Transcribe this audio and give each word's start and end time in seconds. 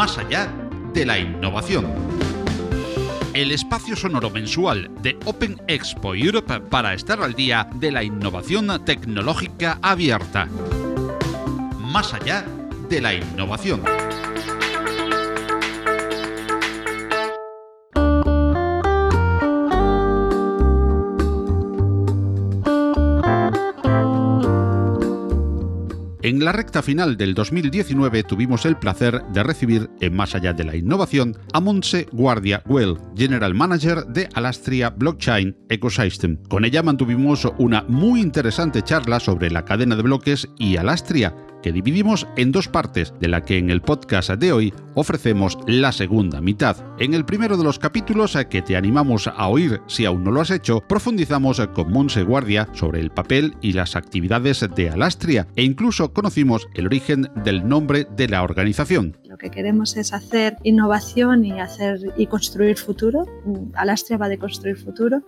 más 0.00 0.16
allá 0.16 0.50
de 0.94 1.04
la 1.04 1.18
innovación. 1.18 1.84
El 3.34 3.52
espacio 3.52 3.94
sonoro 3.94 4.30
mensual 4.30 4.90
de 5.02 5.18
Open 5.26 5.60
Expo 5.68 6.14
Europe 6.14 6.58
para 6.58 6.94
estar 6.94 7.22
al 7.22 7.34
día 7.34 7.68
de 7.74 7.92
la 7.92 8.02
innovación 8.02 8.82
tecnológica 8.86 9.78
abierta. 9.82 10.48
Más 11.80 12.14
allá 12.14 12.46
de 12.88 13.02
la 13.02 13.12
innovación. 13.12 13.82
En 26.40 26.46
la 26.46 26.52
recta 26.52 26.80
final 26.80 27.18
del 27.18 27.34
2019 27.34 28.22
tuvimos 28.22 28.64
el 28.64 28.78
placer 28.78 29.22
de 29.26 29.42
recibir, 29.42 29.90
en 30.00 30.16
Más 30.16 30.34
allá 30.34 30.54
de 30.54 30.64
la 30.64 30.74
innovación, 30.74 31.36
a 31.52 31.60
Monse 31.60 32.06
Guardia 32.12 32.62
Well, 32.64 32.96
General 33.14 33.54
Manager 33.54 34.06
de 34.06 34.26
Alastria 34.32 34.88
Blockchain 34.88 35.54
Ecosystem. 35.68 36.38
Con 36.48 36.64
ella 36.64 36.82
mantuvimos 36.82 37.46
una 37.58 37.84
muy 37.88 38.22
interesante 38.22 38.80
charla 38.80 39.20
sobre 39.20 39.50
la 39.50 39.66
cadena 39.66 39.96
de 39.96 40.02
bloques 40.02 40.48
y 40.56 40.78
Alastria, 40.78 41.34
que 41.62 41.72
dividimos 41.72 42.26
en 42.36 42.52
dos 42.52 42.68
partes, 42.68 43.14
de 43.20 43.28
la 43.28 43.44
que 43.44 43.58
en 43.58 43.70
el 43.70 43.82
podcast 43.82 44.30
de 44.30 44.52
hoy 44.52 44.74
ofrecemos 44.94 45.58
la 45.66 45.92
segunda 45.92 46.40
mitad. 46.40 46.76
En 46.98 47.14
el 47.14 47.24
primero 47.24 47.56
de 47.56 47.64
los 47.64 47.78
capítulos, 47.78 48.36
que 48.48 48.62
te 48.62 48.76
animamos 48.76 49.26
a 49.26 49.48
oír 49.48 49.80
si 49.86 50.04
aún 50.04 50.24
no 50.24 50.30
lo 50.30 50.40
has 50.40 50.50
hecho, 50.50 50.80
profundizamos 50.80 51.60
con 51.74 51.92
Monse 51.92 52.22
Guardia 52.22 52.68
sobre 52.72 53.00
el 53.00 53.10
papel 53.10 53.54
y 53.60 53.72
las 53.72 53.96
actividades 53.96 54.66
de 54.74 54.90
Alastria 54.90 55.46
e 55.56 55.62
incluso 55.62 56.12
conocimos 56.12 56.68
el 56.74 56.86
origen 56.86 57.28
del 57.44 57.66
nombre 57.66 58.06
de 58.16 58.28
la 58.28 58.42
organización. 58.42 59.19
Lo 59.30 59.38
que 59.38 59.48
queremos 59.48 59.96
es 59.96 60.12
hacer 60.12 60.56
innovación 60.64 61.44
y 61.44 61.60
hacer 61.60 62.00
y 62.16 62.26
construir 62.26 62.76
futuro. 62.76 63.28
Alastria 63.74 64.18
va 64.18 64.28
de 64.28 64.38
construir 64.38 64.76
futuro 64.76 65.22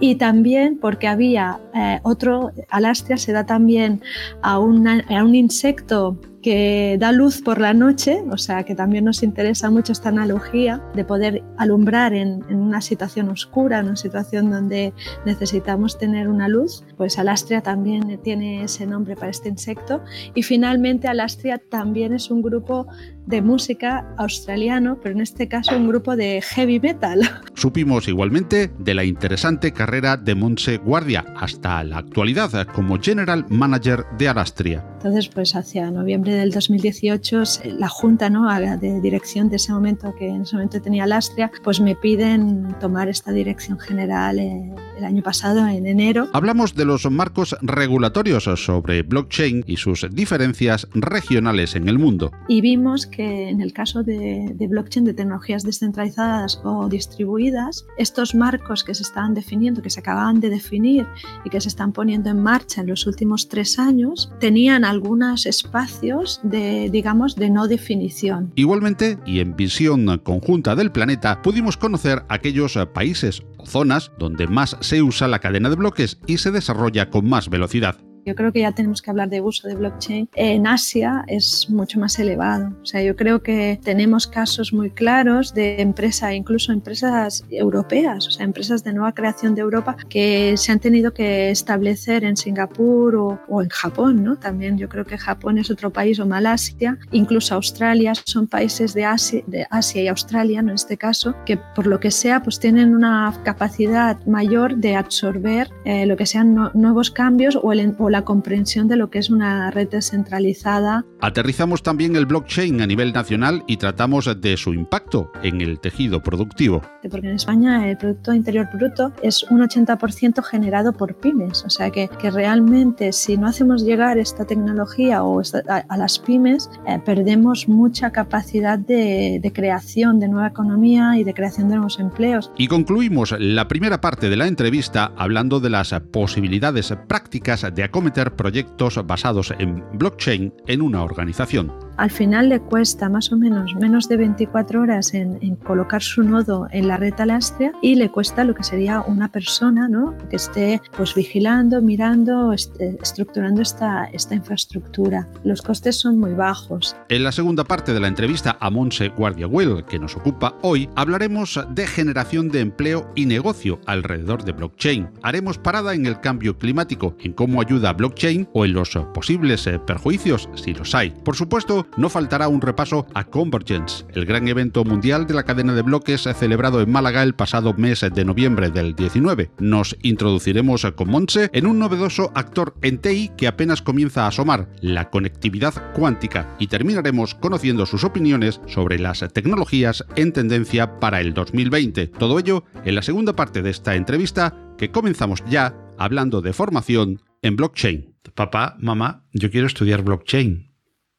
y 0.00 0.16
también 0.16 0.78
porque 0.78 1.06
había 1.06 1.60
eh, 1.72 2.00
otro 2.02 2.50
Alastria 2.70 3.16
se 3.16 3.30
da 3.30 3.46
también 3.46 4.02
a, 4.42 4.58
una, 4.58 5.04
a 5.08 5.22
un 5.22 5.36
insecto 5.36 6.18
que 6.46 6.96
da 7.00 7.10
luz 7.10 7.42
por 7.42 7.60
la 7.60 7.74
noche, 7.74 8.22
o 8.30 8.38
sea 8.38 8.62
que 8.62 8.76
también 8.76 9.04
nos 9.04 9.24
interesa 9.24 9.68
mucho 9.68 9.90
esta 9.90 10.10
analogía 10.10 10.80
de 10.94 11.04
poder 11.04 11.42
alumbrar 11.56 12.14
en, 12.14 12.44
una 12.54 12.80
situación 12.80 13.30
oscura, 13.30 13.80
en 13.80 13.86
una 13.86 13.96
situación 13.96 14.52
donde 14.52 14.92
necesitamos 15.24 15.98
tener 15.98 16.28
una 16.28 16.46
luz, 16.46 16.84
pues 16.96 17.18
Alastria 17.18 17.62
también 17.62 18.20
tiene 18.22 18.62
ese 18.62 18.86
nombre 18.86 19.16
para 19.16 19.32
este 19.32 19.48
insecto. 19.48 20.04
Y 20.36 20.44
finalmente 20.44 21.08
Alastria 21.08 21.58
también 21.58 22.12
es 22.12 22.30
un 22.30 22.42
grupo 22.42 22.86
de 23.26 23.42
música 23.42 24.14
australiano, 24.16 25.00
pero 25.02 25.16
en 25.16 25.22
este 25.22 25.48
caso 25.48 25.76
un 25.76 25.88
grupo 25.88 26.14
de 26.14 26.40
heavy 26.42 26.78
metal. 26.78 27.22
Supimos 27.54 28.06
igualmente 28.06 28.70
de 28.78 28.94
la 28.94 29.02
interesante 29.02 29.72
carrera 29.72 30.16
de 30.16 30.36
Monse 30.36 30.76
Guardia 30.76 31.24
hasta 31.36 31.82
la 31.82 31.98
actualidad 31.98 32.68
como 32.68 33.00
General 33.00 33.44
Manager 33.48 34.04
de 34.16 34.28
Alastria. 34.28 34.84
Entonces, 34.98 35.28
pues 35.28 35.56
hacia 35.56 35.90
noviembre 35.90 36.35
del 36.36 36.50
2018, 36.50 37.42
la 37.78 37.88
junta 37.88 38.30
¿no? 38.30 38.46
de 38.78 39.00
dirección 39.00 39.48
de 39.48 39.56
ese 39.56 39.72
momento, 39.72 40.14
que 40.14 40.28
en 40.28 40.42
ese 40.42 40.56
momento 40.56 40.80
tenía 40.80 41.04
Alastria, 41.04 41.50
pues 41.62 41.80
me 41.80 41.94
piden 41.94 42.74
tomar 42.80 43.08
esta 43.08 43.32
dirección 43.32 43.78
general 43.78 44.38
eh, 44.38 44.74
el 44.96 45.04
año 45.04 45.22
pasado, 45.22 45.66
en 45.66 45.86
enero. 45.86 46.28
Hablamos 46.32 46.74
de 46.74 46.84
los 46.84 47.10
marcos 47.10 47.56
regulatorios 47.60 48.44
sobre 48.44 49.02
blockchain 49.02 49.64
y 49.66 49.76
sus 49.76 50.06
diferencias 50.10 50.88
regionales 50.94 51.74
en 51.74 51.88
el 51.88 51.98
mundo. 51.98 52.32
Y 52.48 52.60
vimos 52.60 53.06
que 53.06 53.48
en 53.48 53.60
el 53.60 53.72
caso 53.72 54.02
de, 54.02 54.54
blockchain, 54.58 55.04
de 55.04 55.14
tecnologías 55.14 55.62
descentralizadas 55.62 56.60
o 56.64 56.88
distribuidas, 56.88 57.86
estos 57.98 58.34
marcos 58.34 58.84
que 58.84 58.94
se 58.94 59.02
estaban 59.02 59.34
definiendo, 59.34 59.82
que 59.82 59.90
se 59.90 60.00
acababan 60.00 60.40
de 60.40 60.50
definir 60.50 61.06
y 61.44 61.50
que 61.50 61.60
se 61.60 61.68
están 61.68 61.92
poniendo 61.92 62.30
en 62.30 62.42
marcha 62.42 62.80
en 62.80 62.88
los 62.88 63.06
últimos 63.06 63.48
tres 63.48 63.78
años, 63.78 64.32
tenían 64.40 64.84
algunos 64.84 65.46
espacios 65.46 66.25
de, 66.42 66.90
digamos, 66.90 67.36
de 67.36 67.50
no 67.50 67.68
definición. 67.68 68.52
Igualmente, 68.54 69.18
y 69.26 69.40
en 69.40 69.56
visión 69.56 70.18
conjunta 70.18 70.74
del 70.74 70.92
planeta, 70.92 71.42
pudimos 71.42 71.76
conocer 71.76 72.24
aquellos 72.28 72.78
países 72.92 73.42
o 73.56 73.66
zonas 73.66 74.12
donde 74.18 74.46
más 74.46 74.76
se 74.80 75.02
usa 75.02 75.28
la 75.28 75.38
cadena 75.38 75.70
de 75.70 75.76
bloques 75.76 76.18
y 76.26 76.38
se 76.38 76.50
desarrolla 76.50 77.10
con 77.10 77.28
más 77.28 77.48
velocidad. 77.48 77.96
Yo 78.26 78.34
creo 78.34 78.52
que 78.52 78.60
ya 78.60 78.72
tenemos 78.72 79.02
que 79.02 79.10
hablar 79.10 79.28
de 79.28 79.40
uso 79.40 79.68
de 79.68 79.76
blockchain. 79.76 80.28
En 80.34 80.66
Asia 80.66 81.24
es 81.28 81.70
mucho 81.70 82.00
más 82.00 82.18
elevado. 82.18 82.72
O 82.82 82.84
sea, 82.84 83.00
yo 83.00 83.14
creo 83.14 83.40
que 83.40 83.78
tenemos 83.84 84.26
casos 84.26 84.72
muy 84.72 84.90
claros 84.90 85.54
de 85.54 85.80
empresas, 85.80 86.32
incluso 86.32 86.72
empresas 86.72 87.44
europeas, 87.50 88.26
o 88.26 88.30
sea, 88.32 88.44
empresas 88.44 88.82
de 88.82 88.92
nueva 88.92 89.12
creación 89.12 89.54
de 89.54 89.60
Europa 89.60 89.96
que 90.08 90.56
se 90.56 90.72
han 90.72 90.80
tenido 90.80 91.14
que 91.14 91.50
establecer 91.50 92.24
en 92.24 92.36
Singapur 92.36 93.14
o, 93.14 93.62
en 93.62 93.68
Japón, 93.68 94.24
¿no? 94.24 94.36
También 94.36 94.76
yo 94.76 94.88
creo 94.88 95.04
que 95.04 95.18
Japón 95.18 95.58
es 95.58 95.70
otro 95.70 95.90
país 95.90 96.18
o 96.18 96.26
Malasia, 96.26 96.98
incluso 97.12 97.54
Australia, 97.54 98.12
son 98.24 98.48
países 98.48 98.92
de 98.92 99.04
Asia, 99.04 99.44
de 99.46 99.68
Asia 99.70 100.02
y 100.02 100.08
Australia, 100.08 100.58
en 100.58 100.70
este 100.70 100.96
caso, 100.96 101.36
que 101.44 101.56
por 101.56 101.86
lo 101.86 102.00
que 102.00 102.10
sea, 102.10 102.42
pues 102.42 102.58
tienen 102.58 102.92
una 102.92 103.32
capacidad 103.44 104.18
mayor 104.26 104.76
de 104.76 104.96
absorber 104.96 105.70
eh, 105.84 106.06
lo 106.06 106.16
que 106.16 106.26
sean 106.26 106.72
nuevos 106.74 107.12
cambios 107.12 107.56
o, 107.62 107.72
el, 107.72 107.94
o 107.98 108.10
la 108.10 108.15
comprensión 108.24 108.88
de 108.88 108.96
lo 108.96 109.10
que 109.10 109.18
es 109.18 109.30
una 109.30 109.70
red 109.70 109.88
descentralizada. 109.88 111.04
Aterrizamos 111.20 111.82
también 111.82 112.16
el 112.16 112.26
blockchain 112.26 112.80
a 112.80 112.86
nivel 112.86 113.12
nacional 113.12 113.62
y 113.66 113.76
tratamos 113.76 114.28
de 114.40 114.56
su 114.56 114.74
impacto 114.74 115.30
en 115.42 115.60
el 115.60 115.80
tejido 115.80 116.22
productivo. 116.22 116.82
Porque 117.10 117.28
en 117.28 117.36
España 117.36 117.88
el 117.88 117.96
Producto 117.96 118.34
Interior 118.34 118.68
Bruto 118.72 119.12
es 119.22 119.44
un 119.44 119.60
80% 119.60 120.42
generado 120.42 120.92
por 120.92 121.14
pymes, 121.14 121.64
o 121.64 121.70
sea 121.70 121.90
que, 121.90 122.08
que, 122.08 122.30
realmente 122.30 123.12
si 123.12 123.36
no 123.36 123.46
hacemos 123.46 123.84
llegar 123.84 124.18
esta 124.18 124.44
tecnología 124.44 125.22
o 125.22 125.40
a, 125.68 125.96
las 125.96 126.18
pymes, 126.18 126.68
eh, 126.86 127.00
perdemos 127.04 127.68
mucha 127.68 128.10
capacidad 128.10 128.78
de, 128.78 129.38
de 129.40 129.52
creación 129.52 130.18
de 130.18 130.28
nueva 130.28 130.48
economía 130.48 131.16
y 131.16 131.24
de 131.24 131.32
creación 131.32 131.68
de 131.68 131.76
nuevos 131.76 131.98
empleos. 132.00 132.50
Y 132.56 132.66
concluimos 132.66 133.34
la 133.38 133.68
primera 133.68 134.00
parte 134.00 134.28
de 134.28 134.36
la 134.36 134.46
entrevista 134.46 135.12
hablando 135.16 135.60
de 135.60 135.70
las 135.70 135.94
posibilidades 136.10 136.92
prácticas 137.06 137.66
de 137.74 137.84
acometer 138.06 138.36
proyectos 138.36 139.04
basados 139.04 139.52
en 139.58 139.82
blockchain 139.98 140.54
en 140.68 140.80
una 140.80 141.02
organización 141.02 141.85
al 141.96 142.10
final 142.10 142.48
le 142.48 142.60
cuesta 142.60 143.08
más 143.08 143.32
o 143.32 143.36
menos 143.36 143.74
menos 143.74 144.08
de 144.08 144.16
24 144.16 144.82
horas 144.82 145.14
en, 145.14 145.56
colocar 145.56 146.02
su 146.02 146.22
nodo 146.22 146.66
en 146.70 146.88
la 146.88 146.96
red 146.96 147.14
Alastria 147.18 147.72
y 147.82 147.94
le 147.94 148.10
cuesta 148.10 148.44
lo 148.44 148.54
que 148.54 148.62
sería 148.62 149.00
una 149.00 149.28
persona 149.28 149.88
¿no? 149.88 150.16
que 150.28 150.36
esté 150.36 150.80
pues 150.96 151.14
vigilando, 151.14 151.80
mirando, 151.80 152.52
estructurando 152.52 153.62
esta, 153.62 154.04
esta 154.06 154.34
infraestructura. 154.34 155.28
Los 155.44 155.62
costes 155.62 155.96
son 155.96 156.18
muy 156.18 156.34
bajos. 156.34 156.96
En 157.08 157.24
la 157.24 157.32
segunda 157.32 157.64
parte 157.64 157.92
de 157.92 158.00
la 158.00 158.08
entrevista 158.08 158.56
a 158.60 158.70
Monse 158.70 159.08
Guardiahuel, 159.08 159.84
que 159.84 159.98
nos 159.98 160.16
ocupa 160.16 160.56
hoy, 160.62 160.88
hablaremos 160.94 161.60
de 161.70 161.86
generación 161.86 162.48
de 162.48 162.60
empleo 162.60 163.10
y 163.14 163.26
negocio 163.26 163.80
alrededor 163.86 164.44
de 164.44 164.52
blockchain. 164.52 165.08
Haremos 165.22 165.58
parada 165.58 165.94
en 165.94 166.06
el 166.06 166.20
cambio 166.20 166.58
climático, 166.58 167.16
en 167.20 167.32
cómo 167.32 167.60
ayuda 167.60 167.90
a 167.90 167.94
blockchain 167.94 168.48
o 168.52 168.64
en 168.64 168.72
los 168.72 168.96
posibles 169.14 169.66
eh, 169.66 169.78
perjuicios, 169.78 170.48
si 170.54 170.74
los 170.74 170.94
hay. 170.94 171.10
Por 171.10 171.36
supuesto, 171.36 171.85
no 171.96 172.08
faltará 172.08 172.48
un 172.48 172.60
repaso 172.60 173.06
a 173.14 173.24
Convergence, 173.24 174.04
el 174.14 174.26
gran 174.26 174.48
evento 174.48 174.84
mundial 174.84 175.26
de 175.26 175.34
la 175.34 175.44
cadena 175.44 175.74
de 175.74 175.82
bloques 175.82 176.22
celebrado 176.22 176.80
en 176.80 176.90
Málaga 176.90 177.22
el 177.22 177.34
pasado 177.34 177.74
mes 177.74 178.00
de 178.00 178.24
noviembre 178.24 178.70
del 178.70 178.94
19. 178.94 179.50
Nos 179.58 179.96
introduciremos 180.02 180.86
con 180.94 181.10
Monse 181.10 181.50
en 181.52 181.66
un 181.66 181.78
novedoso 181.78 182.32
actor 182.34 182.74
en 182.82 182.98
TI 182.98 183.30
que 183.36 183.48
apenas 183.48 183.82
comienza 183.82 184.24
a 184.24 184.28
asomar, 184.28 184.68
la 184.80 185.10
conectividad 185.10 185.92
cuántica, 185.94 186.56
y 186.58 186.66
terminaremos 186.66 187.34
conociendo 187.34 187.86
sus 187.86 188.04
opiniones 188.04 188.60
sobre 188.66 188.98
las 188.98 189.20
tecnologías 189.32 190.04
en 190.16 190.32
tendencia 190.32 190.98
para 191.00 191.20
el 191.20 191.34
2020. 191.34 192.08
Todo 192.08 192.38
ello 192.38 192.64
en 192.84 192.94
la 192.94 193.02
segunda 193.02 193.34
parte 193.34 193.62
de 193.62 193.70
esta 193.70 193.94
entrevista 193.94 194.54
que 194.78 194.90
comenzamos 194.90 195.42
ya 195.48 195.74
hablando 195.98 196.42
de 196.42 196.52
formación 196.52 197.22
en 197.42 197.56
blockchain. 197.56 198.16
Papá, 198.34 198.76
mamá, 198.78 199.24
yo 199.32 199.50
quiero 199.50 199.66
estudiar 199.66 200.02
blockchain. 200.02 200.65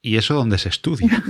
¿Y 0.02 0.18
eso 0.18 0.36
dónde 0.36 0.58
se 0.58 0.70
estudia? 0.70 1.24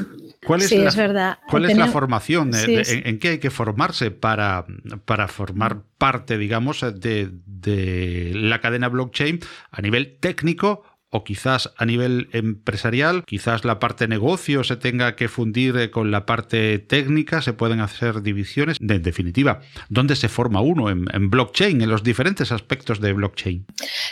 ¿Cuál 0.45 0.61
es, 0.61 0.71
la, 0.71 0.91
verdad. 0.91 1.39
¿cuál 1.49 1.69
es 1.69 1.77
la 1.77 1.87
formación? 1.87 2.51
en, 2.53 3.19
qué 3.19 3.29
hay 3.29 3.39
que 3.39 3.49
formarse 3.49 4.11
para, 4.11 4.65
para 5.05 5.27
formar 5.27 5.81
parte, 5.97 6.37
digamos, 6.37 6.81
de, 6.81 7.29
de, 7.45 8.31
la 8.33 8.61
cadena 8.61 8.87
blockchain 8.87 9.39
a 9.71 9.81
nivel 9.81 10.17
técnico 10.19 10.83
o 11.09 11.23
quizás 11.23 11.73
a 11.77 11.85
nivel 11.85 12.29
empresarial, 12.33 13.23
quizás 13.25 13.65
la 13.65 13.79
parte 13.79 14.07
negocio 14.07 14.63
se 14.63 14.75
tenga 14.75 15.15
que 15.15 15.27
fundir 15.27 15.77
eh, 15.77 15.89
con 15.89 16.11
la 16.11 16.25
parte 16.25 16.79
técnica, 16.79 17.41
se 17.41 17.53
pueden 17.53 17.79
hacer 17.79 18.21
divisiones. 18.21 18.77
En 18.79 19.01
definitiva, 19.01 19.61
¿dónde 19.89 20.15
se 20.15 20.29
forma 20.29 20.61
uno 20.61 20.89
en 20.89 21.29
blockchain, 21.29 21.81
en 21.81 21.89
los 21.89 22.03
diferentes 22.03 22.51
aspectos 22.51 22.99
de 22.99 23.13
blockchain? 23.13 23.65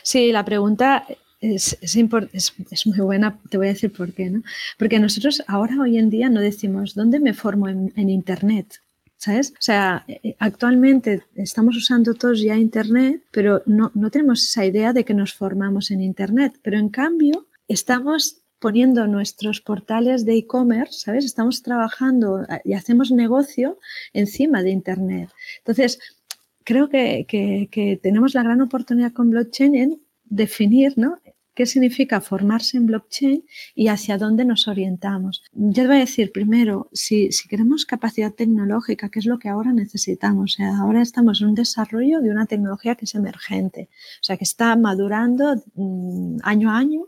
Sí, 0.03 0.31
la 0.31 0.45
pregunta 0.45 1.05
es, 1.53 1.77
es, 1.81 2.87
muy 2.87 2.97
buena, 2.99 3.39
te 3.49 3.57
voy 3.57 3.67
a 3.67 3.73
decir 3.73 3.91
por 3.91 4.13
qué, 4.13 4.29
¿no? 4.29 4.43
Porque 4.77 4.99
nosotros 4.99 5.43
ahora, 5.47 5.79
hoy 5.79 5.97
en 5.97 6.09
día, 6.09 6.29
no 6.29 6.41
decimos, 6.41 6.95
¿dónde 6.95 7.19
me 7.19 7.33
formo 7.33 7.67
en, 7.67 8.09
Internet? 8.09 8.81
¿Sabes? 9.17 9.51
O 9.51 9.61
sea, 9.61 10.03
eh, 10.07 10.35
actualmente 10.39 11.23
estamos 11.35 11.75
usando 11.77 12.13
todos 12.13 12.41
ya 12.41 12.55
Internet, 12.55 13.21
pero 13.31 13.63
no, 13.65 13.91
no 13.93 14.09
tenemos 14.11 14.43
esa 14.43 14.65
idea 14.65 14.93
de 14.93 15.05
que 15.05 15.13
nos 15.13 15.33
formamos 15.33 15.91
en 15.91 16.01
Internet. 16.01 16.59
Pero 16.61 16.77
en 16.77 16.89
cambio, 16.89 17.47
estamos 17.67 18.41
poniendo 18.59 19.07
nuestros 19.07 19.61
portales 19.61 20.25
de 20.25 20.37
e-commerce, 20.37 20.99
¿sabes? 20.99 21.25
Estamos 21.25 21.61
trabajando 21.61 22.43
eh, 22.43 22.61
y 22.65 22.73
hacemos 22.73 23.11
negocio 23.11 23.79
encima 24.13 24.63
de 24.63 24.71
Internet. 24.71 25.29
Entonces, 25.59 25.99
creo 26.63 26.89
que, 26.89 27.25
que 27.27 27.99
tenemos 28.01 28.33
la 28.33 28.43
gran 28.43 28.61
oportunidad 28.61 29.13
con 29.13 29.29
blockchain 29.29 29.75
en 29.75 30.05
definir 30.25 30.97
¿no? 30.97 31.17
Qué 31.55 31.65
significa 31.65 32.21
formarse 32.21 32.77
en 32.77 32.85
blockchain 32.85 33.45
y 33.73 33.87
hacia 33.87 34.17
dónde 34.17 34.45
nos 34.45 34.67
orientamos. 34.67 35.43
Yo 35.53 35.87
voy 35.87 35.97
a 35.97 35.99
decir 35.99 36.31
primero, 36.31 36.89
si, 36.93 37.29
queremos 37.49 37.85
capacidad 37.85 38.33
tecnológica, 38.33 39.09
que 39.09 39.19
es 39.19 39.25
lo 39.25 39.39
que 39.39 39.49
ahora 39.49 39.71
necesitamos, 39.71 40.57
ahora 40.59 41.01
estamos 41.01 41.41
en 41.41 41.47
un 41.47 41.55
desarrollo 41.55 42.21
de 42.21 42.29
una 42.29 42.45
tecnología 42.45 42.95
que 42.95 43.05
es 43.05 43.15
emergente, 43.15 43.89
o 44.21 44.23
sea, 44.23 44.37
que 44.37 44.43
está 44.43 44.75
madurando 44.75 45.55
mm, 45.75 46.37
año 46.43 46.69
a 46.69 46.77
año 46.77 47.07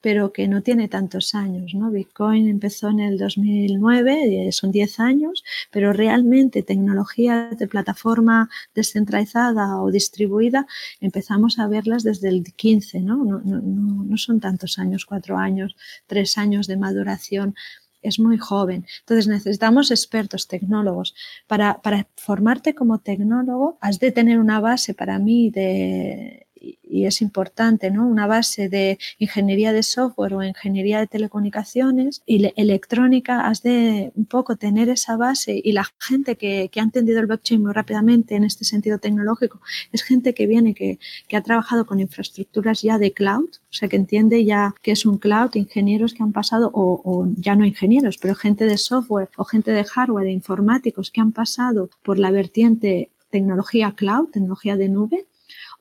pero 0.00 0.32
que 0.32 0.48
no 0.48 0.62
tiene 0.62 0.88
tantos 0.88 1.34
años. 1.34 1.74
¿no? 1.74 1.90
Bitcoin 1.90 2.48
empezó 2.48 2.88
en 2.88 3.00
el 3.00 3.18
2009, 3.18 4.48
eh, 4.48 4.52
son 4.52 4.70
10 4.70 5.00
años, 5.00 5.44
pero 5.70 5.92
realmente 5.92 6.62
tecnología 6.62 7.50
de 7.50 7.66
plataforma 7.66 8.48
descentralizada 8.74 9.80
o 9.80 9.90
distribuida 9.90 10.66
empezamos 11.00 11.58
a 11.58 11.66
verlas 11.66 12.02
desde 12.02 12.28
el 12.28 12.44
15, 12.44 13.00
¿no? 13.00 13.24
No, 13.24 13.40
no, 13.40 13.60
no 13.60 14.16
son 14.16 14.40
tantos 14.40 14.78
años, 14.78 15.04
cuatro 15.04 15.36
años, 15.36 15.76
tres 16.06 16.38
años 16.38 16.66
de 16.66 16.76
maduración 16.76 17.54
es 18.02 18.18
muy 18.18 18.38
joven. 18.38 18.86
Entonces 19.00 19.28
necesitamos 19.28 19.90
expertos, 19.90 20.48
tecnólogos. 20.48 21.14
Para, 21.46 21.80
para, 21.82 22.06
formarte 22.16 22.74
como 22.74 22.98
tecnólogo 22.98 23.78
has 23.80 23.98
de 23.98 24.12
tener 24.12 24.38
una 24.38 24.60
base 24.60 24.94
para 24.94 25.18
mí 25.18 25.50
de 25.50 26.46
y 26.60 27.06
es 27.06 27.22
importante, 27.22 27.90
¿no? 27.90 28.06
Una 28.06 28.26
base 28.26 28.68
de 28.68 28.98
ingeniería 29.18 29.72
de 29.72 29.82
software 29.82 30.34
o 30.34 30.42
ingeniería 30.42 31.00
de 31.00 31.06
telecomunicaciones 31.06 32.22
y 32.26 32.52
electrónica, 32.56 33.46
has 33.46 33.62
de 33.62 34.12
un 34.14 34.26
poco 34.26 34.56
tener 34.56 34.88
esa 34.88 35.16
base 35.16 35.60
y 35.62 35.72
la 35.72 35.86
gente 35.98 36.36
que, 36.36 36.68
que, 36.70 36.80
ha 36.80 36.82
entendido 36.82 37.20
el 37.20 37.26
blockchain 37.26 37.62
muy 37.62 37.72
rápidamente 37.72 38.34
en 38.34 38.44
este 38.44 38.64
sentido 38.64 38.98
tecnológico 38.98 39.60
es 39.92 40.02
gente 40.02 40.34
que 40.34 40.46
viene, 40.46 40.74
que, 40.74 40.98
que 41.28 41.36
ha 41.36 41.42
trabajado 41.42 41.86
con 41.86 42.00
infraestructuras 42.00 42.82
ya 42.82 42.98
de 42.98 43.12
cloud, 43.12 43.48
o 43.48 43.72
sea, 43.72 43.88
que 43.88 43.96
entiende 43.96 44.44
ya 44.44 44.74
qué 44.82 44.92
es 44.92 45.06
un 45.06 45.18
cloud, 45.18 45.54
ingenieros 45.54 46.14
que 46.14 46.22
han 46.22 46.32
pasado, 46.32 46.70
o, 46.74 47.00
o 47.04 47.28
ya 47.36 47.56
no 47.56 47.64
ingenieros, 47.64 48.18
pero 48.18 48.34
gente 48.34 48.64
de 48.64 48.78
software 48.78 49.28
o 49.36 49.44
gente 49.44 49.70
de 49.70 49.84
hardware, 49.84 50.24
de 50.24 50.32
informáticos 50.32 51.10
que 51.10 51.20
han 51.20 51.32
pasado 51.32 51.90
por 52.02 52.18
la 52.18 52.30
vertiente 52.30 53.10
tecnología 53.30 53.92
cloud, 53.92 54.28
tecnología 54.30 54.76
de 54.76 54.88
nube, 54.88 55.26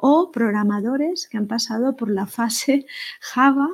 o 0.01 0.31
programadores 0.31 1.27
que 1.27 1.37
han 1.37 1.47
pasado 1.47 1.95
por 1.97 2.09
la 2.09 2.25
fase 2.25 2.85
Java 3.19 3.69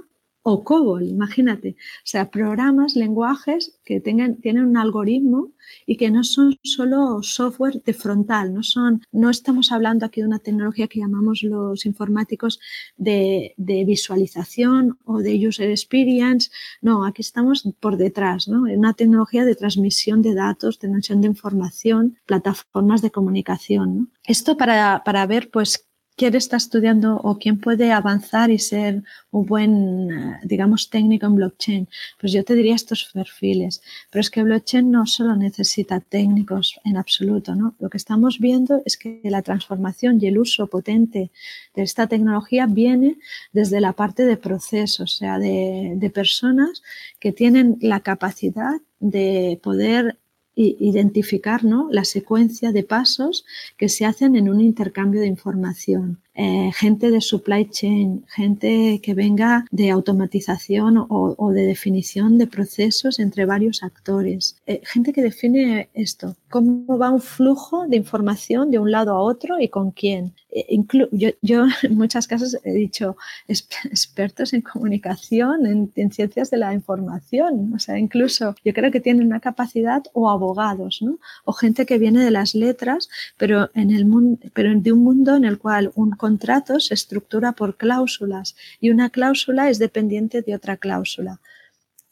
o 0.47 0.63
COBOL, 0.63 1.03
imagínate. 1.07 1.69
O 2.03 2.07
sea, 2.11 2.29
programas, 2.29 2.95
lenguajes 2.95 3.79
que 3.83 3.99
tienen 3.99 4.65
un 4.65 4.77
algoritmo 4.77 5.53
y 5.87 5.97
que 5.97 6.11
no 6.11 6.23
son 6.23 6.55
solo 6.61 7.23
software 7.23 7.81
de 7.83 7.93
frontal, 7.93 8.53
no, 8.53 8.61
son, 8.61 9.01
no 9.11 9.31
estamos 9.31 9.71
hablando 9.71 10.05
aquí 10.05 10.21
de 10.21 10.27
una 10.27 10.37
tecnología 10.37 10.87
que 10.87 10.99
llamamos 10.99 11.41
los 11.41 11.87
informáticos 11.87 12.59
de, 12.95 13.55
de 13.57 13.85
visualización 13.85 14.99
o 15.03 15.17
de 15.17 15.47
user 15.47 15.71
experience, 15.71 16.51
no, 16.79 17.05
aquí 17.05 17.23
estamos 17.23 17.67
por 17.79 17.97
detrás, 17.97 18.47
¿no? 18.47 18.63
una 18.71 18.93
tecnología 18.93 19.45
de 19.45 19.55
transmisión 19.55 20.21
de 20.21 20.35
datos, 20.35 20.75
de 20.75 20.89
transmisión 20.89 21.21
de 21.21 21.27
información, 21.27 22.19
plataformas 22.27 23.01
de 23.01 23.09
comunicación. 23.09 23.97
¿no? 23.97 24.07
Esto 24.23 24.57
para, 24.57 25.01
para 25.03 25.25
ver 25.25 25.49
pues 25.49 25.84
quién 26.15 26.35
está 26.35 26.57
estudiando 26.57 27.17
o 27.17 27.37
quién 27.37 27.59
puede 27.59 27.91
avanzar 27.91 28.49
y 28.49 28.59
ser 28.59 29.03
un 29.31 29.45
buen, 29.45 30.11
eh, 30.11 30.39
digamos, 30.43 30.89
técnico 30.89 31.25
en 31.25 31.35
blockchain? 31.35 31.89
Pues 32.19 32.31
yo 32.31 32.43
te 32.43 32.55
diría 32.55 32.75
estos 32.75 33.09
perfiles. 33.13 33.81
Pero 34.09 34.21
es 34.21 34.29
que 34.29 34.43
blockchain 34.43 34.89
no 34.89 35.05
solo 35.05 35.35
necesita 35.35 35.99
técnicos 35.99 36.79
en 36.85 36.97
absoluto, 36.97 37.55
¿no? 37.55 37.75
Lo 37.79 37.89
que 37.89 37.97
estamos 37.97 38.39
viendo 38.39 38.81
es 38.85 38.97
que 38.97 39.19
la 39.23 39.41
transformación 39.41 40.19
y 40.21 40.27
el 40.27 40.37
uso 40.37 40.67
potente 40.67 41.31
de 41.75 41.83
esta 41.83 42.07
tecnología 42.07 42.65
viene 42.65 43.17
desde 43.51 43.81
la 43.81 43.93
parte 43.93 44.25
de 44.25 44.37
procesos, 44.37 45.15
o 45.15 45.17
sea, 45.17 45.39
de, 45.39 45.93
de 45.95 46.09
personas 46.09 46.81
que 47.19 47.31
tienen 47.31 47.77
la 47.81 47.99
capacidad 47.99 48.79
de 48.99 49.59
poder 49.61 50.17
identificar 50.55 51.63
¿no? 51.63 51.89
la 51.91 52.05
secuencia 52.05 52.71
de 52.71 52.83
pasos 52.83 53.45
que 53.77 53.89
se 53.89 54.05
hacen 54.05 54.35
en 54.35 54.49
un 54.49 54.61
intercambio 54.61 55.21
de 55.21 55.27
información. 55.27 56.19
Eh, 56.37 56.71
gente 56.73 57.11
de 57.11 57.21
supply 57.21 57.69
chain, 57.69 58.25
gente 58.27 58.99
que 59.01 59.13
venga 59.13 59.65
de 59.71 59.89
automatización 59.89 61.05
o, 61.07 61.51
de 61.51 61.65
definición 61.65 62.37
de 62.37 62.45
procesos 62.45 63.19
entre 63.19 63.45
varios 63.45 63.83
actores, 63.83 64.57
eh, 64.67 64.81
gente 64.83 65.13
que 65.13 65.21
define 65.21 65.87
esto, 65.93 66.35
cómo 66.49 66.97
va 66.97 67.09
un 67.09 67.21
flujo 67.21 67.87
de 67.87 67.95
información 67.95 68.69
de 68.69 68.79
un 68.79 68.91
lado 68.91 69.13
a 69.13 69.21
otro 69.21 69.61
y 69.61 69.69
con 69.69 69.91
quién. 69.91 70.33
Eh, 70.51 70.77
yo, 71.11 71.29
yo, 71.41 71.65
en 71.83 71.95
muchas 71.95 72.27
casos 72.27 72.57
he 72.65 72.73
dicho 72.73 73.15
expertos 73.47 74.51
en 74.51 74.61
comunicación, 74.61 75.65
en, 75.65 76.11
ciencias 76.11 76.49
de 76.49 76.57
la 76.57 76.73
información, 76.73 77.73
o 77.73 77.79
sea, 77.79 77.97
incluso 77.97 78.55
yo 78.63 78.73
creo 78.73 78.91
que 78.91 78.99
tienen 78.99 79.25
una 79.25 79.39
capacidad 79.39 80.03
o 80.13 80.29
abogados, 80.29 81.01
¿no? 81.01 81.17
o 81.45 81.53
gente 81.53 81.85
que 81.85 81.97
viene 81.97 82.23
de 82.23 82.31
las 82.31 82.55
letras, 82.55 83.09
pero, 83.37 83.69
en 83.73 83.91
el 83.91 84.05
mundo, 84.05 84.39
pero 84.53 84.77
de 84.77 84.91
un 84.91 84.99
mundo 84.99 85.35
en 85.35 85.45
el 85.45 85.57
cual 85.59 85.91
un 85.95 86.11
contrato 86.25 86.79
se 86.79 86.95
estructura 86.95 87.51
por 87.51 87.77
cláusulas 87.77 88.55
y 88.79 88.89
una 88.89 89.11
cláusula 89.11 89.69
es 89.69 89.77
dependiente 89.77 90.41
de 90.41 90.55
otra 90.55 90.75
cláusula. 90.75 91.39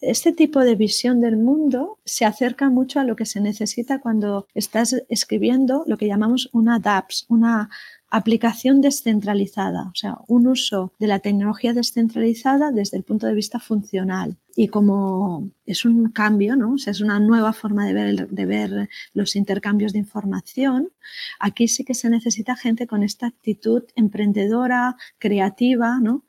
Este 0.02 0.32
tipo 0.34 0.60
de 0.60 0.76
visión 0.76 1.20
del 1.20 1.36
mundo 1.36 1.98
se 2.06 2.24
acerca 2.26 2.70
mucho 2.70 3.00
a 3.00 3.06
lo 3.06 3.16
que 3.16 3.26
se 3.26 3.42
necesita 3.42 4.00
cuando 4.00 4.46
estás 4.54 4.96
escribiendo 5.10 5.84
lo 5.88 5.98
que 5.98 6.06
llamamos 6.06 6.50
una 6.54 6.78
DApps, 6.78 7.26
una 7.28 7.72
aplicación 8.14 8.80
descentralizada, 8.80 9.90
o 9.92 9.96
sea, 9.96 10.20
un 10.28 10.46
uso 10.46 10.94
de 11.00 11.08
la 11.08 11.18
tecnología 11.18 11.74
descentralizada 11.74 12.72
desde 12.72 12.96
el 12.98 13.04
punto 13.04 13.26
de 13.26 13.34
vista 13.34 13.60
funcional. 13.60 14.38
Y 14.56 14.68
como 14.68 15.50
es 15.66 15.84
un 15.84 16.12
cambio, 16.12 16.56
¿no? 16.56 16.74
O 16.74 16.78
sea, 16.78 16.92
es 16.92 17.02
una 17.02 17.20
nueva 17.20 17.54
forma 17.54 17.88
de 17.88 18.46
ver, 18.46 18.90
los 19.16 19.36
intercambios 19.36 19.94
de 19.94 20.00
información, 20.00 20.90
aquí 21.40 21.68
sí 21.68 21.84
que 21.84 21.96
se 21.96 22.08
necesita 22.08 22.56
gente 22.56 22.86
con 22.86 23.02
esta 23.02 23.26
actitud 23.26 23.82
emprendedora, 23.96 24.96
creativa, 25.18 26.00
¿no? 26.00 26.24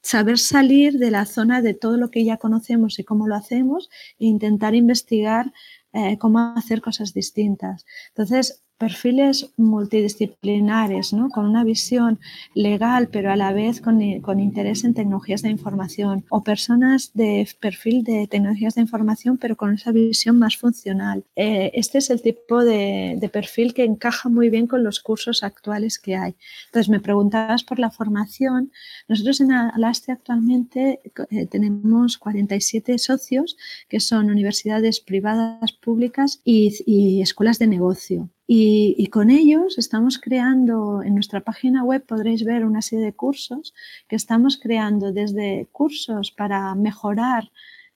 saber 0.00 0.38
salir 0.38 0.98
de 0.98 1.10
la 1.10 1.24
zona 1.24 1.62
de 1.62 1.72
todo 1.72 1.96
lo 1.96 2.10
que 2.10 2.24
ya 2.24 2.36
conocemos 2.36 2.98
y 2.98 3.04
cómo 3.04 3.26
lo 3.26 3.36
hacemos 3.36 3.88
e 4.18 4.26
intentar 4.26 4.74
investigar 4.74 5.52
eh, 5.94 6.18
cómo 6.18 6.40
hacer 6.56 6.82
cosas 6.82 7.14
distintas. 7.14 7.86
Entonces, 8.08 8.64
perfiles 8.78 9.50
multidisciplinares, 9.56 11.12
¿no? 11.12 11.28
con 11.28 11.46
una 11.46 11.64
visión 11.64 12.18
legal, 12.54 13.08
pero 13.08 13.30
a 13.30 13.36
la 13.36 13.52
vez 13.52 13.80
con, 13.80 14.00
con, 14.20 14.40
interés 14.40 14.84
en 14.84 14.94
tecnologías 14.94 15.42
de 15.42 15.50
información, 15.50 16.24
o 16.28 16.42
personas 16.42 17.12
de 17.14 17.48
perfil 17.60 18.02
de 18.04 18.26
tecnologías 18.26 18.74
de 18.74 18.82
información, 18.82 19.38
pero 19.38 19.56
con 19.56 19.74
esa 19.74 19.92
visión 19.92 20.38
más 20.38 20.56
funcional. 20.56 21.24
Eh, 21.36 21.70
este 21.74 21.98
es 21.98 22.10
el 22.10 22.20
tipo 22.20 22.64
de, 22.64 23.16
de, 23.18 23.28
perfil 23.28 23.74
que 23.74 23.84
encaja 23.84 24.28
muy 24.28 24.50
bien 24.50 24.66
con 24.66 24.82
los 24.82 25.00
cursos 25.00 25.42
actuales 25.42 25.98
que 25.98 26.16
hay. 26.16 26.34
Entonces, 26.66 26.88
me 26.88 27.00
preguntabas 27.00 27.64
por 27.64 27.78
la 27.78 27.90
formación. 27.90 28.72
Nosotros 29.08 29.40
en 29.40 29.52
Alastre 29.52 30.12
actualmente 30.12 31.00
eh, 31.30 31.46
tenemos 31.46 32.18
47 32.18 32.98
socios, 32.98 33.56
que 33.88 34.00
son 34.00 34.30
universidades 34.30 35.00
privadas, 35.00 35.72
públicas 35.72 36.40
y, 36.44 36.74
y 36.86 37.22
escuelas 37.22 37.58
de 37.58 37.66
negocio. 37.66 38.30
Y, 38.46 39.06
con 39.06 39.30
ellos 39.30 39.78
estamos 39.78 40.18
creando, 40.18 41.02
en 41.02 41.14
nuestra 41.14 41.40
página 41.40 41.82
web 41.82 42.04
podréis 42.04 42.44
ver 42.44 42.66
una 42.66 42.82
serie 42.82 43.04
de 43.04 43.14
cursos 43.14 43.74
que 44.06 44.16
estamos 44.16 44.58
creando 44.58 45.12
desde 45.12 45.66
cursos 45.72 46.30
para 46.30 46.74
mejorar 46.74 47.50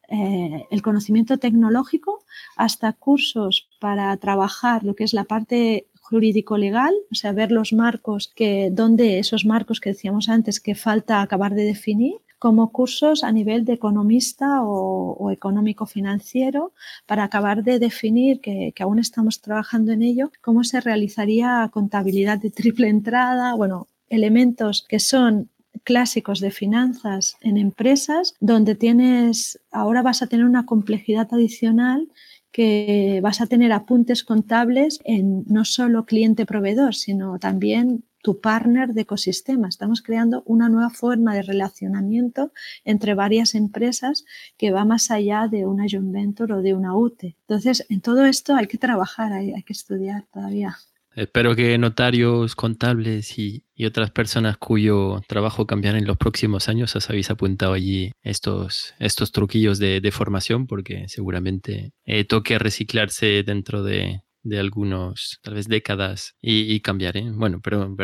eh, 0.09 0.65
el 0.71 0.81
conocimiento 0.81 1.37
tecnológico 1.37 2.25
hasta 2.57 2.95
cursos 2.95 3.69
para 3.79 4.17
trabajar 4.17 4.85
lo 4.85 4.95
que 4.95 5.05
es 5.05 5.13
la 5.13 5.25
parte 5.25 5.87
jurídico-legal, 6.01 6.95
o 7.13 7.15
sea, 7.15 7.33
ver 7.33 7.53
los 7.53 7.75
marcos 7.75 8.33
que, 8.35 8.71
donde 8.73 9.19
esos 9.19 9.45
marcos 9.45 9.81
que 9.81 9.91
decíamos 9.91 10.31
antes 10.31 10.61
que 10.61 10.75
falta 10.75 11.21
acabar 11.21 11.55
de 11.55 11.65
definir 11.65 12.17
como 12.39 12.71
cursos 12.71 13.25
a 13.25 13.33
nivel 13.33 13.65
de 13.65 13.75
economista 13.75 14.63
o, 14.63 15.31
económico 15.31 15.87
financiero 15.87 16.73
para 17.07 17.25
acabar 17.25 17.63
de 17.65 17.79
definir, 17.79 18.41
que, 18.41 18.73
que, 18.75 18.83
aún 18.83 18.99
estamos 18.99 19.41
trabajando 19.41 19.93
en 19.93 20.03
ello, 20.03 20.31
cómo 20.41 20.65
se 20.65 20.81
realizaría 20.81 21.69
contabilidad 21.73 22.39
de 22.39 22.51
triple 22.51 22.89
entrada, 22.89 23.55
bueno, 23.55 23.89
elementos 24.09 24.87
que 24.89 25.01
son 25.01 25.51
clásicos 25.85 26.41
de 26.41 26.51
finanzas 26.51 27.37
en 27.41 27.57
empresas 27.57 28.35
donde 28.41 28.75
tienes, 28.75 29.61
ahora 29.71 30.03
vas 30.03 30.23
a 30.23 30.27
tener 30.27 30.45
una 30.45 30.67
complejidad 30.67 31.29
adicional 31.33 32.09
que 32.53 33.21
vas 33.23 33.41
a 33.41 33.47
tener 33.47 33.73
apuntes 33.73 34.25
contables 34.25 35.01
en 35.05 35.45
no 35.47 35.65
solo 35.65 36.07
cliente-proveedor, 36.07 36.95
sino 36.95 37.39
también 37.39 38.05
tu 38.23 38.41
partner 38.41 38.95
de 38.95 39.03
ecosistema. 39.03 39.69
Estamos 39.69 40.03
creando 40.03 40.43
una 40.47 40.69
nueva 40.69 40.91
forma 40.91 41.35
de 41.35 41.43
relacionamiento 41.43 42.53
entre 42.85 43.15
varias 43.15 43.55
empresas 43.55 44.25
que 44.57 44.71
va 44.71 44.85
más 44.85 45.11
allá 45.11 45.49
de 45.49 45.67
una 45.67 45.87
joint 45.91 46.13
venture 46.13 46.55
o 46.55 46.63
de 46.63 46.75
una 46.75 46.97
UTE. 46.97 47.37
Entonces, 47.41 47.87
en 47.89 48.01
todo 48.01 48.25
esto 48.27 48.55
hay 48.55 48.67
que 48.67 48.79
trabajar, 48.79 49.33
hay, 49.33 49.53
hay 49.53 49.63
que 49.63 49.73
estudiar 49.73 50.25
todavía. 50.33 50.77
Espero 51.19 51.57
que 51.57 51.77
notarios, 51.79 52.55
contables 52.55 53.41
y, 53.41 53.65
otras 53.85 54.13
personas 54.13 54.57
cuyo 54.57 55.21
trabajo 55.27 55.67
cambiará 55.67 55.99
en 55.99 56.07
los 56.07 56.17
próximos 56.17 56.69
años 56.69 56.95
os 56.95 57.11
habéis 57.11 57.31
apuntado 57.31 57.73
allí 57.73 58.13
estos, 58.23 58.95
estos 59.01 59.33
truquillos 59.33 59.81
de, 59.81 60.11
formación 60.13 60.67
porque 60.69 61.09
seguramente 61.09 61.93
eh, 62.05 62.25
toque 62.25 62.59
reciclarse 62.59 63.43
dentro 63.45 63.83
de, 63.83 64.23
de 64.43 64.59
algunos, 64.59 65.39
tal 65.43 65.55
vez 65.55 65.69
décadas 65.69 66.37
y, 66.41 66.73
y 66.73 66.81
cambiar, 66.81 67.17
¿eh? 67.17 67.31
Bueno, 67.33 67.61
pero, 67.63 67.95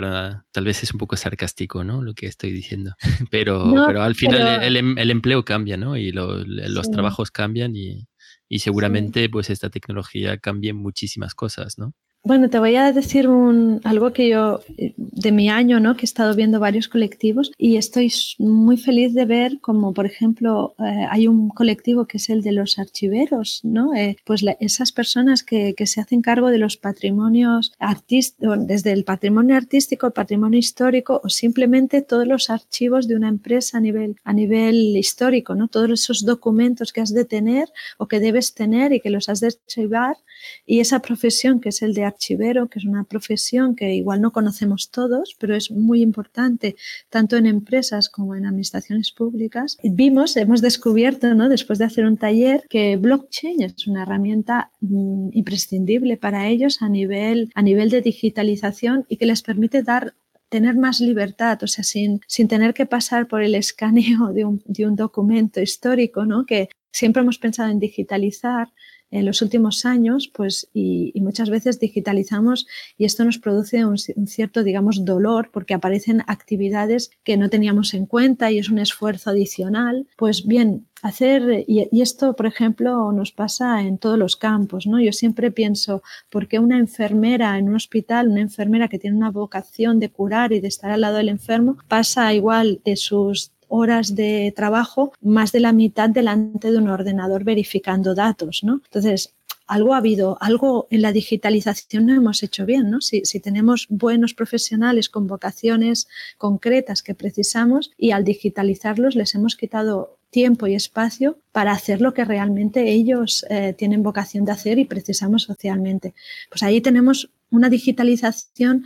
tal 0.53 0.65
vez 0.65 0.83
es 0.83 0.93
un 0.93 0.99
poco 0.99 1.17
sarcástico, 1.17 1.85
¿no? 1.85 2.03
Lo 2.03 2.15
que 2.15 2.27
estoy 2.27 2.53
diciendo. 2.53 2.95
Pero, 3.31 3.73
pero 3.87 4.03
al 4.03 4.15
final 4.15 4.63
El, 4.63 4.77
em, 4.77 4.99
el, 4.99 5.11
empleo 5.11 5.45
cambia, 5.45 5.77
¿no? 5.77 5.97
Y 5.97 6.13
los 6.13 6.91
trabajos 6.91 7.31
cambian 7.31 7.75
y, 7.77 8.07
y 8.49 8.59
seguramente 8.61 9.29
pues 9.29 9.51
esta 9.51 9.71
tecnología 9.71 10.39
cambie 10.39 10.73
muchísimas 10.73 11.35
cosas, 11.35 11.79
¿no? 11.79 11.95
Bueno, 12.27 12.49
te 12.49 12.59
voy 12.59 12.75
a 12.77 12.91
decir 12.91 13.29
un, 13.29 13.83
algo 13.85 14.15
que 14.15 14.31
yo, 14.31 14.63
de 14.97 15.31
mi 15.31 15.51
año, 15.51 15.79
¿no? 15.79 15.95
que 15.95 16.03
he 16.03 16.05
estado 16.07 16.35
viendo 16.35 16.59
varios 16.59 16.89
colectivos 16.89 17.53
y 17.59 17.77
estoy 17.77 18.11
muy 18.39 18.79
feliz 18.79 19.13
de 19.13 19.27
ver 19.27 19.61
como, 19.61 19.93
por 19.93 20.07
ejemplo, 20.07 20.75
eh, 20.79 21.07
hay 21.11 21.29
un 21.29 21.51
colectivo 21.51 22.07
que 22.07 22.17
es 22.17 22.31
el 22.31 22.41
de 22.41 22.53
los 22.53 22.79
archiveros, 22.79 23.61
¿no? 23.63 23.95
Eh, 23.95 24.17
pues 24.25 24.43
esas 24.61 24.91
personas 24.91 25.43
que, 25.43 25.75
que, 25.75 25.87
se 25.87 26.01
hacen 26.01 26.23
cargo 26.23 26.49
de 26.49 26.57
los 26.57 26.79
patrimonios 26.79 27.75
artísticos, 27.79 28.67
desde 28.67 28.93
el 28.93 29.05
patrimonio 29.05 29.55
artístico, 29.55 30.07
el 30.07 30.15
patrimonio 30.15 30.59
histórico 30.59 31.21
o 31.23 31.29
simplemente 31.29 32.01
todos 32.01 32.27
los 32.27 32.49
archivos 32.49 33.07
de 33.07 33.17
una 33.17 33.29
empresa 33.29 33.77
a 33.77 33.81
nivel, 33.83 34.17
a 34.25 34.33
nivel 34.33 34.97
histórico, 34.97 35.55
¿no? 35.55 35.69
Todos 35.69 35.91
esos 35.91 36.25
documentos 36.25 36.91
que 36.95 37.03
has 37.03 37.13
de 37.13 37.27
tener 37.27 37.69
o 37.99 38.09
que 38.09 38.19
debes 38.19 38.55
tener 38.55 38.95
y 38.95 39.01
que 39.01 39.11
los 39.11 39.29
has 39.29 39.41
de 39.41 39.49
archivar 39.49 40.17
y 40.65 40.81
esa 40.81 41.01
profesión 41.01 41.61
que 41.61 41.69
es 41.69 41.83
el 41.83 41.93
de 41.93 42.14
archivero, 42.15 42.69
que 42.69 42.79
es 42.79 42.85
una 42.85 43.05
profesión 43.05 43.77
que 43.77 43.95
igual 43.95 44.21
no 44.21 44.33
conocemos 44.33 44.91
todos, 44.91 45.37
pero 45.39 45.55
es 45.55 45.71
muy 45.71 46.01
importante 46.01 46.77
tanto 47.11 47.37
en 47.37 47.47
empresas 47.47 48.09
como 48.09 48.35
en 48.35 48.47
administraciones 48.47 49.11
públicas. 49.13 49.77
Vimos, 49.83 50.37
hemos 50.37 50.61
descubierto, 50.63 51.35
¿no? 51.35 51.49
después 51.49 51.79
de 51.79 51.85
hacer 51.85 52.07
un 52.07 52.17
taller, 52.17 52.65
que 52.69 52.97
blockchain 52.97 53.63
es 53.63 53.87
una 53.87 54.03
herramienta 54.03 54.71
mm, 54.81 55.31
imprescindible 55.33 56.17
para 56.17 56.49
ellos 56.49 56.83
a 56.83 56.89
nivel, 56.89 57.51
a 57.55 57.63
nivel 57.63 57.91
de 57.91 58.01
digitalización 58.01 59.05
y 59.09 59.17
que 59.17 59.27
les 59.27 59.43
permite 59.43 59.83
dar 59.83 60.15
tener 60.49 60.77
más 60.77 61.01
libertad, 61.01 61.59
o 61.63 61.67
sea, 61.67 61.83
sin, 61.83 62.21
sin 62.29 62.47
tener 62.47 62.75
que 62.75 62.87
pasar 62.87 63.27
por 63.27 63.43
el 63.43 63.57
escaneo 63.57 64.33
de 64.33 64.45
un, 64.45 64.63
de 64.67 64.87
un 64.87 64.95
documento 64.95 65.61
histórico, 65.61 66.25
¿no? 66.25 66.47
que 66.47 66.69
siempre 66.93 67.23
hemos 67.23 67.39
pensado 67.39 67.71
en 67.71 67.81
digitalizar, 67.81 68.69
en 69.11 69.25
los 69.27 69.43
últimos 69.43 69.85
años, 69.85 70.31
pues, 70.33 70.69
y, 70.73 71.13
muchas 71.21 71.49
veces 71.49 71.81
digitalizamos 71.81 72.67
y 72.99 73.07
esto 73.07 73.25
nos 73.25 73.39
produce 73.39 73.85
un, 73.87 73.97
cierto, 73.97 74.63
digamos, 74.63 75.05
dolor 75.05 75.51
porque 75.53 75.73
aparecen 75.73 76.23
actividades 76.27 77.11
que 77.23 77.37
no 77.39 77.49
teníamos 77.49 77.95
en 77.95 78.05
cuenta 78.05 78.51
y 78.51 78.59
es 78.59 78.69
un 78.69 78.79
esfuerzo 78.79 79.31
adicional. 79.31 80.07
Pues 80.19 80.47
bien, 80.47 80.87
hacer, 81.01 81.65
y, 81.67 81.89
y, 81.91 82.03
esto, 82.03 82.35
por 82.37 82.47
ejemplo, 82.47 83.11
nos 83.13 83.33
pasa 83.33 83.81
en 83.83 83.99
todos 83.99 84.19
los 84.19 84.37
campos, 84.37 84.87
¿no? 84.87 85.01
Yo 85.01 85.13
siempre 85.13 85.51
pienso, 85.51 86.03
¿por 86.29 86.47
qué 86.47 86.59
una 86.59 86.79
enfermera 86.79 87.59
en 87.59 87.69
un 87.69 87.77
hospital, 87.77 88.29
una 88.29 88.43
enfermera 88.43 88.89
que 88.89 88.99
tiene 88.99 89.17
una 89.17 89.31
vocación 89.31 90.01
de 90.01 90.11
curar 90.11 90.53
y 90.53 90.61
de 90.61 90.69
estar 90.69 90.91
al 90.91 91.01
lado 91.01 91.17
del 91.17 91.31
enfermo, 91.31 91.79
pasa 91.89 92.35
igual 92.35 92.81
de 92.85 92.97
sus 92.97 93.54
horas 93.75 94.15
de 94.15 94.53
trabajo, 94.55 95.13
más 95.21 95.51
de 95.51 95.61
la 95.61 95.73
mitad 95.73 96.09
delante 96.09 96.71
de 96.71 96.79
un 96.79 96.89
ordenador 96.89 97.43
verificando 97.43 98.15
datos, 98.15 98.63
¿no? 98.63 98.81
Entonces, 98.85 99.35
algo 99.67 99.95
ha 99.95 99.99
habido, 99.99 100.39
algo 100.41 100.87
en 100.91 101.03
la 101.03 101.11
digitalización 101.11 102.07
no 102.07 102.15
hemos 102.15 102.43
hecho 102.43 102.67
bien, 102.67 102.91
¿no? 102.91 103.01
Si, 103.01 103.23
tenemos 103.41 103.87
buenos 103.89 104.33
profesionales 104.35 105.09
con 105.09 105.27
vocaciones 105.27 106.07
concretas 106.39 107.03
que 107.03 107.15
precisamos 107.15 107.91
y 107.99 108.13
al 108.13 108.25
digitalizarlos 108.25 109.17
les 109.17 109.35
hemos 109.35 109.57
quitado 109.57 110.19
tiempo 110.31 110.67
y 110.67 110.75
espacio 110.75 111.39
para 111.53 111.73
hacer 111.73 112.01
lo 112.01 112.13
que 112.15 112.25
realmente 112.25 112.91
ellos 112.91 113.45
eh, 113.51 113.75
tienen 113.77 114.03
vocación 114.03 114.45
de 114.45 114.53
hacer 114.53 114.79
y 114.79 114.85
precisamos 114.85 115.45
socialmente. 115.45 116.15
Pues 116.51 116.63
ahí 116.63 116.81
tenemos 116.81 117.31
una 117.51 117.69
digitalización 117.69 118.85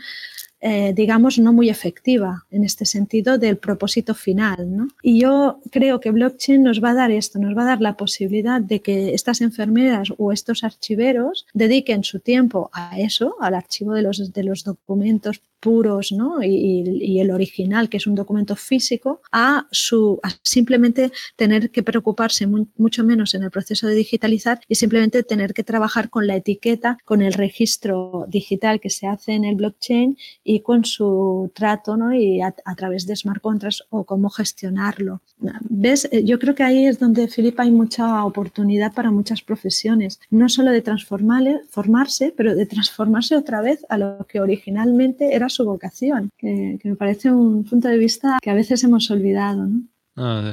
eh, 0.61 0.93
digamos, 0.95 1.39
no 1.39 1.53
muy 1.53 1.71
efectiva 1.71 2.45
en 2.51 2.65
este 2.65 2.85
sentido 2.85 3.39
del 3.39 3.59
propósito 3.59 4.15
final. 4.15 4.77
¿no? 4.77 4.89
Y 5.03 5.21
yo 5.21 5.61
creo 5.71 6.01
que 6.01 6.11
blockchain 6.11 6.63
nos 6.63 6.83
va 6.83 6.91
a 6.91 6.95
dar 6.95 7.11
esto, 7.11 7.39
nos 7.39 7.57
va 7.57 7.63
a 7.63 7.67
dar 7.67 7.81
la 7.81 7.97
posibilidad 7.97 8.61
de 8.61 8.81
que 8.81 9.15
estas 9.15 9.41
enfermeras 9.41 10.13
o 10.19 10.33
estos 10.33 10.65
archiveros 10.65 11.47
dediquen 11.55 12.03
su 12.03 12.21
tiempo 12.21 12.71
a 12.73 12.99
eso, 12.99 13.37
al 13.41 13.55
archivo 13.55 13.93
de 13.95 14.03
los, 14.03 14.33
de 14.33 14.43
los 14.43 14.65
documentos 14.65 15.41
puros 15.61 16.13
¿no? 16.13 16.43
y, 16.43 17.19
el 17.21 17.31
original, 17.31 17.89
que 17.89 17.97
es 17.97 18.07
un 18.07 18.15
documento 18.15 18.55
físico, 18.57 19.21
a, 19.33 19.67
su, 19.71 20.21
simplemente 20.43 21.11
tener 21.37 21.71
que 21.71 21.83
preocuparse 21.83 22.47
mucho 22.47 23.05
menos 23.05 23.35
en 23.35 23.43
el 23.43 23.51
proceso 23.51 23.87
de 23.87 23.95
digitalizar 23.95 24.61
y 24.69 24.77
simplemente 24.77 25.23
tener 25.23 25.53
que 25.55 25.65
trabajar 25.65 26.11
con 26.11 26.27
la 26.27 26.37
etiqueta, 26.37 26.99
con 27.05 27.23
el 27.23 27.33
registro 27.33 28.27
digital 28.29 28.81
que 28.81 28.91
se 28.91 29.07
hace 29.07 29.33
en 29.33 29.45
el 29.45 29.57
blockchain 29.57 30.17
y 30.45 30.61
con 30.61 30.85
su 30.85 31.51
trato 31.55 31.97
¿no? 31.97 32.15
y 32.15 32.41
a, 32.41 32.55
través 32.77 33.07
de 33.07 33.17
smart 33.17 33.41
contracts 33.41 33.85
o 33.91 34.05
cómo 34.05 34.31
gestionarlo. 34.31 35.23
¿Ves? 35.69 36.09
Eh, 36.13 36.25
yo 36.25 36.39
creo 36.39 36.55
que 36.55 36.63
ahí 36.63 36.87
es 36.87 36.99
donde, 36.99 37.29
Filipa, 37.29 37.65
hay 37.65 37.71
mucha 37.71 38.25
oportunidad 38.25 38.93
para 38.93 39.11
muchas 39.11 39.43
profesiones, 39.43 40.21
no 40.31 40.49
solo 40.49 40.71
de 40.71 40.83
transformarse, 40.83 42.33
pero 42.37 42.55
de 42.55 42.67
transformarse 42.67 43.37
otra 43.37 43.61
vez 43.61 43.85
a 43.89 43.99
lo 43.99 44.27
que 44.27 44.41
originalmente 44.41 45.35
era 45.35 45.48
su 45.51 45.65
vocación, 45.65 46.31
que, 46.39 46.79
me 46.83 46.97
parece 46.97 47.31
un 47.31 47.65
punto 47.65 47.89
de 47.89 47.99
vista 47.99 48.39
que 48.43 48.51
a 48.51 48.55
veces 48.55 48.83
hemos 48.85 49.11
olvidado. 49.11 49.67
¿no? 49.67 49.83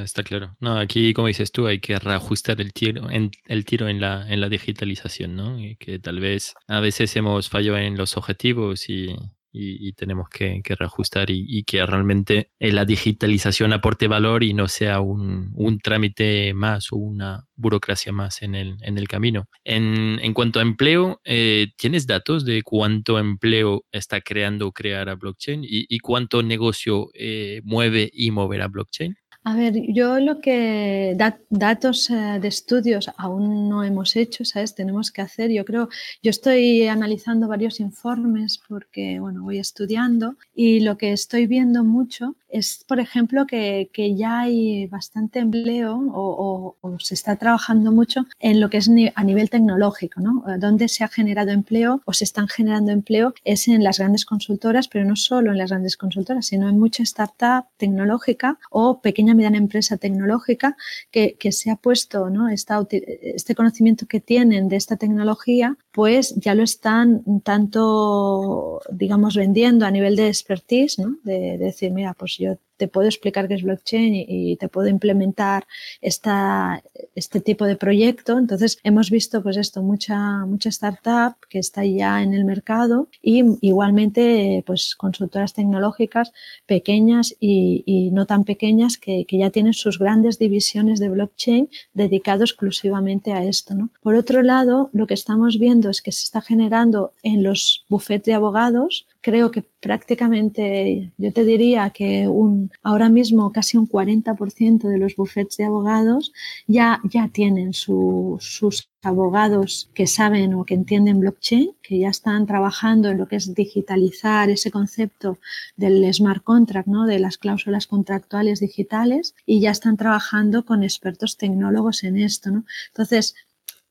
está 0.04 0.22
claro. 0.22 0.56
No, 0.60 0.78
aquí, 0.78 1.14
como 1.14 1.28
dices 1.28 1.52
tú, 1.52 1.66
hay 1.66 1.80
que 1.80 1.98
reajustar 1.98 2.62
el 2.62 2.72
tiro 2.72 3.10
en, 3.10 3.32
el 3.48 3.66
tiro 3.66 3.88
en 3.88 4.00
la, 4.00 4.32
en 4.32 4.40
la 4.40 4.48
digitalización, 4.48 5.36
¿no? 5.36 5.60
Y 5.60 5.76
que 5.78 5.98
tal 5.98 6.20
vez 6.20 6.54
a 6.68 6.80
veces 6.80 7.16
hemos 7.16 7.50
fallado 7.50 7.80
en 7.80 7.98
los 7.98 8.16
objetivos 8.16 8.90
y, 8.90 9.16
y, 9.56 9.94
tenemos 9.94 10.28
que, 10.30 10.62
reajustar 10.66 11.30
y, 11.30 11.64
que 11.64 11.86
realmente 11.86 12.52
la 12.60 12.86
digitalización 12.86 13.74
aporte 13.74 14.08
valor 14.08 14.44
y 14.44 14.54
no 14.54 14.68
sea 14.68 15.00
un, 15.00 15.52
un 15.56 15.80
trámite 15.80 16.54
más 16.54 16.92
o 16.92 16.98
una 16.98 17.46
burocracia 17.56 18.12
más 18.12 18.42
en 18.42 18.56
el, 18.56 18.78
en 18.82 18.98
el 18.98 19.08
camino. 19.08 19.48
En, 19.64 20.20
en 20.22 20.34
cuanto 20.34 20.60
a 20.60 20.64
empleo, 20.64 21.22
eh, 21.24 21.68
¿tienes 21.78 22.06
datos 22.08 22.46
de 22.46 22.62
cuánto 22.64 23.18
empleo 23.18 23.86
está 23.92 24.22
creando 24.22 24.72
crear 24.72 25.10
a 25.10 25.16
blockchain 25.16 25.64
y, 25.64 25.86
y 25.88 26.00
cuánto 26.00 26.44
negocio 26.44 27.10
eh, 27.14 27.62
mueve 27.64 28.10
y 28.14 28.32
moverá 28.32 28.68
blockchain? 28.68 29.16
A 29.48 29.54
ver, 29.54 29.76
yo 29.94 30.20
lo 30.20 30.42
que 30.42 31.16
datos 31.52 32.10
eh, 32.10 32.40
de 32.42 32.48
estudios 32.48 33.12
aún 33.16 33.70
no 33.70 33.84
hemos 33.84 34.16
hecho, 34.16 34.44
¿sabes? 34.44 34.74
Tenemos 34.74 35.12
que 35.12 35.22
hacer, 35.22 35.52
yo 35.52 35.64
creo, 35.66 35.88
yo 36.24 36.32
estoy 36.32 36.88
analizando 36.88 37.48
varios 37.48 37.80
informes 37.80 38.60
porque, 38.68 39.20
bueno, 39.20 39.44
voy 39.44 39.60
estudiando 39.60 40.36
y 40.56 40.80
lo 40.80 40.98
que 40.98 41.14
estoy 41.14 41.46
viendo 41.46 41.84
mucho 41.84 42.36
es, 42.50 42.84
por 42.88 43.00
ejemplo, 43.00 43.46
que, 43.46 43.92
que 43.94 44.16
ya 44.16 44.40
hay 44.40 44.88
bastante 44.88 45.40
empleo 45.40 45.96
o, 45.96 46.76
o, 46.82 47.00
se 47.00 47.14
está 47.14 47.36
trabajando 47.36 47.92
mucho 47.92 48.26
en 48.40 48.60
lo 48.60 48.70
que 48.72 48.78
es 48.78 48.90
a 49.14 49.24
nivel 49.24 49.50
tecnológico, 49.52 50.22
¿no? 50.22 50.44
Donde 50.58 50.88
se 50.88 51.04
ha 51.04 51.08
generado 51.08 51.52
empleo 51.52 52.02
o 52.06 52.14
se 52.14 52.24
están 52.24 52.48
generando 52.48 52.92
empleo 52.92 53.36
es 53.44 53.68
en 53.68 53.84
las 53.84 54.00
grandes 54.00 54.26
consultoras, 54.26 54.88
pero 54.88 55.06
no 55.06 55.16
solo 55.16 55.52
en 55.52 55.58
las 55.60 55.70
grandes 55.70 55.98
consultoras, 55.98 56.48
sino 56.48 56.68
en 56.68 56.80
mucha 56.80 57.04
startup 57.04 57.66
tecnológica 57.78 58.58
o 58.72 59.02
pequeña 59.02 59.35
mediana 59.36 59.58
empresa 59.58 59.98
tecnológica 59.98 60.76
que, 61.12 61.36
que 61.36 61.52
se 61.52 61.72
ha 61.72 61.76
puesto 61.76 62.30
¿no? 62.30 62.50
este 62.50 63.56
conocimiento 63.56 64.06
que 64.08 64.20
tienen 64.20 64.70
de 64.70 64.76
esta 64.76 64.98
tecnología, 64.98 65.78
pues 65.92 66.34
ya 66.36 66.56
lo 66.56 66.64
están 66.64 67.24
tanto, 67.44 68.82
digamos, 68.92 69.36
vendiendo 69.36 69.86
a 69.86 69.92
nivel 69.92 70.16
de 70.16 70.28
expertise, 70.28 71.00
¿no? 71.00 71.18
de, 71.24 71.58
decir, 71.58 71.92
mira, 71.92 72.14
pues 72.14 72.38
yo 72.38 72.58
te 72.78 72.88
puedo 72.88 73.08
explicar 73.08 73.48
qué 73.48 73.56
es 73.56 73.64
blockchain 73.64 74.14
y, 74.16 74.56
te 74.58 74.70
puedo 74.70 74.88
implementar 74.88 75.68
esta, 76.02 76.82
este 77.16 77.42
tipo 77.42 77.66
de 77.66 77.76
proyecto. 77.76 78.38
Entonces, 78.38 78.80
hemos 78.84 79.10
visto 79.10 79.42
pues 79.44 79.58
esto, 79.58 79.82
mucha, 79.82 80.46
mucha 80.46 80.70
startup 80.70 81.36
que 81.50 81.60
está 81.60 81.84
ya 81.86 82.22
en 82.24 82.34
el 82.34 82.46
mercado 82.46 83.10
y 83.22 83.44
igualmente 83.62 84.64
pues 84.66 84.96
consultoras 84.96 85.54
tecnológicas 85.54 86.32
pequeñas 86.66 87.36
y, 87.40 87.84
no 88.12 88.26
tan 88.26 88.44
pequeñas 88.44 88.98
que, 88.98 89.26
que, 89.26 89.38
ya 89.38 89.50
tienen 89.50 89.74
sus 89.74 90.00
grandes 90.00 90.40
divisiones 90.40 91.00
de 91.00 91.10
blockchain 91.10 91.70
dedicado 91.94 92.44
exclusivamente 92.44 93.34
a 93.34 93.44
esto. 93.44 93.74
¿no? 93.74 93.90
Por 94.02 94.16
otro 94.16 94.42
lado, 94.42 94.90
lo 94.94 95.08
que 95.08 95.14
estamos 95.14 95.60
viendo 95.60 95.90
es 95.90 96.02
que 96.02 96.12
se 96.12 96.24
está 96.24 96.42
generando 96.42 97.14
en 97.24 97.44
los 97.44 97.86
bufetes 97.90 98.26
de 98.26 98.34
abogados 98.34 99.06
creo 99.26 99.50
que 99.50 99.64
prácticamente, 99.86 101.12
yo 101.16 101.32
te 101.32 101.46
diría 101.46 101.92
que 101.92 102.28
un, 102.28 102.72
ahora 102.82 103.08
mismo 103.08 103.52
casi 103.52 103.78
un 103.78 103.88
40% 103.88 104.88
de 104.88 104.98
los 104.98 105.16
bufetes 105.16 105.58
de 105.58 105.66
abogados 105.66 106.34
ya, 106.66 107.02
ya 107.04 107.28
tienen 107.28 107.76
sus 107.76 108.90
abogados 109.04 109.92
que 109.94 110.08
saben 110.08 110.56
o 110.56 110.66
que 110.66 110.74
entienden 110.74 111.20
blockchain, 111.20 111.76
que 111.84 112.00
ya 112.00 112.10
están 112.10 112.48
trabajando 112.48 113.10
en 113.10 113.20
lo 113.20 113.28
que 113.28 113.36
es 113.36 113.54
digitalizar 113.54 114.50
ese 114.50 114.72
concepto 114.72 115.38
del 115.78 116.12
smart 116.12 116.44
contract, 116.44 116.88
¿no? 116.88 117.06
de 117.06 117.20
las 117.20 117.38
cláusulas 117.38 117.86
contractuales 117.86 118.60
digitales, 118.62 119.36
y 119.46 119.60
ya 119.60 119.70
están 119.70 119.98
trabajando 119.98 120.66
con 120.66 120.82
expertos 120.82 121.38
tecnólogos 121.38 122.04
en 122.04 122.18
esto. 122.18 122.50
¿no? 122.50 122.66
Entonces, 122.88 123.36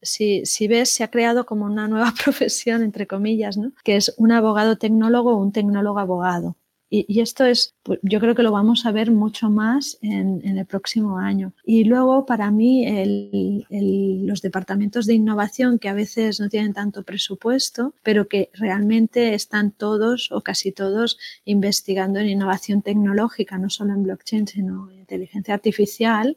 si, 0.04 0.68
ves, 0.68 0.90
se 0.90 1.04
ha 1.04 1.11
creado 1.11 1.46
como 1.46 1.66
una 1.66 1.88
nueva 1.88 2.12
profesión, 2.25 2.82
entre 2.82 3.06
comillas, 3.06 3.56
¿no? 3.56 3.73
que 3.82 3.96
es 3.96 4.14
un 4.16 4.32
abogado 4.32 4.76
tecnólogo 4.76 5.32
o 5.32 5.37
un 5.37 5.52
tecnólogo 5.52 5.99
abogado. 5.99 6.56
Y, 6.96 7.20
esto 7.20 7.44
es, 7.44 7.75
pues, 7.82 7.99
yo 8.02 8.20
creo 8.20 8.37
que 8.37 8.44
lo 8.44 8.52
vamos 8.52 8.87
a 8.87 8.92
ver 8.92 9.11
mucho 9.11 9.50
más 9.50 9.99
en, 10.00 10.46
el 10.46 10.64
próximo 10.64 11.18
año. 11.18 11.52
Y 11.64 11.82
luego, 11.82 12.25
para 12.25 12.52
mí, 12.52 12.87
los 13.68 14.42
departamentos 14.42 15.06
de 15.06 15.14
innovación, 15.14 15.80
que 15.80 15.88
a 15.88 15.94
veces 15.94 16.38
no 16.38 16.49
tienen 16.49 16.73
tanto 16.73 17.02
presupuesto, 17.02 17.94
pero 18.04 18.28
que 18.28 18.50
realmente 18.52 19.34
están 19.34 19.73
todos 19.73 20.30
o 20.30 20.42
casi 20.42 20.70
todos 20.70 21.18
investigando 21.44 22.20
en 22.20 22.28
innovación 22.28 22.80
tecnológica, 22.80 23.58
no 23.58 23.70
solo 23.70 23.92
en 23.92 24.04
blockchain, 24.04 24.46
sino 24.46 24.88
en 24.92 25.00
inteligencia 25.00 25.54
artificial, 25.54 26.37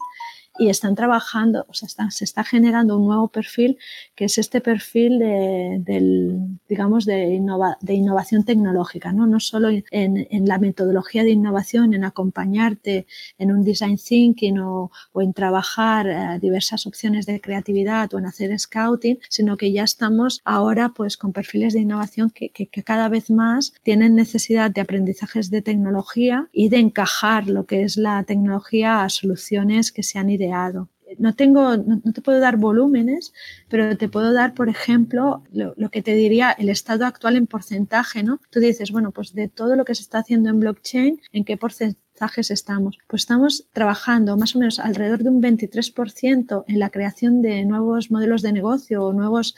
y 0.60 0.70
están 0.70 0.96
trabajando, 0.96 1.66
o 1.68 1.74
sea, 1.74 1.90
se 2.12 2.24
está 2.24 2.44
generando 2.44 2.98
un 2.98 3.08
nuevo 3.08 3.28
perfil 3.28 3.78
que 4.16 4.26
es 4.26 4.38
este 4.38 4.62
perfil 4.62 5.20
de, 5.20 5.78
del, 5.80 6.60
digamos, 6.68 7.06
de, 7.06 7.40
de 7.82 7.94
innovación 7.94 8.44
tecnológica, 8.44 9.12
¿no? 9.14 9.28
No 9.28 9.40
solo 9.40 9.70
en, 9.70 9.84
en, 9.92 10.48
la 10.48 10.58
metodología 10.58 11.24
de 11.24 11.32
innovación, 11.32 11.94
en 11.94 12.04
acompañarte 12.04 13.06
en 13.38 13.52
un 13.52 13.64
design 13.64 13.98
thinking 13.98 14.60
o, 14.60 14.92
o 15.12 15.22
en 15.22 15.34
trabajar 15.34 16.08
eh, 16.08 16.40
diversas 16.42 16.88
opciones 16.88 17.26
de 17.26 17.40
creatividad 17.42 18.14
o 18.14 18.20
en 18.20 18.26
hacer 18.26 18.58
scouting, 18.58 19.20
sino 19.30 19.58
que 19.58 19.72
ya 19.72 19.84
estamos 19.84 20.42
ahora 20.46 20.90
pues 20.90 21.18
con 21.18 21.34
perfiles 21.34 21.74
de 21.74 21.82
innovación 21.82 22.30
que, 22.30 22.50
que, 22.50 22.68
que 22.68 22.84
cada 22.84 23.10
vez 23.10 23.30
más 23.30 23.74
tienen 23.84 24.16
necesidad 24.16 24.72
de 24.72 24.82
aprendizajes 24.82 25.50
de 25.50 25.62
tecnología 25.62 26.48
y 26.52 26.70
de 26.70 26.78
encajar 26.78 27.48
lo 27.48 27.66
que 27.66 27.84
es 27.84 27.98
la 27.98 28.24
tecnología 28.24 29.04
a 29.04 29.10
soluciones 29.10 29.92
que 29.92 30.04
se 30.04 30.20
han 30.20 30.30
no 31.18 31.36
tengo, 31.36 31.78
no, 31.78 32.02
te 32.14 32.22
puedo 32.22 32.40
dar 32.40 32.58
volúmenes, 32.58 33.34
pero 33.70 33.98
te 33.98 34.10
puedo 34.10 34.34
dar, 34.34 34.54
por 34.54 34.70
ejemplo, 34.70 35.44
lo, 35.52 35.90
que 35.90 36.02
te 36.02 36.14
diría 36.14 36.52
el 36.52 36.70
estado 36.70 37.06
actual 37.06 37.38
en 37.38 37.48
porcentaje, 37.48 38.24
¿no? 38.24 38.40
Tú 38.50 38.60
dices, 38.60 38.92
bueno, 38.92 39.12
pues 39.12 39.34
de 39.34 39.48
todo 39.48 39.76
lo 39.76 39.86
que 39.86 39.96
se 39.96 40.02
está 40.02 40.20
haciendo 40.20 40.50
en 40.50 40.60
blockchain, 40.60 41.22
¿en 41.32 41.46
qué 41.46 41.58
porcentajes 41.58 42.52
estamos? 42.52 42.98
Pues 43.08 43.24
estamos 43.24 43.68
trabajando 43.72 44.38
más 44.38 44.56
o 44.56 44.60
menos 44.60 44.80
alrededor 44.80 45.24
de 45.24 45.30
un 45.30 45.42
23% 45.42 46.66
en 46.68 46.80
la 46.80 46.90
creación 46.90 47.42
de 47.42 47.64
nuevos 47.66 48.12
modelos 48.12 48.42
de 48.42 48.52
negocio 48.52 49.06
o 49.06 49.14
nuevos, 49.14 49.56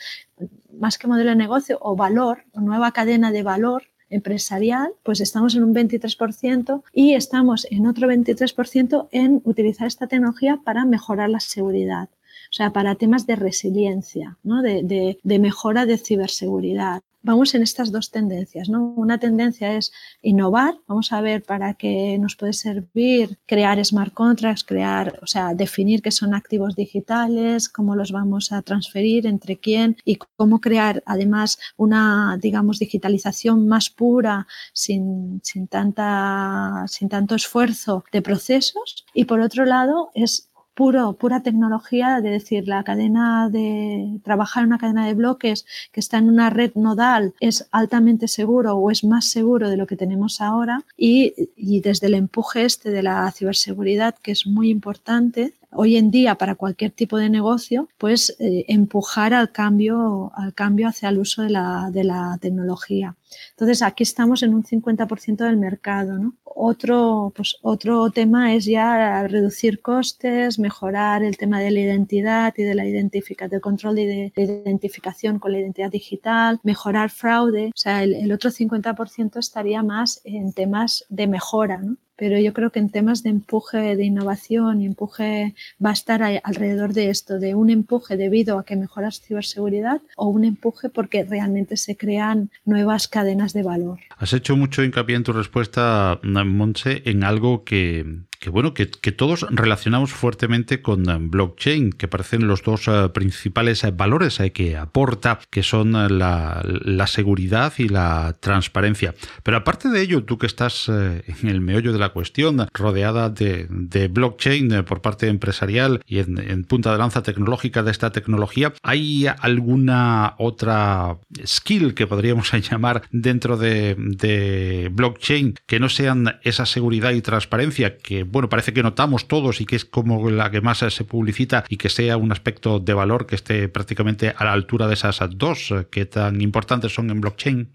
más 0.78 0.98
que 0.98 1.08
modelo 1.08 1.32
de 1.32 1.36
negocio, 1.36 1.78
o 1.82 1.96
valor, 1.96 2.44
o 2.54 2.62
nueva 2.62 2.92
cadena 2.92 3.32
de 3.32 3.44
valor 3.44 3.84
empresarial, 4.10 4.92
pues 5.04 5.22
estamos 5.22 5.56
en 5.56 5.64
un 5.64 5.74
23% 5.74 6.84
y 6.94 7.14
estamos 7.14 7.68
en 7.70 7.88
otro 7.88 8.08
23% 8.08 9.08
en 9.12 9.42
utilizar 9.44 9.88
esta 9.88 10.08
tecnología 10.08 10.60
para 10.64 10.86
mejorar 10.86 11.30
la 11.30 11.40
seguridad. 11.40 12.10
O 12.50 12.54
sea, 12.54 12.72
para 12.72 12.96
temas 12.96 13.28
de 13.28 13.36
resiliencia, 13.36 14.38
¿no? 14.44 14.62
de, 14.62 15.20
mejora 15.24 15.86
de 15.86 15.98
ciberseguridad 15.98 17.02
vamos 17.22 17.54
en 17.54 17.62
estas 17.62 17.92
dos 17.92 18.12
tendencias. 18.12 18.70
¿no? 18.70 18.94
Una 18.96 19.18
tendencia 19.18 19.76
es 19.76 19.92
innovar, 20.22 20.76
vamos 20.88 21.12
a 21.12 21.22
ver 21.22 21.44
para 21.44 21.74
qué 21.74 22.18
nos 22.20 22.36
puede 22.36 22.54
servir 22.54 23.38
crear 23.46 23.84
smart 23.84 24.14
contracts, 24.14 24.64
crear, 24.64 25.20
o 25.22 25.28
sea, 25.28 25.54
definir 25.54 26.02
qué 26.02 26.12
son 26.12 26.34
activos 26.34 26.76
digitales, 26.76 27.70
cómo 27.70 27.96
los 27.96 28.12
vamos 28.12 28.52
a 28.52 28.62
transferir, 28.62 29.28
entre 29.28 29.58
quién 29.58 29.98
y 30.06 30.18
cómo 30.38 30.62
crear 30.62 31.04
además 31.06 31.60
una, 31.78 32.38
digamos, 32.42 32.80
digitalización 32.80 33.68
más 33.68 33.90
pura 33.90 34.48
sin, 34.74 35.42
sin, 35.44 35.68
tanta, 35.68 36.86
sin 36.88 37.10
tanto 37.10 37.36
esfuerzo 37.36 38.04
de 38.12 38.22
procesos. 38.22 39.06
Y 39.14 39.26
por 39.26 39.40
otro 39.42 39.66
lado, 39.66 40.12
es 40.14 40.49
puro, 40.80 41.12
pura 41.12 41.44
tecnología, 41.44 42.22
de 42.22 42.30
decir, 42.30 42.66
la 42.70 42.86
cadena 42.86 43.50
de 43.50 44.22
trabajar 44.24 44.64
en 44.64 44.68
una 44.68 44.78
cadena 44.78 45.06
de 45.06 45.14
bloques 45.14 45.66
que 45.92 46.00
está 46.00 46.20
en 46.20 46.30
una 46.30 46.50
red 46.50 46.72
nodal 46.76 47.34
es 47.42 47.68
altamente 47.72 48.30
seguro 48.30 48.78
o 48.78 48.90
es 48.90 49.04
más 49.04 49.26
seguro 49.26 49.70
de 49.70 49.76
lo 49.76 49.88
que 49.88 49.98
tenemos 49.98 50.40
ahora 50.40 50.86
y, 50.96 51.34
y 51.58 51.82
desde 51.82 52.08
el 52.08 52.14
empuje 52.14 52.64
este 52.64 52.92
de 52.92 53.04
la 53.04 53.30
ciberseguridad, 53.30 54.16
que 54.24 54.32
es 54.32 54.48
muy 54.48 54.70
importante, 54.70 55.54
hoy 55.72 55.98
en 55.98 56.12
día 56.12 56.36
para 56.36 56.56
cualquier 56.56 56.92
tipo 56.92 57.18
de 57.18 57.30
negocio, 57.30 57.90
pues 57.98 58.36
eh, 58.40 58.66
empujar 58.68 59.34
al 59.34 59.52
cambio, 59.52 60.32
al 60.36 60.54
cambio 60.54 60.88
hacia 60.88 61.10
el 61.10 61.20
uso 61.20 61.44
de 61.44 61.50
la, 61.50 61.90
de 61.92 62.04
tecnología. 62.40 63.16
Entonces 63.52 63.82
aquí 63.82 64.04
estamos 64.04 64.42
en 64.44 64.54
un 64.54 64.64
50% 64.64 65.38
del 65.38 65.58
mercado. 65.58 66.34
Otro, 66.44 67.32
pues, 67.36 67.58
otro 67.62 68.10
tema 68.10 68.54
es 68.54 68.66
ya 68.66 69.28
reducir 69.28 69.82
costes, 69.82 70.60
mejorar 70.60 71.24
el 71.24 71.38
tema 71.38 71.60
de 71.60 71.72
la 71.72 71.80
identidad 71.80 72.54
y 72.58 72.64
de 72.64 72.76
la 72.76 72.86
identificación, 72.86 73.52
del 73.52 73.62
control 73.62 73.96
de, 73.96 74.34
identificación 74.36 75.40
con 75.40 75.52
la 75.52 75.60
identidad 75.60 75.92
digital, 75.92 76.60
mejorar 76.64 77.12
fraude. 77.12 77.68
O 77.68 77.78
sea, 77.78 78.04
el, 78.04 78.32
otro 78.32 78.50
50% 78.50 79.38
estaría 79.38 79.84
más 79.84 80.22
en 80.24 80.52
temas 80.54 81.06
de 81.10 81.28
mejora. 81.28 81.82
Pero 82.20 82.38
yo 82.38 82.52
creo 82.52 82.70
que 82.70 82.80
en 82.80 82.90
temas 82.90 83.24
de 83.24 83.30
empuje 83.30 83.96
de 83.96 84.04
innovación 84.04 84.82
y 84.82 84.86
empuje 84.86 85.56
va 85.84 85.92
a 85.92 85.94
estar 85.94 86.22
alrededor 86.22 86.92
de 86.92 87.10
esto, 87.10 87.40
de 87.40 87.56
un 87.56 87.70
empuje 87.70 88.18
debido 88.18 88.60
a 88.60 88.66
que 88.66 88.76
mejoras 88.76 89.22
ciberseguridad 89.22 90.02
o 90.18 90.28
un 90.28 90.44
empuje 90.44 90.90
porque 90.90 91.24
realmente 91.24 91.78
se 91.78 91.96
crean 91.96 92.52
nuevas 92.66 93.08
cadenas 93.08 93.54
de 93.54 93.64
valor. 93.64 94.00
Has 94.18 94.34
hecho 94.34 94.58
mucho 94.58 94.84
hincapié 94.84 95.16
en 95.16 95.24
tu 95.24 95.32
respuesta, 95.32 96.20
Monse, 96.24 97.04
en 97.06 97.24
algo 97.24 97.64
que, 97.64 98.06
que 98.40 98.50
bueno, 98.50 98.74
que, 98.74 98.88
todos 99.12 99.46
relacionamos 99.50 100.14
fuertemente 100.14 100.82
con 100.82 101.10
eh, 101.10 101.18
blockchain, 101.20 101.92
que 101.92 102.08
parecen 102.08 102.48
los 102.48 102.64
dos 102.64 102.88
eh, 102.88 103.10
principales 103.14 103.84
eh, 103.84 103.92
valores 103.92 104.40
que 104.54 104.78
aporta, 104.78 105.40
que 105.50 105.62
son 105.62 105.92
la, 105.92 106.64
seguridad 107.08 107.74
y 107.78 107.90
la 107.90 108.38
transparencia. 108.40 109.14
Pero 109.44 109.58
aparte 109.58 109.90
de 109.90 110.02
ello, 110.02 110.24
tú 110.24 110.38
que 110.38 110.46
estás 110.46 110.88
en 110.88 111.48
el 111.48 111.60
meollo 111.60 111.92
de 111.92 112.00
la 112.00 112.10
cuestión, 112.10 112.68
rodeada 112.74 113.30
de, 113.30 113.68
blockchain 114.10 114.84
por 114.86 115.02
parte 115.02 115.28
empresarial 115.28 116.02
y 116.06 116.20
en, 116.20 116.64
punta 116.64 116.92
de 116.92 117.00
lanza 117.00 117.24
tecnológica 117.24 117.84
de 117.84 117.92
esta 117.92 118.12
tecnología, 118.12 118.74
¿hay 118.84 119.26
alguna 119.28 120.36
otra 120.38 121.18
skill 121.46 121.94
que 121.94 122.08
podríamos 122.08 122.52
llamar 122.70 123.02
dentro 123.12 123.58
de, 123.58 123.96
de 123.98 124.90
blockchain 124.94 125.56
que 125.66 125.80
no 125.80 125.90
sean 125.90 126.40
esa 126.44 126.66
seguridad 126.66 127.12
y 127.12 127.22
transparencia 127.22 127.98
que 127.98 128.24
bueno, 128.32 128.50
parece 128.50 128.74
que 128.74 128.84
notamos 128.84 129.28
todos 129.28 129.62
y 129.62 129.66
que 129.66 129.76
es 129.76 129.86
como 129.86 130.30
la 130.30 130.52
que 130.52 130.62
más 130.62 130.80
se 130.80 131.04
publicita 131.04 131.64
y 131.70 131.78
que 131.78 131.90
sea 131.90 132.18
un 132.18 132.32
aspecto 132.32 132.80
de 132.80 132.94
valor 132.94 133.26
que 133.26 133.36
esté 133.36 133.70
prácticamente 133.70 134.34
a 134.36 134.46
la 134.46 134.54
altura 134.54 134.88
de 134.88 134.94
esas 134.94 135.20
dos 135.32 135.74
que 135.92 136.06
tan 136.06 136.42
importantes 136.42 136.94
son 136.94 137.10
en 137.10 137.22
blockchain? 137.22 137.70